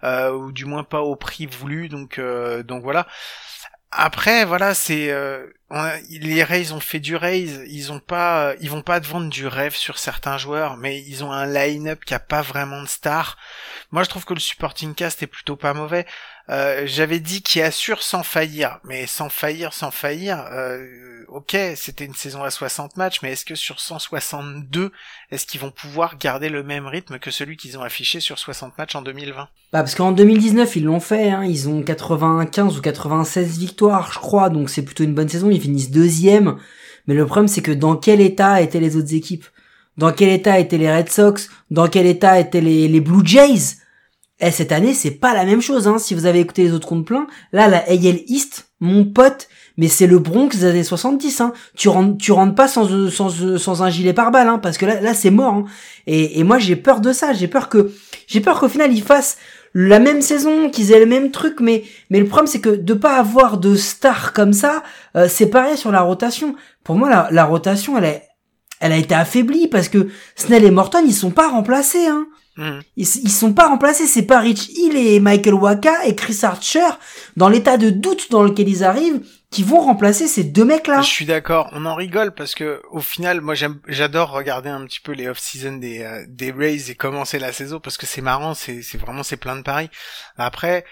ou 0.02 0.52
du 0.52 0.64
moins 0.64 0.84
pas 0.84 1.02
au 1.02 1.16
prix 1.16 1.46
voulu. 1.46 1.88
Donc, 1.88 2.18
euh, 2.18 2.62
donc 2.62 2.82
voilà. 2.82 3.06
Après, 3.90 4.46
voilà, 4.46 4.72
c'est 4.72 5.10
euh, 5.10 5.46
les 6.08 6.42
Rays 6.42 6.72
ont 6.72 6.80
fait 6.80 6.98
du 6.98 7.14
raise, 7.14 7.62
ils 7.68 7.92
ont 7.92 8.00
pas, 8.00 8.54
ils 8.60 8.70
vont 8.70 8.80
pas 8.80 9.00
te 9.00 9.06
vendre 9.06 9.28
du 9.28 9.46
rêve 9.46 9.74
sur 9.74 9.98
certains 9.98 10.38
joueurs, 10.38 10.78
mais 10.78 11.02
ils 11.02 11.24
ont 11.24 11.30
un 11.30 11.46
line-up 11.46 12.02
qui 12.06 12.14
a 12.14 12.18
pas 12.18 12.40
vraiment 12.40 12.82
de 12.82 12.88
star. 12.88 13.36
Moi, 13.90 14.02
je 14.02 14.08
trouve 14.08 14.24
que 14.24 14.32
le 14.32 14.40
supporting 14.40 14.94
cast 14.94 15.22
est 15.22 15.26
plutôt 15.26 15.56
pas 15.56 15.74
mauvais. 15.74 16.06
Euh, 16.50 16.82
J'avais 16.86 17.20
dit 17.20 17.42
qu'il 17.42 17.62
assure 17.62 18.02
sans 18.02 18.22
faillir, 18.22 18.80
mais 18.84 19.06
sans 19.06 19.28
faillir, 19.28 19.72
sans 19.72 19.90
faillir. 19.90 20.44
Euh, 20.52 20.84
ok, 21.28 21.56
c'était 21.76 22.04
une 22.04 22.14
saison 22.14 22.42
à 22.42 22.50
60 22.50 22.96
matchs, 22.96 23.20
mais 23.22 23.32
est-ce 23.32 23.44
que 23.44 23.54
sur 23.54 23.80
162, 23.80 24.92
est-ce 25.30 25.46
qu'ils 25.46 25.60
vont 25.60 25.70
pouvoir 25.70 26.18
garder 26.18 26.48
le 26.48 26.62
même 26.62 26.86
rythme 26.86 27.18
que 27.18 27.30
celui 27.30 27.56
qu'ils 27.56 27.78
ont 27.78 27.82
affiché 27.82 28.20
sur 28.20 28.38
60 28.38 28.76
matchs 28.76 28.94
en 28.96 29.02
2020 29.02 29.34
Bah 29.34 29.48
parce 29.72 29.94
qu'en 29.94 30.12
2019 30.12 30.76
ils 30.76 30.84
l'ont 30.84 31.00
fait, 31.00 31.30
hein. 31.30 31.44
ils 31.44 31.68
ont 31.68 31.82
95 31.82 32.76
ou 32.76 32.82
96 32.82 33.58
victoires 33.58 34.12
je 34.12 34.18
crois, 34.18 34.50
donc 34.50 34.68
c'est 34.68 34.82
plutôt 34.82 35.04
une 35.04 35.14
bonne 35.14 35.28
saison, 35.28 35.50
ils 35.50 35.60
finissent 35.60 35.90
deuxième. 35.90 36.58
Mais 37.06 37.14
le 37.14 37.24
problème 37.24 37.48
c'est 37.48 37.62
que 37.62 37.72
dans 37.72 37.96
quel 37.96 38.20
état 38.20 38.60
étaient 38.60 38.80
les 38.80 38.96
autres 38.96 39.14
équipes? 39.14 39.46
Dans 39.96 40.12
quel 40.12 40.30
état 40.30 40.58
étaient 40.58 40.78
les 40.78 40.94
Red 40.94 41.10
Sox? 41.10 41.48
Dans 41.70 41.88
quel 41.88 42.06
état 42.06 42.40
étaient 42.40 42.60
les 42.60 43.00
Blue 43.00 43.24
Jays? 43.24 43.81
Eh 44.44 44.50
cette 44.50 44.72
année 44.72 44.92
c'est 44.92 45.12
pas 45.12 45.34
la 45.34 45.44
même 45.44 45.62
chose, 45.62 45.86
hein. 45.86 45.98
si 45.98 46.14
vous 46.14 46.26
avez 46.26 46.40
écouté 46.40 46.64
les 46.64 46.72
autres 46.72 46.88
comptes 46.88 47.06
pleins. 47.06 47.28
Là 47.52 47.68
la 47.68 47.78
AL 47.88 48.20
East, 48.26 48.66
mon 48.80 49.04
pote, 49.04 49.48
mais 49.76 49.86
c'est 49.86 50.08
le 50.08 50.18
Bronx 50.18 50.48
des 50.56 50.64
années 50.64 50.82
70. 50.82 51.40
Hein. 51.40 51.52
Tu 51.76 51.88
rentres, 51.88 52.18
tu 52.18 52.32
rentres 52.32 52.56
pas 52.56 52.66
sans, 52.66 53.08
sans, 53.08 53.82
un 53.82 53.88
gilet 53.88 54.12
pare-balles, 54.12 54.48
hein, 54.48 54.58
parce 54.58 54.78
que 54.78 54.86
là, 54.86 55.00
là 55.00 55.14
c'est 55.14 55.30
mort. 55.30 55.54
Hein. 55.54 55.64
Et, 56.08 56.40
et 56.40 56.44
moi 56.44 56.58
j'ai 56.58 56.74
peur 56.74 57.00
de 57.00 57.12
ça, 57.12 57.32
j'ai 57.32 57.46
peur 57.46 57.68
que 57.68 57.92
j'ai 58.26 58.40
peur 58.40 58.58
qu'au 58.58 58.68
final 58.68 58.92
ils 58.92 59.02
fassent 59.02 59.38
la 59.74 60.00
même 60.00 60.20
saison, 60.20 60.68
qu'ils 60.70 60.90
aient 60.90 60.98
le 61.00 61.06
même 61.06 61.30
truc, 61.30 61.60
mais 61.60 61.84
mais 62.10 62.18
le 62.18 62.26
problème 62.26 62.48
c'est 62.48 62.60
que 62.60 62.70
de 62.70 62.94
pas 62.94 63.16
avoir 63.16 63.58
de 63.58 63.76
stars 63.76 64.32
comme 64.32 64.52
ça, 64.52 64.82
euh, 65.16 65.28
c'est 65.28 65.46
pareil 65.46 65.76
sur 65.78 65.92
la 65.92 66.00
rotation. 66.00 66.56
Pour 66.82 66.96
moi 66.96 67.08
la, 67.08 67.28
la 67.30 67.44
rotation 67.44 67.96
elle 67.96 68.04
est 68.04 68.28
elle 68.80 68.90
a 68.90 68.96
été 68.96 69.14
affaiblie 69.14 69.68
parce 69.68 69.88
que 69.88 70.08
Snell 70.34 70.64
et 70.64 70.72
Morton 70.72 71.04
ils 71.06 71.14
sont 71.14 71.30
pas 71.30 71.48
remplacés 71.48 72.06
hein. 72.06 72.26
Mhm. 72.56 72.82
Ils, 72.96 73.06
ils 73.22 73.30
sont 73.30 73.52
pas 73.54 73.68
remplacés, 73.68 74.06
c'est 74.06 74.26
pas 74.26 74.40
Rich 74.40 74.68
Hill 74.68 74.96
et 74.96 75.20
Michael 75.20 75.54
Waka 75.54 76.04
et 76.06 76.14
Chris 76.14 76.40
Archer 76.42 76.88
dans 77.36 77.48
l'état 77.48 77.76
de 77.76 77.90
doute 77.90 78.30
dans 78.30 78.42
lequel 78.42 78.68
ils 78.68 78.84
arrivent 78.84 79.20
qui 79.52 79.62
vont 79.62 79.80
remplacer 79.80 80.26
ces 80.26 80.44
deux 80.44 80.64
mecs 80.64 80.86
là. 80.86 81.02
Je 81.02 81.06
suis 81.06 81.26
d'accord, 81.26 81.68
on 81.72 81.84
en 81.84 81.94
rigole 81.94 82.34
parce 82.34 82.54
que 82.54 82.82
au 82.90 83.00
final, 83.00 83.40
moi 83.42 83.54
j'aime, 83.54 83.80
j'adore 83.86 84.30
regarder 84.30 84.70
un 84.70 84.84
petit 84.86 85.00
peu 85.00 85.12
les 85.12 85.28
off-season 85.28 85.76
des 85.76 86.02
euh, 86.02 86.24
des 86.26 86.50
Rays 86.50 86.90
et 86.90 86.94
commencer 86.94 87.38
la 87.38 87.52
saison 87.52 87.78
parce 87.78 87.98
que 87.98 88.06
c'est 88.06 88.22
marrant, 88.22 88.54
c'est 88.54 88.82
c'est 88.82 88.98
vraiment 88.98 89.22
c'est 89.22 89.36
plein 89.36 89.56
de 89.56 89.62
paris. 89.62 89.90
Après, 90.36 90.84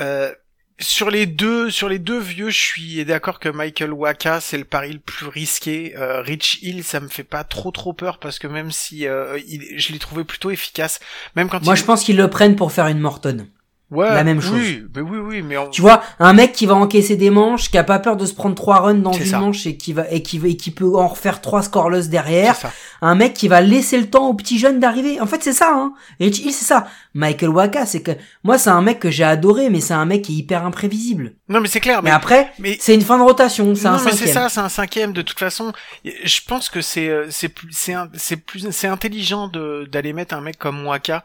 euh, 0.00 0.32
sur 0.80 1.08
les 1.10 1.26
deux 1.26 1.70
sur 1.70 1.88
les 1.88 1.98
deux 1.98 2.18
vieux, 2.18 2.50
je 2.50 2.58
suis 2.58 3.04
d'accord 3.04 3.38
que 3.38 3.48
Michael 3.48 3.92
Waka 3.92 4.40
c'est 4.40 4.58
le 4.58 4.64
pari 4.64 4.92
le 4.92 4.98
plus 4.98 5.26
risqué. 5.28 5.94
Euh, 5.96 6.20
Rich 6.20 6.58
Hill, 6.62 6.82
ça 6.82 7.00
me 7.00 7.08
fait 7.08 7.22
pas 7.24 7.44
trop 7.44 7.70
trop 7.70 7.92
peur 7.92 8.18
parce 8.18 8.38
que 8.38 8.46
même 8.48 8.70
si 8.72 9.06
euh, 9.06 9.38
il- 9.46 9.78
je 9.78 9.92
l'ai 9.92 9.98
trouvé 9.98 10.24
plutôt 10.24 10.50
efficace, 10.50 10.98
même 11.36 11.48
quand 11.48 11.62
Moi 11.62 11.74
il... 11.74 11.78
je 11.78 11.84
pense 11.84 12.02
qu'ils 12.04 12.16
le 12.16 12.28
prennent 12.28 12.56
pour 12.56 12.72
faire 12.72 12.88
une 12.88 12.98
Morton. 12.98 13.46
Ouais, 13.90 14.08
la 14.08 14.24
même 14.24 14.40
oui, 14.52 14.84
mais 14.94 15.00
oui 15.00 15.18
oui, 15.18 15.42
mais 15.42 15.56
on... 15.56 15.68
Tu 15.68 15.80
vois, 15.80 16.02
un 16.18 16.32
mec 16.32 16.52
qui 16.52 16.66
va 16.66 16.74
encaisser 16.74 17.16
des 17.16 17.30
manches, 17.30 17.70
qui 17.70 17.78
a 17.78 17.84
pas 17.84 17.98
peur 17.98 18.16
de 18.16 18.26
se 18.26 18.34
prendre 18.34 18.54
trois 18.54 18.80
runs 18.80 18.94
dans 18.94 19.12
une 19.12 19.26
ça. 19.26 19.38
manche 19.38 19.66
et 19.66 19.76
qui 19.76 19.92
va 19.92 20.10
et 20.10 20.22
qui, 20.22 20.40
et 20.44 20.56
qui 20.56 20.70
peut 20.70 20.96
en 20.96 21.08
refaire 21.08 21.40
trois 21.40 21.62
scoreless 21.62 22.08
derrière. 22.08 22.56
ça. 22.56 22.72
Un 23.00 23.14
mec 23.14 23.34
qui 23.34 23.48
va 23.48 23.60
laisser 23.60 23.98
le 23.98 24.08
temps 24.08 24.28
aux 24.28 24.34
petits 24.34 24.58
jeunes 24.58 24.80
d'arriver. 24.80 25.20
En 25.20 25.26
fait, 25.26 25.42
c'est 25.42 25.52
ça. 25.52 25.72
Hein. 25.74 25.92
Rich 26.20 26.40
Hill, 26.40 26.52
c'est 26.52 26.64
ça. 26.64 26.86
Michael 27.14 27.50
Waka, 27.50 27.86
c'est 27.86 28.02
que 28.02 28.12
moi, 28.42 28.58
c'est 28.58 28.70
un 28.70 28.82
mec 28.82 28.98
que 28.98 29.10
j'ai 29.10 29.24
adoré, 29.24 29.70
mais 29.70 29.80
c'est 29.80 29.94
un 29.94 30.04
mec 30.04 30.22
qui 30.22 30.32
est 30.32 30.36
hyper 30.36 30.64
imprévisible. 30.64 31.34
Non 31.48 31.60
mais 31.60 31.68
c'est 31.68 31.80
clair, 31.80 32.02
Mais 32.02 32.10
après, 32.10 32.52
mais 32.58 32.76
c'est 32.80 32.94
une 32.94 33.02
fin 33.02 33.18
de 33.18 33.22
rotation. 33.22 33.74
C'est 33.74 33.86
un 33.86 34.02
mais 34.02 34.12
c'est 34.12 34.28
ça, 34.28 34.48
c'est 34.48 34.60
un 34.60 34.68
cinquième. 34.68 35.12
De 35.12 35.22
toute 35.22 35.38
façon, 35.38 35.72
je 36.04 36.40
pense 36.46 36.70
que 36.70 36.80
c'est 36.80 37.08
euh, 37.08 37.26
c'est 37.30 37.52
c'est 37.70 37.94
c'est 38.14 38.36
plus 38.36 38.70
c'est 38.70 38.86
intelligent 38.86 39.48
d'aller 39.48 40.12
mettre 40.12 40.34
un 40.34 40.40
mec 40.40 40.58
comme 40.58 40.86
Waka 40.86 41.22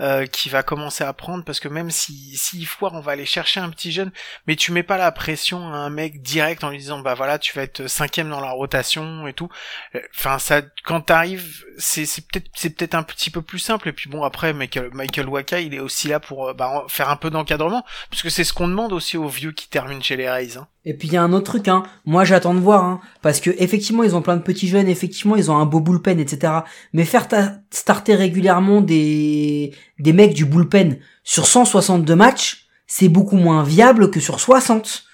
euh, 0.00 0.26
qui 0.26 0.48
va 0.48 0.62
commencer 0.62 1.04
à 1.04 1.12
prendre 1.12 1.44
parce 1.44 1.60
que 1.60 1.68
même 1.68 1.90
si 1.90 2.01
s'il 2.02 2.66
foire, 2.66 2.92
on 2.94 3.00
va 3.00 3.12
aller 3.12 3.26
chercher 3.26 3.60
un 3.60 3.70
petit 3.70 3.92
jeune, 3.92 4.10
mais 4.46 4.56
tu 4.56 4.72
mets 4.72 4.82
pas 4.82 4.96
la 4.96 5.12
pression 5.12 5.58
à 5.72 5.76
un 5.76 5.90
mec 5.90 6.22
direct 6.22 6.64
en 6.64 6.70
lui 6.70 6.78
disant 6.78 7.00
bah 7.00 7.14
voilà 7.14 7.38
tu 7.38 7.54
vas 7.54 7.62
être 7.62 7.86
cinquième 7.86 8.28
dans 8.30 8.40
la 8.40 8.50
rotation 8.50 9.26
et 9.26 9.32
tout. 9.32 9.48
Euh, 9.94 10.00
Enfin 10.14 10.38
ça 10.38 10.62
quand 10.84 11.00
t'arrives 11.02 11.64
c'est 11.78 12.06
c'est 12.06 12.26
peut-être 12.28 12.94
un 12.94 13.02
petit 13.02 13.30
peu 13.30 13.42
plus 13.42 13.58
simple 13.58 13.88
et 13.88 13.92
puis 13.92 14.08
bon 14.10 14.22
après 14.24 14.52
Michael 14.52 14.90
Michael 14.92 15.28
Waka 15.28 15.60
il 15.60 15.74
est 15.74 15.78
aussi 15.80 16.08
là 16.08 16.20
pour 16.20 16.48
euh, 16.48 16.54
bah, 16.54 16.84
faire 16.88 17.08
un 17.10 17.16
peu 17.16 17.30
d'encadrement 17.30 17.84
parce 18.10 18.22
que 18.22 18.30
c'est 18.30 18.44
ce 18.44 18.52
qu'on 18.52 18.68
demande 18.68 18.92
aussi 18.92 19.16
aux 19.16 19.28
vieux 19.28 19.52
qui 19.52 19.68
terminent 19.68 20.00
chez 20.02 20.16
les 20.16 20.28
Rays. 20.28 20.56
Hein. 20.56 20.66
Et 20.84 20.94
puis 20.94 21.06
il 21.08 21.14
y 21.14 21.16
a 21.16 21.22
un 21.22 21.32
autre 21.32 21.44
truc, 21.52 21.68
hein. 21.68 21.84
Moi 22.04 22.24
j'attends 22.24 22.54
de 22.54 22.58
voir, 22.58 22.82
hein, 22.84 23.00
parce 23.22 23.40
que 23.40 23.50
effectivement 23.58 24.02
ils 24.02 24.16
ont 24.16 24.22
plein 24.22 24.36
de 24.36 24.42
petits 24.42 24.66
jeunes, 24.66 24.88
effectivement 24.88 25.36
ils 25.36 25.48
ont 25.50 25.56
un 25.56 25.64
beau 25.66 25.78
bullpen, 25.80 26.18
etc. 26.18 26.52
Mais 26.92 27.04
faire 27.04 27.28
ta- 27.28 27.58
starter 27.70 28.16
régulièrement 28.16 28.80
des 28.80 29.74
des 30.00 30.12
mecs 30.12 30.34
du 30.34 30.44
bullpen 30.44 30.98
sur 31.24 31.46
162 31.46 32.14
matchs, 32.14 32.66
c'est 32.86 33.08
beaucoup 33.08 33.36
moins 33.36 33.62
viable 33.62 34.10
que 34.10 34.20
sur 34.20 34.40
60. 34.40 35.04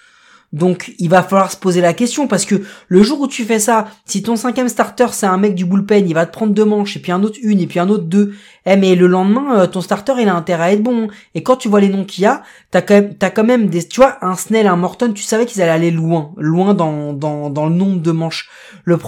Donc 0.53 0.95
il 0.99 1.11
va 1.11 1.23
falloir 1.23 1.53
se 1.53 1.59
poser 1.59 1.83
la 1.83 1.93
question 1.93 2.27
parce 2.27 2.47
que 2.47 2.63
le 2.89 3.03
jour 3.03 3.21
où 3.21 3.29
tu 3.29 3.45
fais 3.45 3.59
ça, 3.59 3.89
si 4.07 4.23
ton 4.23 4.35
cinquième 4.35 4.69
starter 4.69 5.09
c'est 5.13 5.27
un 5.27 5.37
mec 5.37 5.55
du 5.55 5.67
bullpen, 5.67 6.09
il 6.09 6.15
va 6.15 6.25
te 6.25 6.33
prendre 6.33 6.55
deux 6.55 6.65
manches 6.65 6.97
et 6.97 7.01
puis 7.01 7.13
un 7.13 7.23
autre 7.23 7.39
une 7.43 7.61
et 7.61 7.67
puis 7.67 7.79
un 7.79 7.89
autre 7.91 8.05
deux. 8.05 8.33
Eh 8.65 8.77
mais 8.77 8.95
le 8.95 9.07
lendemain, 9.07 9.61
euh, 9.61 9.67
ton 9.67 9.83
starter 9.83 10.15
il 10.21 10.29
a 10.29 10.35
intérêt 10.35 10.65
à 10.65 10.73
être 10.73 10.83
bon. 10.83 11.09
Et 11.35 11.43
quand 11.43 11.57
tu 11.57 11.69
vois 11.69 11.81
les 11.81 11.89
noms 11.89 12.05
qu'il 12.05 12.25
y 12.25 12.27
a, 12.27 12.43
t'as 12.71 12.81
quand 12.81 12.95
même, 12.95 13.15
t'as 13.15 13.31
quand 13.31 13.45
même 13.45 13.69
des, 13.69 13.87
tu 13.87 14.01
vois, 14.01 14.17
un 14.23 14.37
Snell, 14.37 14.67
un 14.67 14.77
Morton, 14.77 15.13
tu 15.13 15.23
savais 15.23 15.47
qu'ils 15.47 15.61
allaient 15.63 15.71
aller 15.71 15.91
loin, 15.91 16.33
loin 16.37 16.75
dans, 16.75 17.13
dans, 17.13 17.51
dans 17.51 17.67
le 17.67 17.75
nombre 17.75 18.01
de 18.01 18.11
manches. 18.11 18.49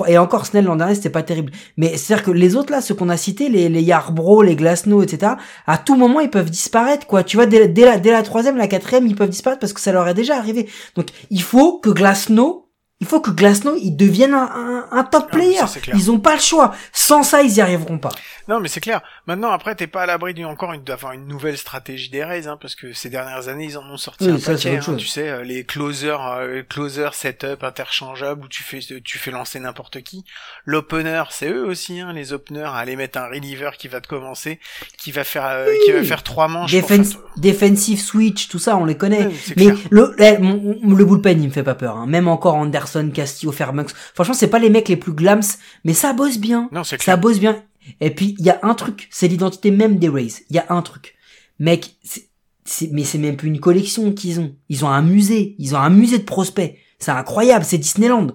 Et 0.08 0.18
encore 0.18 0.46
Snell 0.46 0.64
l'an 0.64 0.76
dernier 0.76 0.94
c'était 0.94 1.10
pas 1.10 1.22
terrible. 1.22 1.52
Mais 1.78 1.96
c'est 1.96 2.12
à 2.12 2.16
dire 2.16 2.24
que 2.24 2.30
les 2.30 2.56
autres 2.56 2.70
là, 2.70 2.82
ceux 2.82 2.94
qu'on 2.94 3.08
a 3.08 3.16
cités, 3.16 3.48
les, 3.48 3.68
les 3.68 3.80
les 3.80 4.56
Glasnow, 4.56 5.02
etc. 5.02 5.32
À 5.66 5.78
tout 5.78 5.96
moment 5.96 6.20
ils 6.20 6.30
peuvent 6.30 6.50
disparaître 6.50 7.06
quoi. 7.06 7.22
Tu 7.22 7.36
vois 7.36 7.46
dès, 7.46 7.68
dès 7.68 7.84
la, 7.84 7.98
dès 7.98 8.12
la 8.12 8.22
troisième, 8.22 8.56
la 8.56 8.68
quatrième, 8.68 9.06
ils 9.06 9.16
peuvent 9.16 9.30
disparaître 9.30 9.60
parce 9.60 9.72
que 9.72 9.80
ça 9.80 9.92
leur 9.92 10.06
est 10.06 10.14
déjà 10.14 10.36
arrivé. 10.36 10.68
Donc 10.96 11.06
il 11.30 11.42
faut 11.42 11.78
que 11.78 11.90
Glasnow 11.90 12.69
Il 13.02 13.06
faut 13.06 13.20
que 13.20 13.30
Glasnow 13.30 13.76
il 13.80 13.92
devienne 13.96 14.34
un, 14.34 14.50
un, 14.54 14.86
un 14.98 15.04
top 15.04 15.24
Ah, 15.30 15.34
player. 15.34 15.56
ça. 15.56 15.68
Ils 15.94 16.10
ont 16.10 16.18
pas 16.18 16.34
le 16.34 16.40
choix. 16.40 16.74
Sans 16.92 17.22
ça, 17.22 17.42
ils 17.42 17.52
y 17.54 17.60
arriveront 17.62 17.98
pas. 17.98 18.10
Non, 18.46 18.60
mais 18.60 18.68
c'est 18.68 18.80
clair. 18.80 19.00
Maintenant, 19.26 19.50
après, 19.52 19.74
t'es 19.74 19.86
pas 19.86 20.02
à 20.02 20.06
l'abri 20.06 20.34
d'une 20.34 20.44
encore 20.44 20.72
une 20.74 20.82
d'avoir 20.84 21.12
une 21.12 21.26
nouvelle 21.26 21.56
stratégie 21.56 22.10
des 22.10 22.22
Rays, 22.24 22.46
hein, 22.46 22.58
parce 22.60 22.74
que 22.74 22.92
ces 22.92 23.08
dernières 23.08 23.48
années, 23.48 23.64
ils 23.64 23.78
en 23.78 23.88
ont 23.90 23.96
sorti 23.96 24.24
Oui, 24.26 24.32
un 24.32 24.38
ça, 24.38 24.52
paquet. 24.52 24.76
hein, 24.86 24.94
tu 24.98 25.06
sais, 25.06 25.28
euh, 25.30 25.42
les 25.44 25.64
closers, 25.64 26.20
euh, 26.26 26.62
closer 26.68 27.08
setup 27.12 27.62
interchangeables 27.64 28.44
où 28.44 28.48
tu 28.48 28.62
fais 28.62 28.80
tu 28.80 29.18
fais 29.18 29.30
lancer 29.30 29.60
n'importe 29.60 30.02
qui. 30.02 30.24
L'opener, 30.66 31.22
c'est 31.30 31.48
eux 31.50 31.64
aussi, 31.64 32.00
hein, 32.00 32.12
les 32.12 32.32
openers, 32.34 32.64
à 32.64 32.76
aller 32.76 32.96
mettre 32.96 33.18
un 33.18 33.28
reliever 33.28 33.70
qui 33.78 33.88
va 33.88 34.00
te 34.02 34.08
commencer, 34.08 34.60
qui 34.98 35.10
va 35.10 35.24
faire 35.24 35.46
euh, 35.46 35.72
qui 35.86 35.92
va 35.92 36.02
faire 36.02 36.22
trois 36.22 36.48
manches. 36.48 36.70
Défense, 36.72 37.12
faire- 37.12 37.20
defensive 37.38 38.00
switch, 38.00 38.48
tout 38.48 38.58
ça, 38.58 38.76
on 38.76 38.84
les 38.84 38.96
connaît. 38.96 39.26
Ouais, 39.26 39.32
mais 39.56 39.66
le, 39.90 40.38
mon- 40.40 40.96
le 40.96 41.04
bullpen, 41.06 41.40
il 41.42 41.48
me 41.48 41.52
fait 41.52 41.62
pas 41.62 41.74
peur. 41.76 41.96
hein. 41.96 42.06
Même 42.06 42.28
encore 42.28 42.56
Anderson, 42.56 42.89
Castillo, 43.12 43.52
Fairbanks. 43.52 43.92
Franchement, 44.14 44.34
c'est 44.34 44.48
pas 44.48 44.58
les 44.58 44.70
mecs 44.70 44.88
les 44.88 44.96
plus 44.96 45.12
glams, 45.12 45.42
mais 45.84 45.94
ça 45.94 46.12
bosse 46.12 46.38
bien. 46.38 46.68
Non, 46.72 46.84
c'est 46.84 47.00
Ça 47.02 47.16
bosse 47.16 47.38
bien. 47.38 47.62
Et 48.00 48.10
puis, 48.10 48.36
il 48.38 48.44
y 48.44 48.50
a 48.50 48.60
un 48.62 48.74
truc. 48.74 49.08
C'est 49.10 49.28
l'identité 49.28 49.70
même 49.70 49.98
des 49.98 50.08
Rays. 50.08 50.44
Il 50.50 50.56
y 50.56 50.58
a 50.58 50.66
un 50.68 50.82
truc. 50.82 51.16
Mec, 51.58 51.96
c'est, 52.64 52.90
mais 52.92 53.04
c'est 53.04 53.18
même 53.18 53.36
plus 53.36 53.48
une 53.48 53.60
collection 53.60 54.12
qu'ils 54.12 54.40
ont. 54.40 54.54
Ils 54.68 54.84
ont 54.84 54.88
un 54.88 55.02
musée. 55.02 55.56
Ils 55.58 55.74
ont 55.74 55.78
un 55.78 55.90
musée 55.90 56.18
de 56.18 56.24
prospects. 56.24 56.76
C'est 56.98 57.10
incroyable. 57.10 57.64
C'est 57.64 57.78
Disneyland. 57.78 58.28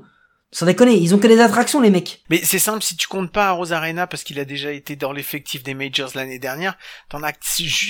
Sans 0.52 0.66
déconner. 0.66 0.98
Ils 0.98 1.14
ont 1.14 1.20
que 1.20 1.28
des 1.28 1.42
attractions, 1.42 1.82
les 1.82 1.90
mecs. 1.90 2.24
Mais 2.30 2.40
c'est 2.44 2.60
simple, 2.60 2.82
si 2.82 2.96
tu 2.96 3.08
comptes 3.08 3.32
pas 3.32 3.50
à 3.50 3.52
Rosarena 3.52 4.08
parce 4.08 4.24
qu'il 4.24 4.40
a 4.40 4.46
déjà 4.46 4.72
été 4.72 4.96
dans 4.96 5.12
l'effectif 5.12 5.64
des 5.64 5.74
Majors 5.74 6.12
l'année 6.16 6.40
dernière, 6.40 6.78
t'en 7.10 7.24
as, 7.24 7.34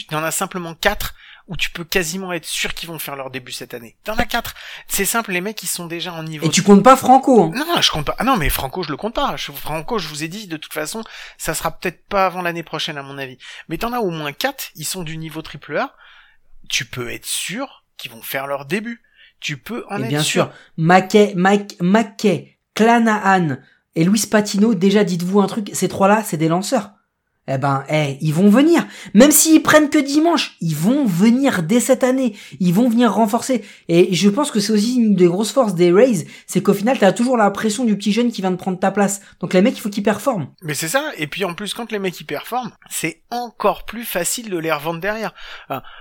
t'en 0.10 0.24
as 0.24 0.32
simplement 0.32 0.74
quatre 0.74 1.14
où 1.48 1.56
tu 1.56 1.70
peux 1.70 1.84
quasiment 1.84 2.34
être 2.34 2.46
sûr 2.46 2.74
qu'ils 2.74 2.90
vont 2.90 2.98
faire 2.98 3.16
leur 3.16 3.30
début 3.30 3.52
cette 3.52 3.74
année. 3.76 3.96
T'en 4.04 4.16
as 4.16 4.26
quatre. 4.26 4.56
C'est 4.88 5.06
simple, 5.06 5.32
les 5.32 5.42
mecs 5.42 5.62
ils 5.62 5.68
sont 5.68 5.86
déjà 5.86 6.12
en 6.14 6.24
niveau. 6.24 6.46
Et 6.46 6.50
tu 6.50 6.64
comptes 6.64 6.84
pas 6.84 6.96
Franco. 6.98 7.44
hein. 7.44 7.52
Non, 7.56 7.82
je 7.82 7.92
compte 7.92 8.06
pas. 8.06 8.16
Ah 8.18 8.24
non, 8.24 8.36
mais 8.36 8.50
Franco, 8.50 8.82
je 8.84 8.90
le 8.90 8.98
compte 8.98 9.14
pas. 9.14 9.36
Je- 9.38 9.52
Franco, 9.52 10.00
je 10.00 10.08
vous 10.08 10.24
ai 10.24 10.28
dit, 10.28 10.48
de 10.48 10.58
toute 10.58 10.74
façon, 10.74 11.04
ça 11.38 11.54
sera 11.54 11.72
peut-être 11.72 12.04
pas 12.08 12.26
avant 12.26 12.42
l'année 12.42 12.64
prochaine, 12.64 12.98
à 12.98 13.04
mon 13.04 13.18
avis. 13.20 13.38
Mais 13.70 13.78
t'en 13.78 13.94
as 13.94 14.00
au 14.00 14.10
moins 14.10 14.34
quatre, 14.34 14.70
ils 14.76 14.86
sont 14.86 15.04
du 15.04 15.18
niveau 15.18 15.42
triple 15.44 15.78
A. 15.78 15.94
Tu 16.70 16.86
peux 16.86 17.12
être 17.12 17.28
sûr 17.28 17.84
qu'ils 17.98 18.12
vont 18.12 18.24
faire 18.24 18.48
leur 18.48 18.66
début. 18.66 19.04
Tu 19.40 19.58
peux 19.58 19.86
en 19.92 20.00
Et 20.00 20.04
être 20.04 20.08
bien 20.10 20.24
sûr. 20.24 20.46
sûr, 20.46 20.54
Mackay, 20.78 21.34
Mike, 21.36 21.76
Mackay, 21.80 22.58
Clanahan 22.74 23.58
et 23.96 24.04
Luis 24.04 24.26
Patino, 24.30 24.74
déjà 24.74 25.04
dites-vous 25.04 25.42
un 25.42 25.48
truc, 25.48 25.70
ces 25.74 25.88
trois-là, 25.88 26.24
c'est 26.24 26.38
des 26.38 26.48
lanceurs. 26.48 26.92
Eh 27.48 27.60
ben, 27.60 27.84
eh, 27.90 28.18
ils 28.22 28.34
vont 28.34 28.50
venir. 28.50 28.88
Même 29.14 29.32
s'ils 29.32 29.62
prennent 29.62 29.90
que 29.90 30.00
dimanche, 30.00 30.56
ils 30.62 30.76
vont 30.76 31.06
venir 31.06 31.62
dès 31.62 31.80
cette 31.80 32.04
année. 32.04 32.36
Ils 32.60 32.74
vont 32.74 32.90
venir 32.90 33.14
renforcer. 33.14 33.64
Et 33.88 34.14
je 34.16 34.30
pense 34.30 34.50
que 34.50 34.60
c'est 34.60 34.74
aussi 34.74 34.96
une 34.96 35.16
des 35.16 35.28
grosses 35.28 35.52
forces 35.52 35.76
des 35.76 35.92
Rays, 35.92 36.26
c'est 36.48 36.62
qu'au 36.62 36.74
final, 36.74 36.98
t'as 36.98 37.12
toujours 37.12 37.38
la 37.38 37.52
pression 37.52 37.86
du 37.86 37.96
petit 37.98 38.12
jeune 38.12 38.32
qui 38.32 38.42
vient 38.42 38.52
de 38.52 38.56
prendre 38.56 38.80
ta 38.80 38.92
place. 38.92 39.22
Donc 39.40 39.54
les 39.54 39.62
mecs, 39.62 39.78
il 39.78 39.82
faut 39.82 39.90
qu'ils 39.90 40.04
performent. 40.04 40.48
Mais 40.64 40.74
c'est 40.74 40.88
ça, 40.88 41.12
et 41.18 41.28
puis 41.28 41.46
en 41.46 41.54
plus 41.54 41.74
quand 41.74 41.92
les 41.92 42.00
mecs 42.00 42.20
y 42.20 42.24
performent, 42.24 42.72
c'est 42.90 43.22
encore 43.30 43.86
plus 43.86 44.06
facile 44.06 44.50
de 44.50 44.58
les 44.58 44.72
revendre 44.72 45.00
derrière. 45.00 45.34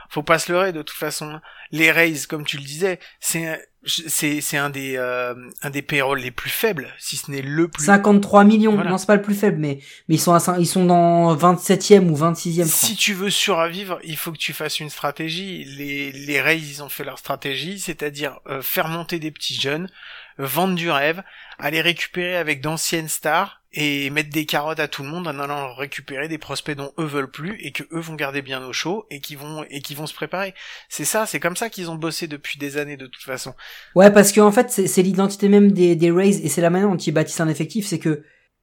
Faut 0.09 0.23
pas 0.23 0.39
se 0.39 0.51
leurrer 0.51 0.73
de 0.73 0.83
toute 0.83 0.97
façon. 0.97 1.41
Les 1.77 1.91
Rays, 1.91 2.15
comme 2.29 2.45
tu 2.45 2.57
le 2.57 2.63
disais, 2.63 2.99
c'est 3.21 3.61
c'est 3.85 4.41
c'est 4.41 4.57
un 4.57 4.71
des 4.71 4.95
euh, 4.97 5.35
un 5.63 5.71
des 5.71 5.83
payrolls 5.83 6.21
les 6.21 6.31
plus 6.31 6.49
faibles, 6.51 6.89
si 6.99 7.17
ce 7.17 7.31
n'est 7.31 7.43
le 7.43 7.67
plus. 7.69 7.85
53 7.85 8.45
millions. 8.45 8.75
Voilà. 8.75 8.91
Non, 8.91 8.97
c'est 8.99 9.07
pas 9.07 9.17
le 9.17 9.23
plus 9.23 9.35
faible, 9.35 9.59
mais, 9.59 9.81
mais 10.09 10.15
ils 10.15 10.21
sont 10.21 10.33
à, 10.33 10.39
cin- 10.39 10.57
ils 10.61 10.67
sont 10.67 10.85
dans 10.87 11.35
27e 11.37 12.09
ou 12.09 12.17
26e, 12.17 12.53
je 12.53 12.61
crois. 12.61 12.65
Si 12.67 12.95
tu 12.97 13.13
veux 13.13 13.29
survivre, 13.29 13.99
il 14.05 14.17
faut 14.17 14.31
que 14.31 14.39
tu 14.39 14.53
fasses 14.53 14.79
une 14.79 14.89
stratégie. 14.89 15.65
Les, 15.65 16.13
les 16.13 16.41
Rays, 16.41 16.59
ils 16.59 16.83
ont 16.83 16.89
fait 16.89 17.05
leur 17.05 17.19
stratégie, 17.19 17.79
c'est-à-dire 17.81 18.39
euh, 18.47 18.63
faire 18.63 18.87
monter 18.89 19.19
des 19.19 19.33
petits 19.33 19.61
jeunes, 19.61 19.91
vendre 20.39 20.77
du 20.77 20.91
rêve, 20.91 21.23
aller 21.59 21.81
récupérer 21.81 22.37
avec 22.37 22.61
d'anciennes 22.61 23.09
stars 23.09 23.63
et 23.77 24.09
mettre 24.11 24.31
des 24.31 24.47
carottes 24.47 24.79
à 24.79 24.87
tout 24.89 25.03
le 25.03 25.09
monde 25.09 25.27
en 25.27 25.39
allant 25.39 25.75
récupérer 25.75 26.29
des 26.29 26.39
prospects 26.39 26.77
dont 26.77 26.93
eux 26.99 27.05
veulent 27.05 27.31
plus 27.31 27.59
et 27.61 27.73
que 27.73 27.83
eux 27.93 27.99
vont 28.01 28.15
garder 28.15 28.41
bien 28.41 28.65
au 28.65 28.73
chaud 28.73 29.05
et 29.11 29.21
qui 29.21 29.35
vont 29.35 29.65
et 29.69 29.83
qui 29.83 29.95
vont 29.95 30.07
se 30.07 30.15
préparer. 30.15 30.55
C'est 30.89 31.05
ça, 31.05 31.27
c'est 31.27 31.41
comme 31.41 31.57
ça 31.57 31.69
qu'ils 31.71 31.91
ont 31.91 31.97
bossé 31.97 32.29
depuis 32.29 32.59
des 32.59 32.77
années 32.77 32.97
de 32.97 33.07
toute 33.07 33.23
façon. 33.25 33.55
Ouais, 33.97 34.13
parce 34.13 34.31
que 34.33 34.41
en 34.41 34.53
fait, 34.53 34.71
c'est 34.71 35.03
l'identité 35.03 35.49
même 35.49 35.73
des, 35.73 35.97
des 35.97 36.11
Rays 36.11 36.41
et 36.45 36.49
c'est 36.49 36.61
la 36.61 36.71
manière 36.71 36.89
dont 36.89 36.97
ils 36.97 37.13
bâtissent 37.13 37.41
un 37.41 37.49
effectif, 37.49 37.87
c'est 37.87 37.99
que 37.99 38.23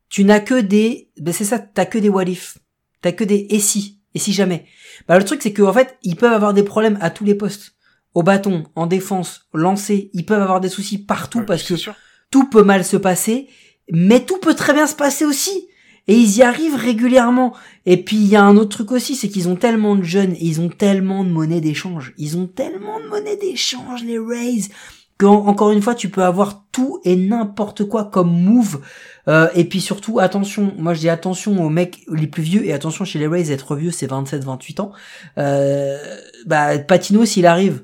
tu 0.10 0.24
n'as 0.24 0.40
que 0.40 0.60
des, 0.60 1.10
ben 1.20 1.34
c'est 1.34 1.46
ça, 1.46 1.60
t'as 1.60 1.86
que 1.86 1.98
des 1.98 2.10
what 2.10 2.24
if, 2.26 2.58
t'as 3.02 3.12
que 3.12 3.24
des 3.26 3.48
et 3.50 3.60
si, 3.60 4.02
et 4.14 4.20
si 4.20 4.32
jamais. 4.34 4.66
Bah 5.08 5.18
le 5.18 5.26
truc 5.26 5.42
c'est 5.42 5.54
que 5.54 5.62
en 5.62 5.74
fait, 5.74 5.98
ils 6.04 6.16
peuvent 6.16 6.34
avoir 6.34 6.54
des 6.54 6.64
problèmes 6.64 6.98
à 7.02 7.10
tous 7.10 7.26
les 7.26 7.36
postes, 7.36 7.74
au 8.14 8.24
bâton, 8.24 8.66
en 8.76 8.88
défense, 8.88 9.48
lancé, 9.54 10.10
ils 10.14 10.26
peuvent 10.26 10.42
avoir 10.42 10.60
des 10.60 10.70
soucis 10.70 10.98
partout 10.98 11.40
Ouais, 11.40 11.46
parce 11.46 11.64
que 11.64 11.76
sûr. 11.78 11.96
tout 12.30 12.50
peut 12.50 12.64
mal 12.64 12.84
se 12.84 12.98
passer, 12.98 13.48
mais 13.92 14.22
tout 14.22 14.40
peut 14.40 14.56
très 14.56 14.74
bien 14.74 14.88
se 14.88 14.96
passer 14.96 15.26
aussi. 15.26 15.68
Et 16.08 16.16
ils 16.16 16.38
y 16.38 16.42
arrivent 16.42 16.76
régulièrement. 16.76 17.54
Et 17.86 18.04
puis 18.04 18.18
il 18.18 18.26
y 18.28 18.36
a 18.36 18.44
un 18.44 18.58
autre 18.58 18.76
truc 18.78 18.92
aussi, 18.92 19.16
c'est 19.16 19.30
qu'ils 19.30 19.48
ont 19.50 19.56
tellement 19.56 19.96
de 19.96 20.02
jeunes 20.04 20.36
ils 20.42 20.60
ont 20.60 20.70
tellement 20.70 21.24
de 21.24 21.30
monnaie 21.30 21.62
d'échange. 21.62 22.14
Ils 22.18 22.38
ont 22.38 22.48
tellement 22.48 23.00
de 23.00 23.06
monnaie 23.08 23.38
d'échange, 23.38 24.04
les 24.04 24.18
Rays, 24.18 24.64
qu'en- 25.20 25.46
encore 25.46 25.70
une 25.72 25.82
fois, 25.82 25.94
tu 25.94 26.10
peux 26.10 26.24
avoir 26.24 26.64
tout 26.72 27.00
et 27.06 27.16
n'importe 27.16 27.84
quoi 27.86 28.06
comme 28.06 28.32
move. 28.32 28.82
Euh, 29.28 29.48
et 29.54 29.64
puis 29.66 29.80
surtout, 29.80 30.20
attention, 30.20 30.74
moi 30.80 30.96
je 30.96 31.02
dis 31.02 31.10
attention 31.10 31.64
aux 31.64 31.70
mecs 31.70 32.00
les 32.12 32.26
plus 32.26 32.42
vieux, 32.42 32.66
et 32.66 32.74
attention 32.74 33.06
chez 33.06 33.20
les 33.20 33.28
Rays, 33.28 33.52
être 33.52 33.76
vieux 33.76 33.92
c'est 33.92 34.08
27-28 34.10 34.82
ans. 34.82 34.92
Euh, 35.38 35.98
bah 36.48 36.80
Patino 36.80 37.26
s'il 37.26 37.46
arrive, 37.46 37.84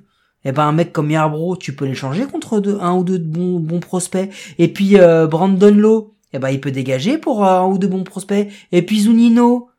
eh 0.50 0.52
ben 0.54 0.64
un 0.64 0.72
mec 0.72 0.94
comme 0.94 1.12
Yarbrough, 1.12 1.58
tu 1.58 1.76
peux 1.76 1.86
l'échanger 1.86 2.26
contre 2.26 2.60
deux, 2.60 2.78
un 2.80 2.96
ou 2.96 3.04
deux 3.04 3.18
bons, 3.18 3.60
bons 3.60 3.80
prospects. 3.80 4.30
Et 4.58 4.72
puis 4.72 4.98
euh, 4.98 5.28
Brandon 5.28 5.74
Lowe, 5.74 6.14
eh 6.34 6.40
ben 6.40 6.50
il 6.50 6.62
peut 6.62 6.72
dégager 6.72 7.18
pour 7.18 7.46
euh, 7.46 7.60
un 7.60 7.66
ou 7.66 7.78
deux 7.78 7.88
bons 7.88 8.04
prospects. 8.04 8.50
Et 8.72 8.82
puis 8.82 9.02
Zunino, 9.02 9.70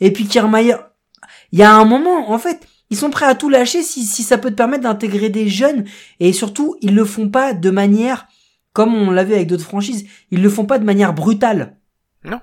et 0.00 0.12
puis 0.12 0.26
Kiermaier. 0.26 0.76
Il 1.52 1.58
y 1.58 1.62
a 1.62 1.74
un 1.74 1.84
moment, 1.84 2.30
en 2.30 2.38
fait, 2.38 2.66
ils 2.90 2.96
sont 2.96 3.10
prêts 3.10 3.26
à 3.26 3.34
tout 3.34 3.48
lâcher 3.48 3.82
si, 3.82 4.04
si 4.04 4.22
ça 4.22 4.36
peut 4.38 4.50
te 4.50 4.54
permettre 4.56 4.82
d'intégrer 4.82 5.30
des 5.30 5.48
jeunes. 5.48 5.84
Et 6.20 6.32
surtout, 6.32 6.76
ils 6.82 6.94
le 6.94 7.04
font 7.04 7.28
pas 7.28 7.52
de 7.54 7.70
manière, 7.70 8.26
comme 8.72 8.94
on 8.94 9.10
l'a 9.10 9.24
vu 9.24 9.34
avec 9.34 9.46
d'autres 9.48 9.64
franchises, 9.64 10.06
ils 10.30 10.42
le 10.42 10.50
font 10.50 10.66
pas 10.66 10.78
de 10.78 10.84
manière 10.84 11.14
brutale. 11.14 11.76
Non. 12.24 12.40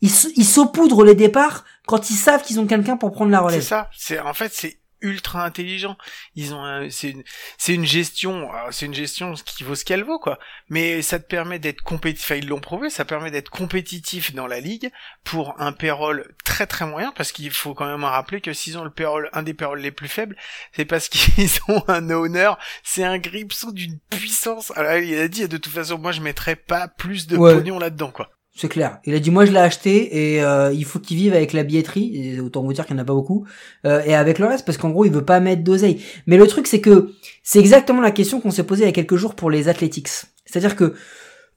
Ils, 0.00 0.10
ils 0.36 0.44
saupoudrent 0.44 1.04
les 1.04 1.14
départs 1.14 1.64
quand 1.86 2.10
ils 2.10 2.14
savent 2.16 2.42
qu'ils 2.42 2.58
ont 2.60 2.66
quelqu'un 2.66 2.96
pour 2.96 3.12
prendre 3.12 3.30
la 3.30 3.38
C'est 3.38 3.44
relève. 3.44 3.62
ça. 3.62 3.90
C'est 3.96 4.18
en 4.20 4.34
fait 4.34 4.52
c'est 4.52 4.78
ultra 5.00 5.44
intelligent. 5.44 5.96
Ils 6.34 6.54
ont 6.54 6.64
un- 6.64 6.90
c'est 6.90 7.10
une 7.10 7.22
c'est 7.58 7.74
une 7.74 7.84
gestion 7.84 8.48
c'est 8.70 8.86
une 8.86 8.94
gestion 8.94 9.34
qui 9.34 9.64
vaut 9.64 9.74
ce 9.74 9.84
qu'elle 9.84 10.04
vaut 10.04 10.18
quoi. 10.18 10.38
Mais 10.68 11.02
ça 11.02 11.18
te 11.18 11.26
permet 11.26 11.58
d'être 11.58 11.82
compétitif. 11.82 12.24
Enfin, 12.26 12.34
ils 12.36 12.48
l'ont 12.48 12.60
prouvé. 12.60 12.90
Ça 12.90 13.04
permet 13.04 13.30
d'être 13.30 13.50
compétitif 13.50 14.34
dans 14.34 14.46
la 14.46 14.60
ligue 14.60 14.90
pour 15.24 15.60
un 15.60 15.72
payroll 15.72 16.34
très 16.44 16.66
très 16.66 16.86
moyen 16.86 17.12
parce 17.16 17.32
qu'il 17.32 17.50
faut 17.50 17.74
quand 17.74 17.86
même 17.86 18.04
rappeler 18.04 18.40
que 18.40 18.52
s'ils 18.52 18.78
ont 18.78 18.84
le 18.84 18.90
payroll 18.90 19.28
un 19.32 19.42
des 19.42 19.54
payrolls 19.54 19.80
les 19.80 19.92
plus 19.92 20.08
faibles, 20.08 20.36
c'est 20.72 20.84
parce 20.84 21.08
qu'ils 21.10 21.50
ont 21.68 21.84
un 21.88 22.10
owner. 22.10 22.52
C'est 22.82 23.04
un 23.04 23.18
gripsou 23.18 23.72
d'une 23.72 23.98
puissance. 24.10 24.72
Alors 24.76 24.94
il 24.96 25.18
a 25.18 25.28
dit 25.28 25.46
de 25.48 25.56
toute 25.56 25.72
façon 25.72 25.98
moi 25.98 26.12
je 26.12 26.20
mettrais 26.20 26.56
pas 26.56 26.88
plus 26.88 27.26
de 27.26 27.36
Ouais. 27.36 27.54
pognon 27.54 27.78
là-dedans 27.78 28.10
quoi. 28.10 28.30
C'est 28.60 28.68
clair. 28.68 28.98
Il 29.04 29.14
a 29.14 29.20
dit 29.20 29.30
moi 29.30 29.44
je 29.44 29.52
l'ai 29.52 29.58
acheté 29.60 30.34
et 30.34 30.42
euh, 30.42 30.72
il 30.72 30.84
faut 30.84 30.98
qu'il 30.98 31.16
vive 31.16 31.32
avec 31.32 31.52
la 31.52 31.62
billetterie. 31.62 32.10
Et 32.16 32.40
autant 32.40 32.62
vous 32.62 32.72
dire 32.72 32.84
qu'il 32.86 32.96
n'y 32.96 33.00
en 33.00 33.04
a 33.04 33.06
pas 33.06 33.14
beaucoup. 33.14 33.46
euh, 33.86 34.02
et 34.04 34.14
avec 34.16 34.40
le 34.40 34.46
reste 34.46 34.66
parce 34.66 34.76
qu'en 34.78 34.90
gros 34.90 35.04
il 35.04 35.12
veut 35.12 35.24
pas 35.24 35.38
mettre 35.38 35.62
d'oseille. 35.62 36.02
Mais 36.26 36.36
le 36.36 36.46
truc 36.48 36.66
c'est 36.66 36.80
que 36.80 37.12
c'est 37.44 37.60
exactement 37.60 38.00
la 38.00 38.10
question 38.10 38.40
qu'on 38.40 38.50
s'est 38.50 38.64
posée 38.64 38.82
il 38.82 38.86
y 38.86 38.88
a 38.88 38.92
quelques 38.92 39.14
jours 39.16 39.36
pour 39.36 39.48
les 39.50 39.68
Athletics. 39.68 40.08
C'est-à-dire 40.44 40.74
que 40.74 40.94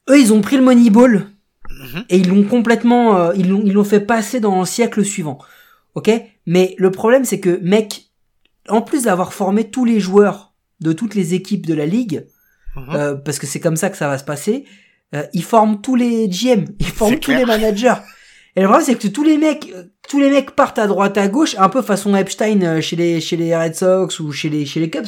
eux 0.09 0.19
ils 0.19 0.31
ont 0.31 0.41
pris 0.41 0.57
le 0.57 0.63
Moneyball 0.63 1.27
Mhm. 1.69 2.03
et 2.09 2.17
ils 2.17 2.27
l'ont 2.29 2.43
complètement 2.43 3.17
euh, 3.17 3.33
ils 3.35 3.49
l'ont 3.49 3.61
ils 3.65 3.71
l'ont 3.73 3.83
fait 3.85 4.01
passer 4.01 4.39
dans 4.39 4.59
le 4.59 4.65
siècle 4.65 5.03
suivant. 5.05 5.39
OK? 5.95 6.11
Mais 6.45 6.75
le 6.77 6.91
problème 6.91 7.25
c'est 7.25 7.39
que 7.39 7.59
mec 7.63 8.11
en 8.69 8.81
plus 8.83 9.03
d'avoir 9.05 9.33
formé 9.33 9.69
tous 9.71 9.85
les 9.85 9.99
joueurs 9.99 10.53
de 10.81 10.93
toutes 10.93 11.15
les 11.15 11.33
équipes 11.33 11.65
de 11.65 11.73
la 11.73 11.85
ligue 11.87 12.27
Mhm. 12.75 12.95
euh, 12.95 13.15
parce 13.15 13.39
que 13.39 13.47
c'est 13.47 13.59
comme 13.59 13.75
ça 13.75 13.89
que 13.89 13.97
ça 13.97 14.07
va 14.07 14.17
se 14.17 14.23
passer. 14.23 14.65
Euh, 15.13 15.23
ils 15.33 15.43
forment 15.43 15.81
tous 15.81 15.95
les 15.95 16.27
GM, 16.27 16.65
ils 16.79 16.85
forment 16.85 17.19
tous 17.19 17.31
clair. 17.31 17.39
les 17.39 17.45
managers. 17.45 17.95
Et 18.55 18.61
le 18.61 18.67
problème 18.67 18.85
c'est 18.85 18.95
que 18.95 19.07
tous 19.07 19.23
les 19.23 19.37
mecs, 19.37 19.71
euh, 19.75 19.83
tous 20.09 20.19
les 20.19 20.29
mecs 20.29 20.51
partent 20.51 20.79
à 20.79 20.87
droite 20.87 21.17
à 21.17 21.27
gauche, 21.27 21.55
un 21.57 21.69
peu 21.69 21.81
façon 21.81 22.15
Epstein 22.15 22.61
euh, 22.63 22.81
chez 22.81 22.95
les 22.95 23.21
chez 23.21 23.37
les 23.37 23.55
Red 23.55 23.75
Sox 23.75 24.19
ou 24.19 24.31
chez 24.31 24.49
les 24.49 24.65
chez 24.65 24.79
les 24.79 24.89
Cubs. 24.89 25.07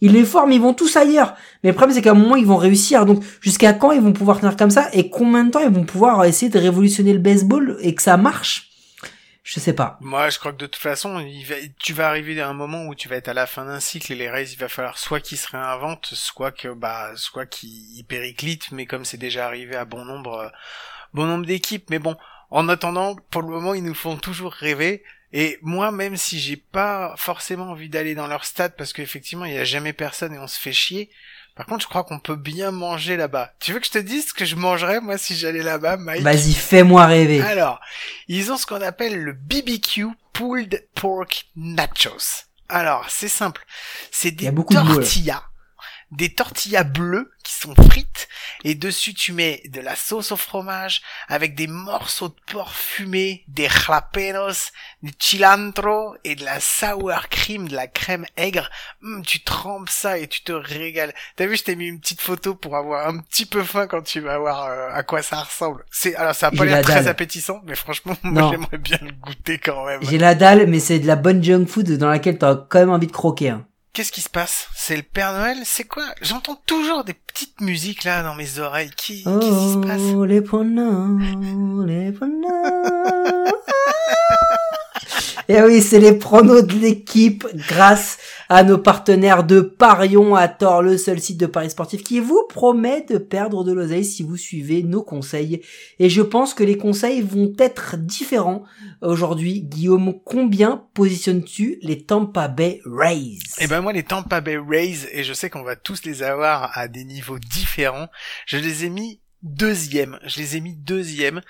Ils 0.00 0.12
les 0.12 0.24
forment, 0.24 0.52
ils 0.52 0.60
vont 0.60 0.74
tous 0.74 0.96
ailleurs. 0.96 1.34
Mais 1.62 1.70
le 1.70 1.76
problème 1.76 1.94
c'est 1.94 2.02
qu'à 2.02 2.12
un 2.12 2.14
moment 2.14 2.36
ils 2.36 2.46
vont 2.46 2.56
réussir. 2.56 3.06
Donc 3.06 3.22
jusqu'à 3.40 3.72
quand 3.72 3.92
ils 3.92 4.00
vont 4.00 4.12
pouvoir 4.12 4.40
tenir 4.40 4.56
comme 4.56 4.70
ça? 4.70 4.88
Et 4.92 5.10
combien 5.10 5.44
de 5.44 5.50
temps 5.50 5.60
ils 5.60 5.72
vont 5.72 5.84
pouvoir 5.84 6.24
essayer 6.24 6.50
de 6.50 6.58
révolutionner 6.58 7.12
le 7.12 7.18
baseball 7.18 7.76
et 7.80 7.94
que 7.94 8.02
ça 8.02 8.16
marche? 8.16 8.75
Je 9.46 9.60
sais 9.60 9.74
pas. 9.74 9.96
Moi, 10.00 10.28
je 10.28 10.40
crois 10.40 10.50
que 10.50 10.56
de 10.56 10.66
toute 10.66 10.82
façon, 10.82 11.24
tu 11.78 11.92
vas 11.92 12.08
arriver 12.08 12.40
à 12.40 12.48
un 12.48 12.52
moment 12.52 12.86
où 12.86 12.96
tu 12.96 13.08
vas 13.08 13.14
être 13.14 13.28
à 13.28 13.32
la 13.32 13.46
fin 13.46 13.64
d'un 13.64 13.78
cycle 13.78 14.10
et 14.10 14.16
les 14.16 14.28
Rays, 14.28 14.50
il 14.50 14.58
va 14.58 14.68
falloir 14.68 14.98
soit 14.98 15.20
qu'ils 15.20 15.38
se 15.38 15.48
réinventent, 15.48 16.08
soit 16.14 16.50
que, 16.50 16.74
bah, 16.74 17.12
soit 17.14 17.46
qu'ils 17.46 18.04
périclitent, 18.06 18.72
mais 18.72 18.86
comme 18.86 19.04
c'est 19.04 19.18
déjà 19.18 19.46
arrivé 19.46 19.76
à 19.76 19.84
bon 19.84 20.04
nombre, 20.04 20.36
euh, 20.36 20.48
bon 21.14 21.26
nombre 21.26 21.46
d'équipes. 21.46 21.90
Mais 21.90 22.00
bon, 22.00 22.16
en 22.50 22.68
attendant, 22.68 23.14
pour 23.30 23.40
le 23.40 23.46
moment, 23.46 23.74
ils 23.74 23.84
nous 23.84 23.94
font 23.94 24.16
toujours 24.16 24.52
rêver. 24.52 25.04
Et 25.32 25.60
moi, 25.62 25.92
même 25.92 26.16
si 26.16 26.40
j'ai 26.40 26.56
pas 26.56 27.14
forcément 27.16 27.70
envie 27.70 27.88
d'aller 27.88 28.16
dans 28.16 28.26
leur 28.26 28.44
stade, 28.44 28.74
parce 28.76 28.92
qu'effectivement, 28.92 29.44
il 29.44 29.54
y 29.54 29.58
a 29.58 29.64
jamais 29.64 29.92
personne 29.92 30.34
et 30.34 30.40
on 30.40 30.48
se 30.48 30.58
fait 30.58 30.72
chier, 30.72 31.08
Par 31.56 31.64
contre, 31.64 31.82
je 31.82 31.88
crois 31.88 32.04
qu'on 32.04 32.18
peut 32.18 32.36
bien 32.36 32.70
manger 32.70 33.16
là-bas. 33.16 33.50
Tu 33.60 33.72
veux 33.72 33.80
que 33.80 33.86
je 33.86 33.90
te 33.90 33.98
dise 33.98 34.28
ce 34.28 34.34
que 34.34 34.44
je 34.44 34.56
mangerais, 34.56 35.00
moi, 35.00 35.16
si 35.16 35.34
j'allais 35.34 35.62
là-bas, 35.62 35.96
Mike 35.96 36.22
Vas-y, 36.22 36.52
fais-moi 36.52 37.06
rêver. 37.06 37.40
Alors, 37.40 37.80
ils 38.28 38.52
ont 38.52 38.58
ce 38.58 38.66
qu'on 38.66 38.82
appelle 38.82 39.18
le 39.18 39.32
BBQ 39.32 40.08
Pulled 40.34 40.86
Pork 40.94 41.46
Nachos. 41.56 42.44
Alors, 42.68 43.06
c'est 43.08 43.28
simple. 43.28 43.64
C'est 44.10 44.32
des 44.32 44.50
de 44.50 44.62
tortillas. 44.62 45.42
Des 46.12 46.32
tortillas 46.32 46.84
bleues 46.84 47.32
qui 47.42 47.52
sont 47.54 47.74
frites 47.74 48.28
et 48.64 48.74
dessus 48.74 49.12
tu 49.12 49.32
mets 49.32 49.62
de 49.68 49.80
la 49.80 49.96
sauce 49.96 50.32
au 50.32 50.36
fromage 50.36 51.02
avec 51.28 51.54
des 51.54 51.66
morceaux 51.66 52.28
de 52.28 52.34
porc 52.50 52.72
fumé, 52.72 53.44
des 53.48 53.68
jalapenos, 53.68 54.72
du 55.02 55.12
cilantro 55.18 56.14
et 56.24 56.34
de 56.36 56.44
la 56.44 56.60
sour 56.60 57.28
cream, 57.28 57.68
de 57.68 57.74
la 57.74 57.86
crème 57.86 58.24
aigre. 58.36 58.70
Hum, 59.02 59.22
tu 59.24 59.40
trempes 59.40 59.88
ça 59.90 60.18
et 60.18 60.26
tu 60.28 60.42
te 60.42 60.52
régales. 60.52 61.12
T'as 61.36 61.46
vu, 61.46 61.56
je 61.56 61.64
t'ai 61.64 61.76
mis 61.76 61.86
une 61.88 62.00
petite 62.00 62.20
photo 62.20 62.54
pour 62.54 62.76
avoir 62.76 63.08
un 63.08 63.18
petit 63.18 63.46
peu 63.46 63.62
faim 63.62 63.86
quand 63.86 64.02
tu 64.02 64.20
vas 64.20 64.38
voir 64.38 64.64
euh, 64.64 64.88
à 64.92 65.02
quoi 65.02 65.22
ça 65.22 65.42
ressemble. 65.42 65.84
C'est 65.90 66.14
alors 66.16 66.34
ça 66.34 66.48
a 66.48 66.50
pas 66.50 66.64
l'air 66.64 66.76
la 66.76 66.82
très 66.82 66.94
dalle. 66.94 67.08
appétissant, 67.08 67.60
mais 67.64 67.74
franchement, 67.74 68.16
moi 68.22 68.50
j'aimerais 68.52 68.78
bien 68.78 68.98
le 69.02 69.10
goûter 69.12 69.58
quand 69.58 69.84
même. 69.86 70.00
J'ai 70.02 70.18
la 70.18 70.34
dalle, 70.34 70.66
mais 70.66 70.80
c'est 70.80 70.98
de 70.98 71.06
la 71.06 71.16
bonne 71.16 71.42
junk 71.42 71.66
food 71.66 71.90
dans 71.98 72.08
laquelle 72.08 72.38
t'as 72.38 72.54
quand 72.54 72.78
même 72.78 72.90
envie 72.90 73.06
de 73.08 73.12
croquer. 73.12 73.50
hein. 73.50 73.66
Qu'est-ce 73.96 74.12
qui 74.12 74.20
se 74.20 74.28
passe? 74.28 74.68
C'est 74.74 74.94
le 74.94 75.02
Père 75.02 75.32
Noël? 75.32 75.56
C'est 75.64 75.84
quoi? 75.84 76.04
J'entends 76.20 76.60
toujours 76.66 77.02
des 77.02 77.14
petites 77.14 77.62
musiques 77.62 78.04
là 78.04 78.22
dans 78.22 78.34
mes 78.34 78.58
oreilles. 78.58 78.90
Qui 78.94 79.24
Qu'est-ce 79.24 79.38
qui 79.38 79.72
se 79.72 79.78
passe? 79.78 80.02
Oh, 80.14 80.26
les 80.26 80.42
pronos, 80.42 81.18
les 81.86 82.12
pronos. 82.12 82.46
Et 85.48 85.60
oui, 85.62 85.80
c'est 85.80 86.00
les 86.00 86.12
pronos 86.12 86.62
de 86.62 86.74
l'équipe 86.74 87.46
grâce 87.68 88.18
à 88.48 88.64
nos 88.64 88.78
partenaires 88.78 89.44
de 89.44 89.60
Parion 89.60 90.34
à 90.34 90.48
tort, 90.48 90.82
le 90.82 90.98
seul 90.98 91.20
site 91.20 91.38
de 91.38 91.46
paris 91.46 91.70
sportif 91.70 92.02
qui 92.02 92.20
vous 92.20 92.46
promet 92.48 93.04
de 93.08 93.18
perdre 93.18 93.64
de 93.64 93.72
l'oseille 93.72 94.04
si 94.04 94.22
vous 94.22 94.36
suivez 94.36 94.82
nos 94.82 95.02
conseils. 95.02 95.62
Et 95.98 96.08
je 96.08 96.22
pense 96.22 96.54
que 96.54 96.64
les 96.64 96.76
conseils 96.76 97.22
vont 97.22 97.52
être 97.58 97.96
différents 97.96 98.64
aujourd'hui. 99.02 99.62
Guillaume, 99.62 100.14
combien 100.24 100.84
positionnes-tu 100.94 101.78
les 101.82 102.02
Tampa 102.02 102.48
Bay 102.48 102.80
Rays? 102.84 103.38
Eh 103.60 103.66
ben 103.66 103.80
moi 103.80 103.92
les 103.92 104.02
Tampa 104.02 104.40
Bay 104.40 104.58
Rays 104.58 105.08
et 105.12 105.24
je 105.24 105.32
sais 105.32 105.50
qu'on 105.50 105.62
va 105.62 105.76
tous 105.76 106.04
les 106.04 106.22
avoir 106.22 106.76
à 106.76 106.88
des 106.88 107.04
niveaux 107.04 107.38
différents. 107.38 108.08
Je 108.46 108.58
les 108.58 108.84
ai 108.84 108.90
mis 108.90 109.20
deuxième. 109.42 110.18
Je 110.26 110.38
les 110.38 110.56
ai 110.56 110.60
mis 110.60 110.74
deuxième. 110.74 111.40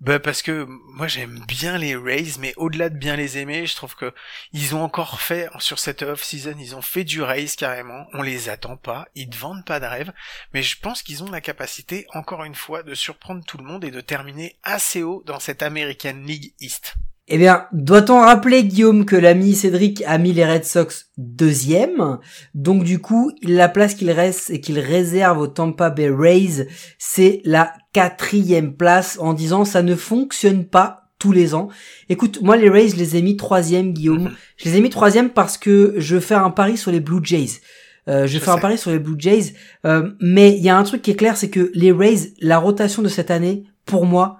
Bah 0.00 0.20
parce 0.20 0.42
que 0.42 0.64
moi 0.64 1.08
j'aime 1.08 1.44
bien 1.48 1.76
les 1.76 1.96
Rays, 1.96 2.38
mais 2.38 2.54
au-delà 2.56 2.88
de 2.88 2.96
bien 2.96 3.16
les 3.16 3.38
aimer, 3.38 3.66
je 3.66 3.74
trouve 3.74 3.96
que 3.96 4.14
ils 4.52 4.76
ont 4.76 4.82
encore 4.84 5.20
fait 5.20 5.48
sur 5.58 5.80
cette 5.80 6.02
off-season, 6.02 6.54
ils 6.56 6.76
ont 6.76 6.82
fait 6.82 7.02
du 7.02 7.20
Rays 7.20 7.48
carrément. 7.56 8.06
On 8.12 8.22
les 8.22 8.48
attend 8.48 8.76
pas, 8.76 9.08
ils 9.16 9.28
ne 9.28 9.34
vendent 9.34 9.64
pas 9.64 9.80
de 9.80 9.86
rêve, 9.86 10.12
mais 10.54 10.62
je 10.62 10.78
pense 10.78 11.02
qu'ils 11.02 11.24
ont 11.24 11.30
la 11.30 11.40
capacité, 11.40 12.06
encore 12.14 12.44
une 12.44 12.54
fois, 12.54 12.84
de 12.84 12.94
surprendre 12.94 13.44
tout 13.44 13.58
le 13.58 13.64
monde 13.64 13.84
et 13.84 13.90
de 13.90 14.00
terminer 14.00 14.56
assez 14.62 15.02
haut 15.02 15.24
dans 15.26 15.40
cette 15.40 15.64
American 15.64 16.22
League 16.24 16.54
East. 16.60 16.94
Eh 17.30 17.36
bien, 17.36 17.66
doit-on 17.72 18.20
rappeler, 18.20 18.64
Guillaume, 18.64 19.04
que 19.04 19.14
l'ami 19.14 19.54
Cédric 19.54 20.02
a 20.06 20.16
mis 20.16 20.32
les 20.32 20.46
Red 20.46 20.64
Sox 20.64 21.10
deuxième? 21.18 22.18
Donc, 22.54 22.84
du 22.84 23.00
coup, 23.00 23.30
la 23.42 23.68
place 23.68 23.94
qu'il 23.94 24.10
reste 24.10 24.48
et 24.48 24.62
qu'il 24.62 24.78
réserve 24.78 25.38
aux 25.38 25.46
Tampa 25.46 25.90
Bay 25.90 26.08
Rays, 26.08 26.68
c'est 26.98 27.42
la 27.44 27.74
quatrième 27.92 28.74
place 28.74 29.18
en 29.20 29.34
disant 29.34 29.66
ça 29.66 29.82
ne 29.82 29.94
fonctionne 29.94 30.64
pas 30.64 31.10
tous 31.18 31.32
les 31.32 31.54
ans. 31.54 31.68
Écoute, 32.08 32.40
moi, 32.40 32.56
les 32.56 32.70
Rays, 32.70 32.88
je 32.88 32.96
les 32.96 33.16
ai 33.16 33.22
mis 33.22 33.36
troisième, 33.36 33.92
Guillaume. 33.92 34.22
Mhm. 34.22 34.30
Je 34.56 34.64
les 34.70 34.76
ai 34.78 34.80
mis 34.80 34.90
troisième 34.90 35.28
parce 35.28 35.58
que 35.58 35.94
je 35.98 36.18
fais 36.20 36.34
un 36.34 36.50
pari 36.50 36.78
sur 36.78 36.90
les 36.90 37.00
Blue 37.00 37.20
Jays. 37.22 37.60
Euh, 38.08 38.26
je, 38.26 38.38
Je 38.38 38.38
fais 38.38 38.50
un 38.50 38.58
pari 38.58 38.78
sur 38.78 38.90
les 38.90 38.98
Blue 38.98 39.16
Jays. 39.18 39.52
Euh, 39.84 40.12
mais 40.22 40.56
il 40.56 40.62
y 40.62 40.70
a 40.70 40.78
un 40.78 40.82
truc 40.82 41.02
qui 41.02 41.10
est 41.10 41.16
clair, 41.16 41.36
c'est 41.36 41.50
que 41.50 41.70
les 41.74 41.92
Rays, 41.92 42.32
la 42.40 42.56
rotation 42.56 43.02
de 43.02 43.08
cette 43.08 43.30
année, 43.30 43.64
pour 43.84 44.06
moi, 44.06 44.38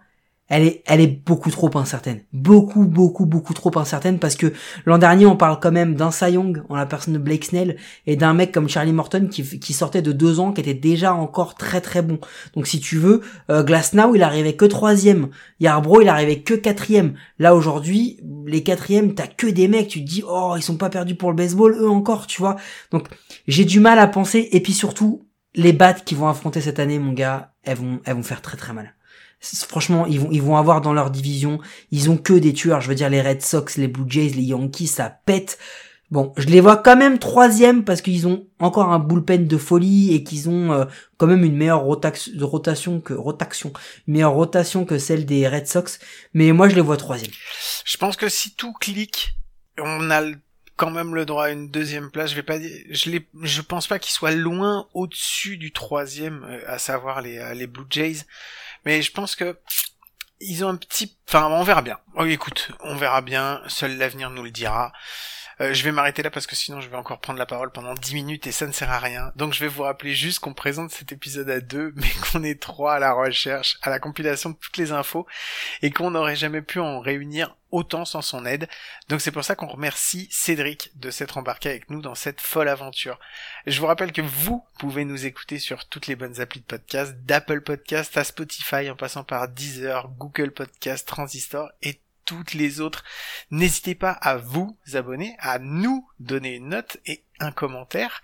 elle 0.48 0.62
est, 0.62 0.82
elle 0.86 1.00
est 1.00 1.06
beaucoup 1.06 1.50
trop 1.50 1.70
incertaine. 1.76 2.22
Beaucoup, 2.32 2.86
beaucoup, 2.86 3.26
beaucoup 3.26 3.52
trop 3.52 3.76
incertaine 3.78 4.18
parce 4.18 4.34
que 4.34 4.52
l'an 4.86 4.98
dernier, 4.98 5.26
on 5.26 5.36
parle 5.36 5.60
quand 5.60 5.72
même 5.72 5.94
d'un 5.94 6.10
Cy 6.10 6.32
Young 6.32 6.62
en 6.68 6.76
la 6.76 6.86
personne 6.86 7.14
de 7.14 7.18
Blake 7.18 7.44
Snell 7.44 7.76
et 8.06 8.16
d'un 8.16 8.32
mec 8.32 8.52
comme 8.52 8.68
Charlie 8.68 8.92
Morton 8.92 9.28
qui, 9.30 9.42
qui 9.60 9.72
sortait 9.74 10.00
de 10.00 10.12
deux 10.12 10.40
ans, 10.40 10.52
qui 10.52 10.62
était 10.62 10.74
déjà 10.74 11.12
encore 11.14 11.54
très 11.54 11.80
très 11.82 12.00
bon. 12.00 12.18
Donc 12.54 12.66
si 12.66 12.80
tu 12.80 12.96
veux, 12.96 13.20
euh, 13.50 13.62
Glasnow, 13.62 14.14
il 14.14 14.22
arrivait 14.22 14.54
que 14.54 14.64
troisième. 14.64 15.28
Yarbrough, 15.60 16.02
il 16.02 16.08
arrivait 16.08 16.40
que 16.40 16.54
quatrième. 16.54 17.14
Là 17.38 17.54
aujourd'hui, 17.54 18.18
les 18.46 18.62
quatrièmes, 18.62 19.14
t'as 19.14 19.26
que 19.26 19.46
des 19.46 19.68
mecs, 19.68 19.88
tu 19.88 20.02
te 20.02 20.08
dis, 20.08 20.22
oh, 20.26 20.54
ils 20.56 20.62
sont 20.62 20.78
pas 20.78 20.88
perdus 20.88 21.14
pour 21.14 21.30
le 21.30 21.36
baseball, 21.36 21.76
eux 21.78 21.90
encore, 21.90 22.26
tu 22.26 22.40
vois. 22.40 22.56
Donc 22.90 23.08
j'ai 23.46 23.66
du 23.66 23.80
mal 23.80 23.98
à 23.98 24.06
penser 24.06 24.48
et 24.52 24.60
puis 24.60 24.72
surtout, 24.72 25.26
les 25.54 25.72
battes 25.72 26.04
qu'ils 26.04 26.16
vont 26.16 26.28
affronter 26.28 26.60
cette 26.60 26.78
année, 26.78 26.98
mon 26.98 27.12
gars, 27.12 27.52
elles 27.64 27.76
vont, 27.76 28.00
elles 28.04 28.14
vont 28.14 28.22
faire 28.22 28.40
très 28.40 28.56
très 28.56 28.72
mal. 28.72 28.94
Franchement, 29.40 30.06
ils 30.06 30.20
vont, 30.20 30.30
ils 30.32 30.42
vont 30.42 30.56
avoir 30.56 30.80
dans 30.80 30.92
leur 30.92 31.10
division, 31.10 31.60
ils 31.90 32.10
ont 32.10 32.16
que 32.16 32.32
des 32.32 32.52
tueurs. 32.52 32.80
Je 32.80 32.88
veux 32.88 32.94
dire, 32.94 33.08
les 33.08 33.22
Red 33.22 33.42
Sox, 33.42 33.76
les 33.76 33.88
Blue 33.88 34.04
Jays, 34.08 34.30
les 34.30 34.42
Yankees, 34.42 34.88
ça 34.88 35.10
pète. 35.10 35.58
Bon, 36.10 36.32
je 36.38 36.46
les 36.46 36.62
vois 36.62 36.78
quand 36.78 36.96
même 36.96 37.18
troisième 37.18 37.84
parce 37.84 38.00
qu'ils 38.00 38.26
ont 38.26 38.46
encore 38.58 38.90
un 38.90 38.98
bullpen 38.98 39.46
de 39.46 39.58
folie 39.58 40.14
et 40.14 40.24
qu'ils 40.24 40.48
ont 40.48 40.72
euh, 40.72 40.86
quand 41.18 41.26
même 41.26 41.44
une 41.44 41.54
meilleure 41.54 41.84
rotax- 41.84 42.42
rotation 42.42 43.00
que 43.00 43.12
rotation, 43.12 43.74
meilleure 44.06 44.32
rotation 44.32 44.86
que 44.86 44.98
celle 44.98 45.26
des 45.26 45.46
Red 45.46 45.66
Sox. 45.66 45.98
Mais 46.32 46.50
moi, 46.52 46.68
je 46.70 46.74
les 46.74 46.80
vois 46.80 46.96
troisième. 46.96 47.30
Je 47.84 47.96
pense 47.98 48.16
que 48.16 48.30
si 48.30 48.54
tout 48.54 48.72
clique, 48.72 49.34
on 49.78 50.10
a 50.10 50.22
quand 50.76 50.90
même 50.90 51.14
le 51.14 51.26
droit 51.26 51.44
à 51.44 51.50
une 51.50 51.68
deuxième 51.68 52.10
place. 52.10 52.30
Je 52.30 52.36
vais 52.36 52.42
pas 52.42 52.58
je 52.58 53.10
les, 53.10 53.28
je 53.42 53.60
pense 53.60 53.86
pas 53.86 53.98
qu'ils 53.98 54.12
soient 54.12 54.30
loin 54.30 54.88
au-dessus 54.94 55.58
du 55.58 55.72
troisième, 55.72 56.42
euh, 56.48 56.60
à 56.66 56.78
savoir 56.78 57.20
les, 57.20 57.36
euh, 57.36 57.52
les 57.52 57.66
Blue 57.66 57.84
Jays. 57.90 58.24
Mais 58.88 59.02
je 59.02 59.12
pense 59.12 59.36
que 59.36 59.58
ils 60.40 60.64
ont 60.64 60.70
un 60.70 60.76
petit, 60.76 61.14
enfin, 61.28 61.48
on 61.48 61.62
verra 61.62 61.82
bien. 61.82 61.98
Oh, 62.14 62.24
écoute, 62.24 62.70
on 62.80 62.96
verra 62.96 63.20
bien. 63.20 63.60
Seul 63.66 63.98
l'avenir 63.98 64.30
nous 64.30 64.42
le 64.42 64.50
dira. 64.50 64.92
Euh, 65.60 65.74
je 65.74 65.82
vais 65.82 65.92
m'arrêter 65.92 66.22
là 66.22 66.30
parce 66.30 66.46
que 66.46 66.54
sinon 66.54 66.80
je 66.80 66.88
vais 66.88 66.96
encore 66.96 67.20
prendre 67.20 67.38
la 67.38 67.46
parole 67.46 67.70
pendant 67.72 67.94
10 67.94 68.14
minutes 68.14 68.46
et 68.46 68.52
ça 68.52 68.66
ne 68.66 68.72
sert 68.72 68.90
à 68.90 68.98
rien. 68.98 69.32
Donc 69.36 69.54
je 69.54 69.60
vais 69.60 69.68
vous 69.68 69.82
rappeler 69.82 70.14
juste 70.14 70.38
qu'on 70.38 70.54
présente 70.54 70.90
cet 70.90 71.12
épisode 71.12 71.50
à 71.50 71.60
deux, 71.60 71.92
mais 71.96 72.10
qu'on 72.30 72.42
est 72.44 72.60
trois 72.60 72.94
à 72.94 72.98
la 72.98 73.12
recherche, 73.12 73.78
à 73.82 73.90
la 73.90 73.98
compilation 73.98 74.50
de 74.50 74.56
toutes 74.56 74.76
les 74.76 74.92
infos 74.92 75.26
et 75.82 75.90
qu'on 75.90 76.12
n'aurait 76.12 76.36
jamais 76.36 76.62
pu 76.62 76.78
en 76.78 77.00
réunir 77.00 77.56
autant 77.70 78.04
sans 78.04 78.22
son 78.22 78.46
aide. 78.46 78.68
Donc 79.08 79.20
c'est 79.20 79.32
pour 79.32 79.44
ça 79.44 79.56
qu'on 79.56 79.66
remercie 79.66 80.28
Cédric 80.30 80.90
de 80.96 81.10
s'être 81.10 81.38
embarqué 81.38 81.68
avec 81.68 81.90
nous 81.90 82.00
dans 82.00 82.14
cette 82.14 82.40
folle 82.40 82.68
aventure. 82.68 83.18
Je 83.66 83.80
vous 83.80 83.86
rappelle 83.86 84.12
que 84.12 84.22
vous 84.22 84.64
pouvez 84.78 85.04
nous 85.04 85.26
écouter 85.26 85.58
sur 85.58 85.86
toutes 85.88 86.06
les 86.06 86.16
bonnes 86.16 86.40
applis 86.40 86.60
de 86.60 86.66
podcast, 86.66 87.14
d'Apple 87.24 87.60
Podcast 87.60 88.16
à 88.16 88.24
Spotify 88.24 88.88
en 88.90 88.96
passant 88.96 89.24
par 89.24 89.48
Deezer, 89.48 90.08
Google 90.18 90.52
Podcast, 90.52 91.06
Transistor 91.06 91.70
et 91.82 92.00
toutes 92.28 92.52
les 92.52 92.80
autres. 92.82 93.04
N'hésitez 93.50 93.94
pas 93.94 94.10
à 94.10 94.36
vous 94.36 94.76
abonner, 94.92 95.34
à 95.40 95.58
nous 95.58 96.06
donner 96.20 96.56
une 96.56 96.68
note 96.68 96.98
et 97.06 97.24
un 97.40 97.52
commentaire 97.52 98.20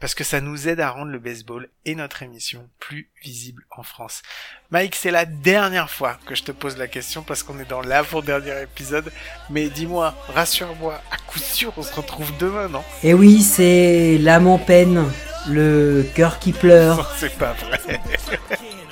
parce 0.00 0.14
que 0.14 0.24
ça 0.24 0.40
nous 0.40 0.68
aide 0.68 0.80
à 0.80 0.90
rendre 0.90 1.12
le 1.12 1.18
baseball 1.18 1.68
et 1.84 1.94
notre 1.94 2.22
émission 2.22 2.68
plus 2.80 3.10
visible 3.22 3.64
en 3.70 3.82
France. 3.82 4.22
Mike, 4.70 4.96
c'est 4.96 5.10
la 5.10 5.26
dernière 5.26 5.90
fois 5.90 6.18
que 6.26 6.34
je 6.34 6.42
te 6.42 6.50
pose 6.50 6.78
la 6.78 6.88
question 6.88 7.22
parce 7.22 7.42
qu'on 7.42 7.60
est 7.60 7.68
dans 7.68 7.82
l'avant-dernier 7.82 8.62
épisode. 8.62 9.12
Mais 9.50 9.68
dis-moi, 9.68 10.16
rassure-moi, 10.28 11.00
à 11.10 11.18
coup 11.18 11.38
sûr, 11.38 11.74
on 11.76 11.82
se 11.82 11.94
retrouve 11.94 12.36
demain, 12.38 12.68
non? 12.68 12.82
Et 13.04 13.14
oui, 13.14 13.42
c'est 13.42 14.18
l'âme 14.18 14.48
en 14.48 14.58
peine, 14.58 15.08
le 15.48 16.04
cœur 16.14 16.38
qui 16.38 16.52
pleure. 16.52 17.10
C'est 17.18 17.36
pas 17.36 17.54
vrai. 17.66 18.00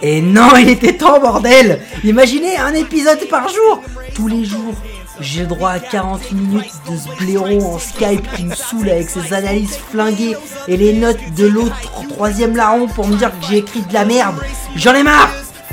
Et 0.02 0.22
non, 0.22 0.56
il 0.58 0.68
était 0.70 0.96
temps, 0.96 1.20
bordel 1.20 1.80
Imaginez 2.04 2.56
un 2.56 2.72
épisode 2.72 3.28
par 3.28 3.48
jour 3.48 3.82
Tous 4.14 4.28
les 4.28 4.46
jours, 4.46 4.74
j'ai 5.20 5.42
le 5.42 5.48
droit 5.48 5.70
à 5.70 5.78
40 5.78 6.32
minutes 6.32 6.72
de 6.90 6.96
ce 6.96 7.22
blaireau 7.22 7.74
en 7.74 7.78
Skype 7.78 8.26
qui 8.34 8.44
me 8.44 8.54
saoule 8.54 8.88
avec 8.88 9.10
ses 9.10 9.34
analyses 9.34 9.78
flinguées 9.90 10.36
et 10.68 10.76
les 10.78 10.94
notes 10.94 11.34
de 11.36 11.46
l'autre 11.46 11.76
troisième 12.08 12.56
larron 12.56 12.86
pour 12.86 13.06
me 13.06 13.16
dire 13.16 13.30
que 13.30 13.46
j'ai 13.46 13.58
écrit 13.58 13.82
de 13.82 13.92
la 13.92 14.06
merde. 14.06 14.36
J'en 14.76 14.94
ai 14.94 15.02
marre 15.02 15.30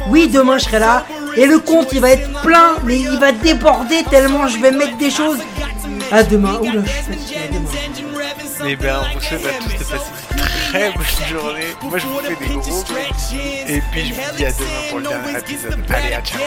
Oui, 0.10 0.28
demain 0.28 0.58
je 0.58 0.66
serai 0.66 0.80
là, 0.80 1.06
et 1.38 1.46
le 1.46 1.60
compte 1.60 1.94
il 1.94 2.02
va 2.02 2.12
être 2.12 2.42
plein, 2.42 2.76
mais 2.84 3.00
il 3.00 3.18
va 3.20 3.32
déborder 3.32 4.04
tellement 4.10 4.48
je 4.48 4.60
vais 4.60 4.72
mettre 4.72 4.98
des 4.98 5.12
choses. 5.12 5.40
À 6.12 6.24
demain, 6.24 6.60
oula, 6.62 6.82
je 6.86 6.90
suis 6.90 7.02
fatigué, 7.04 7.36
à 7.44 7.54
demain. 7.54 7.70
Eh 8.66 8.76
ben, 8.76 9.00
on 9.16 9.20
tous 9.20 9.36
de 9.36 9.84
passer 9.84 10.27
très 10.38 10.92
bonne 10.92 11.28
journée. 11.30 11.76
Moi, 11.84 11.98
je 11.98 12.06
vous 12.06 12.20
fais 12.20 12.36
des 12.36 12.54
gros. 12.54 12.84
Et 13.68 13.82
puis, 13.92 14.08
je 14.08 14.14
vous 14.14 14.36
dis 14.36 14.46
à 14.46 14.52
demain 14.52 14.84
pour 14.90 15.00
le 15.00 15.08
dernier 15.08 15.40
épisode. 15.40 15.86
Allez, 15.90 16.14
à 16.14 16.22
ciao. 16.22 16.40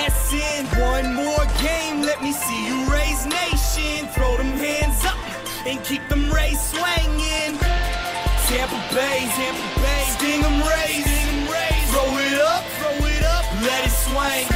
One 0.81 1.15
more 1.15 1.47
game, 1.63 2.03
let 2.03 2.21
me 2.23 2.33
see 2.33 2.67
you 2.69 2.85
raise 2.91 3.27
nation. 3.27 4.09
Throw 4.15 4.37
them 4.37 4.53
hands 4.59 5.05
up 5.05 5.17
and 5.67 5.83
keep 5.85 6.07
them 6.09 6.31
rays 6.33 6.59
swinging. 6.61 7.59
Tampa 8.49 8.77
Bay, 8.93 9.29
Tampa 9.37 9.81
Bay, 9.81 10.05
sting 10.19 10.43
them 10.43 10.61
rays, 10.63 11.05
sting 11.05 11.29
'em. 11.29 11.47
Throw 11.93 12.19
it 12.19 12.41
up, 12.41 12.65
throw 12.81 13.07
it 13.07 13.25
up, 13.25 13.45
let 13.63 13.85
it 13.85 13.93
swing. 13.93 14.47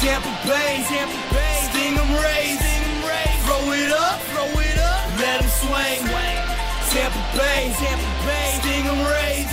Tampa 0.00 0.28
Bay, 0.46 0.84
Tampa 0.88 1.16
Bay, 1.32 1.56
sting 1.70 1.94
them 1.96 2.12
rays, 2.12 2.58
sting 2.58 2.84
'em. 2.84 3.02
Throw 3.46 3.72
it 3.72 3.92
up, 3.92 4.20
throw 4.32 4.60
it 4.60 4.78
up, 4.78 5.02
let 5.18 5.40
swing. 5.48 6.45
Tampa 6.96 7.18
Bay, 7.36 7.74
Tampa 7.76 8.26
Bay, 8.26 8.58
sting 8.58 8.84
them 8.86 9.00
rays. 9.04 9.46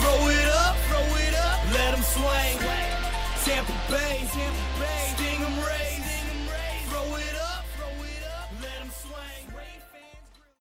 Throw 0.00 0.28
it 0.28 0.48
up, 0.48 0.76
throw 0.86 1.16
it 1.26 1.34
up, 1.34 1.58
let 1.74 1.90
them 1.90 2.02
swing. 2.02 2.56
Tampa 3.44 3.72
Bay, 3.90 4.22
Tampa 4.30 4.62
Bay. 4.66 4.71